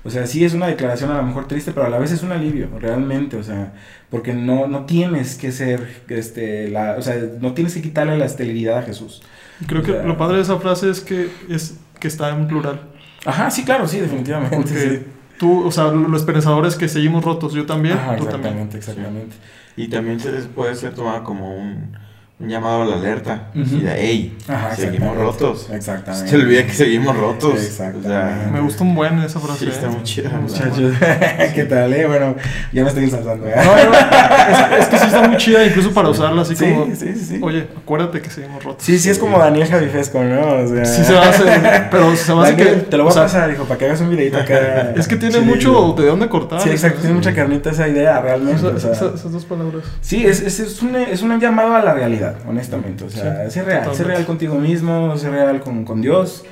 O 0.07 0.11
sea, 0.11 0.27
sí 0.27 0.45
es 0.45 0.53
una 0.53 0.67
declaración 0.67 1.11
a 1.11 1.17
lo 1.17 1.23
mejor 1.23 1.49
triste, 1.49 1.73
pero 1.73 1.87
a 1.87 1.89
la 1.89 1.99
vez 1.99 2.13
es 2.13 2.23
un 2.23 2.31
alivio, 2.31 2.69
realmente, 2.79 3.39
o 3.39 3.43
sea, 3.43 3.73
porque 4.11 4.35
no, 4.35 4.67
no 4.67 4.85
tienes 4.85 5.37
que 5.37 5.51
ser, 5.51 6.03
este, 6.09 6.69
la, 6.69 6.97
o 6.99 7.03
sea, 7.03 7.17
no 7.41 7.55
tienes 7.55 7.73
que 7.73 7.81
quitarle 7.81 8.19
la 8.19 8.27
esterilidad 8.27 8.77
a 8.79 8.83
Jesús. 8.83 9.23
Creo 9.67 9.83
que 9.83 9.93
O 9.93 9.95
sea- 9.95 10.05
lo 10.05 10.19
padre 10.19 10.37
de 10.37 10.43
esa 10.43 10.59
frase 10.59 10.91
es 10.91 11.01
que, 11.01 11.31
es 11.49 11.79
que 12.01 12.09
está 12.09 12.29
en 12.37 12.47
plural. 12.49 12.83
Ajá, 13.25 13.51
sí, 13.51 13.65
claro, 13.65 13.87
sí, 13.89 14.01
definitivamente. 14.01 14.57
Porque 14.57 14.75
sí. 14.75 15.07
tú, 15.39 15.67
o 15.67 15.71
sea, 15.71 15.87
los 15.87 16.23
pensadores 16.25 16.77
que 16.77 16.89
seguimos 16.89 17.25
rotos, 17.25 17.53
yo 17.53 17.67
también, 17.67 17.97
Ajá, 17.97 18.17
tú 18.17 18.27
también. 18.27 18.55
exactamente, 18.59 18.79
exactamente. 18.79 19.37
Y 19.77 19.89
también 19.89 20.21
se 20.21 20.31
puede 20.49 20.75
ser 20.77 20.95
tomado 20.95 21.25
como 21.25 21.57
un, 21.57 21.97
un 22.41 22.49
llamado 22.49 22.83
a 22.83 22.85
la 22.85 22.97
alerta. 22.97 23.51
Así 23.51 23.81
de, 23.81 23.95
hey, 23.97 24.37
Ajá, 24.49 24.75
seguimos 24.75 25.17
rotos. 25.17 25.69
Exactamente. 25.71 26.29
Se 26.29 26.37
olvida 26.37 26.67
que 26.67 26.73
seguimos 26.73 27.17
rotos. 27.17 27.55
Exactamente. 27.63 28.09
O 28.09 28.11
sea, 28.11 28.51
Me 28.53 28.61
gusta 28.61 28.83
un 28.83 28.95
buen 28.95 29.19
esa 29.21 29.39
frase. 29.39 29.65
Sí, 29.65 29.71
está 29.71 29.87
¿eh? 29.87 29.91
muy 29.91 30.03
chida, 30.03 30.31
Muchachos, 30.31 30.95
¿qué 31.55 31.65
tal, 31.65 31.93
eh? 31.93 32.07
Bueno, 32.07 32.35
ya 32.73 32.83
me 32.83 32.89
estoy 32.89 33.05
ensalzando, 33.05 33.47
¿eh? 33.47 33.55
buen. 33.55 33.65
No, 33.65 33.91
no, 33.91 33.95
es, 33.95 34.81
es 34.81 34.87
que 34.89 34.99
sí 34.99 35.07
está 35.07 35.29
muy 35.29 35.37
chida 35.37 35.65
incluso 35.65 35.93
para 35.93 36.09
usarla 36.09 36.43
así 36.43 36.57
sí, 36.57 36.65
como, 36.65 36.87
sí, 36.87 36.97
sí, 36.97 37.15
sí. 37.15 37.39
oye, 37.41 37.69
acuérdate 37.77 38.21
que 38.21 38.31
seguimos 38.31 38.65
rotos. 38.65 38.83
Sí, 38.83 38.99
sí, 38.99 39.11
es 39.11 39.19
como 39.19 39.39
Daniel 39.39 39.69
Javifesco, 39.69 40.23
¿no? 40.25 40.57
O 40.57 40.67
sea... 40.67 40.85
Sí 40.85 41.05
se 41.05 41.17
hace, 41.17 41.45
pero 41.91 42.17
se 42.17 42.35
me 42.35 42.43
hace 42.43 42.57
que... 42.57 42.65
Te 42.65 42.97
lo 42.97 43.05
voy 43.05 43.11
o 43.11 43.15
sea, 43.15 43.23
a 43.23 43.27
pasar, 43.27 43.51
hijo, 43.53 43.65
para 43.65 43.79
que 43.79 43.85
hagas 43.87 44.01
un 44.01 44.11
videito 44.11 44.39
acá. 44.39 44.93
Es 44.97 45.07
que 45.07 45.17
tiene 45.17 45.35
Sí, 45.35 45.41
mucho 45.41 45.95
de 45.97 46.07
dónde 46.07 46.29
cortar. 46.29 46.61
Sí, 46.61 46.71
exacto, 46.71 47.01
tiene 47.01 47.15
mucha 47.15 47.33
carnita 47.33 47.71
esa 47.71 47.89
idea, 47.89 48.21
realmente. 48.21 48.67
o 48.67 48.79
sea. 48.79 48.93
esas 48.93 49.31
dos 49.31 49.45
palabras. 49.45 49.85
Sí, 50.01 50.25
es, 50.27 50.41
es, 50.41 50.61
es, 50.61 50.83
un, 50.83 50.97
es 50.97 51.23
un 51.23 51.39
llamado 51.41 51.75
a 51.75 51.83
la 51.83 51.95
realidad, 51.95 52.24
honestamente. 52.47 53.05
O 53.05 53.11
sea, 53.11 53.45
Sí, 53.47 53.53
ser 53.53 53.67
real, 53.67 53.85
totalmente. 53.85 54.05
real 54.05 54.27
contigo 54.27 54.55
mismo, 54.57 55.17
ser 55.17 55.33
real 55.33 55.61
con, 55.61 55.85
con 55.85 56.01
Dios. 56.01 56.45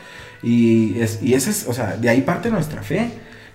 Y, 0.42 1.00
es, 1.00 1.22
y 1.22 1.34
ese 1.34 1.50
es, 1.50 1.66
o 1.68 1.72
sea, 1.72 1.96
de 1.96 2.08
ahí 2.08 2.22
parte 2.22 2.50
nuestra 2.50 2.82
fe. 2.82 3.10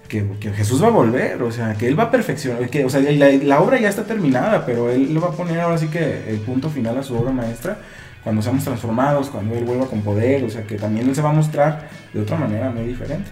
Que, 0.07 0.25
que 0.39 0.51
Jesús 0.51 0.81
va 0.81 0.87
a 0.87 0.91
volver, 0.91 1.43
o 1.43 1.51
sea, 1.51 1.73
que 1.73 1.85
Él 1.85 1.99
va 1.99 2.03
a 2.03 2.11
perfeccionar, 2.11 2.69
que, 2.69 2.85
o 2.85 2.89
sea, 2.89 3.01
la, 3.01 3.29
la 3.29 3.59
obra 3.59 3.77
ya 3.77 3.89
está 3.89 4.03
terminada, 4.03 4.65
pero 4.65 4.89
Él 4.89 5.13
le 5.13 5.19
va 5.19 5.27
a 5.27 5.31
poner 5.31 5.59
ahora 5.59 5.77
sí 5.77 5.87
que 5.87 6.29
el 6.29 6.37
punto 6.37 6.69
final 6.69 6.97
a 6.97 7.03
su 7.03 7.13
obra 7.13 7.33
maestra 7.33 7.77
cuando 8.23 8.41
seamos 8.41 8.63
transformados, 8.63 9.29
cuando 9.29 9.55
Él 9.55 9.65
vuelva 9.65 9.85
con 9.85 10.01
poder, 10.03 10.45
o 10.45 10.49
sea, 10.49 10.63
que 10.63 10.75
también 10.77 11.09
Él 11.09 11.13
se 11.15 11.21
va 11.21 11.31
a 11.31 11.33
mostrar 11.33 11.89
de 12.13 12.21
otra 12.21 12.37
manera 12.37 12.69
muy 12.69 12.85
diferente. 12.85 13.29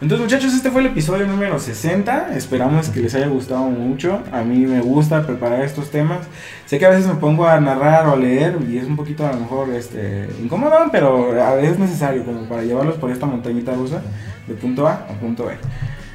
Entonces, 0.00 0.24
muchachos, 0.24 0.52
este 0.52 0.70
fue 0.70 0.80
el 0.80 0.88
episodio 0.88 1.26
número 1.26 1.58
60. 1.58 2.36
Esperamos 2.36 2.88
que 2.88 3.00
les 3.00 3.14
haya 3.14 3.28
gustado 3.28 3.64
mucho. 3.66 4.22
A 4.32 4.42
mí 4.42 4.66
me 4.66 4.80
gusta 4.80 5.24
preparar 5.24 5.62
estos 5.62 5.90
temas. 5.90 6.20
Sé 6.66 6.78
que 6.78 6.86
a 6.86 6.90
veces 6.90 7.06
me 7.06 7.14
pongo 7.14 7.46
a 7.46 7.60
narrar 7.60 8.06
o 8.08 8.12
a 8.12 8.16
leer 8.16 8.58
y 8.68 8.76
es 8.76 8.84
un 8.84 8.96
poquito 8.96 9.26
a 9.26 9.32
lo 9.32 9.40
mejor 9.40 9.70
este, 9.70 10.28
incómodo, 10.42 10.76
pero 10.90 11.40
a 11.40 11.54
veces 11.54 11.72
es 11.72 11.78
necesario 11.78 12.24
como 12.24 12.42
para 12.48 12.62
llevarlos 12.62 12.96
por 12.96 13.10
esta 13.10 13.26
montañita 13.26 13.72
rusa 13.72 14.02
de 14.46 14.54
punto 14.54 14.86
A 14.86 14.94
a 14.94 15.20
punto 15.20 15.46
B. 15.46 15.54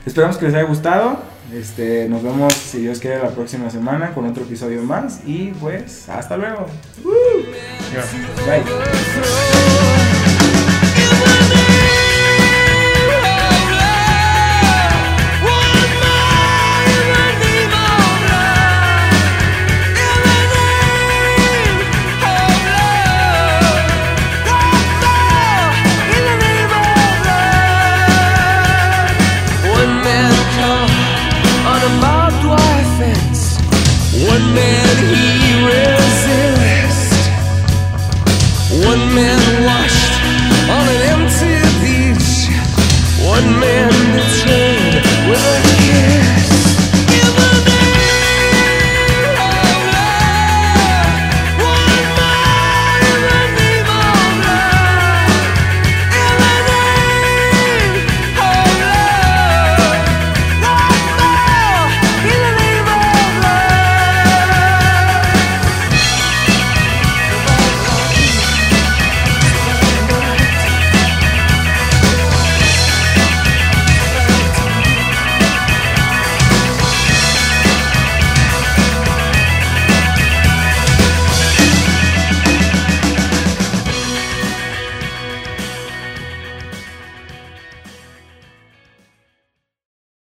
Esperamos 0.05 0.37
que 0.37 0.45
les 0.45 0.55
haya 0.55 0.65
gustado. 0.65 1.19
Este, 1.53 2.07
nos 2.09 2.21
vemos, 2.21 2.53
si 2.53 2.81
Dios 2.81 2.99
quiere, 2.99 3.17
la 3.23 3.29
próxima 3.29 3.69
semana 3.69 4.11
con 4.13 4.25
otro 4.27 4.43
episodio 4.43 4.83
más. 4.83 5.21
Y 5.25 5.47
pues, 5.59 6.07
hasta 6.09 6.37
luego. 6.37 6.65
Bye. 8.45 8.63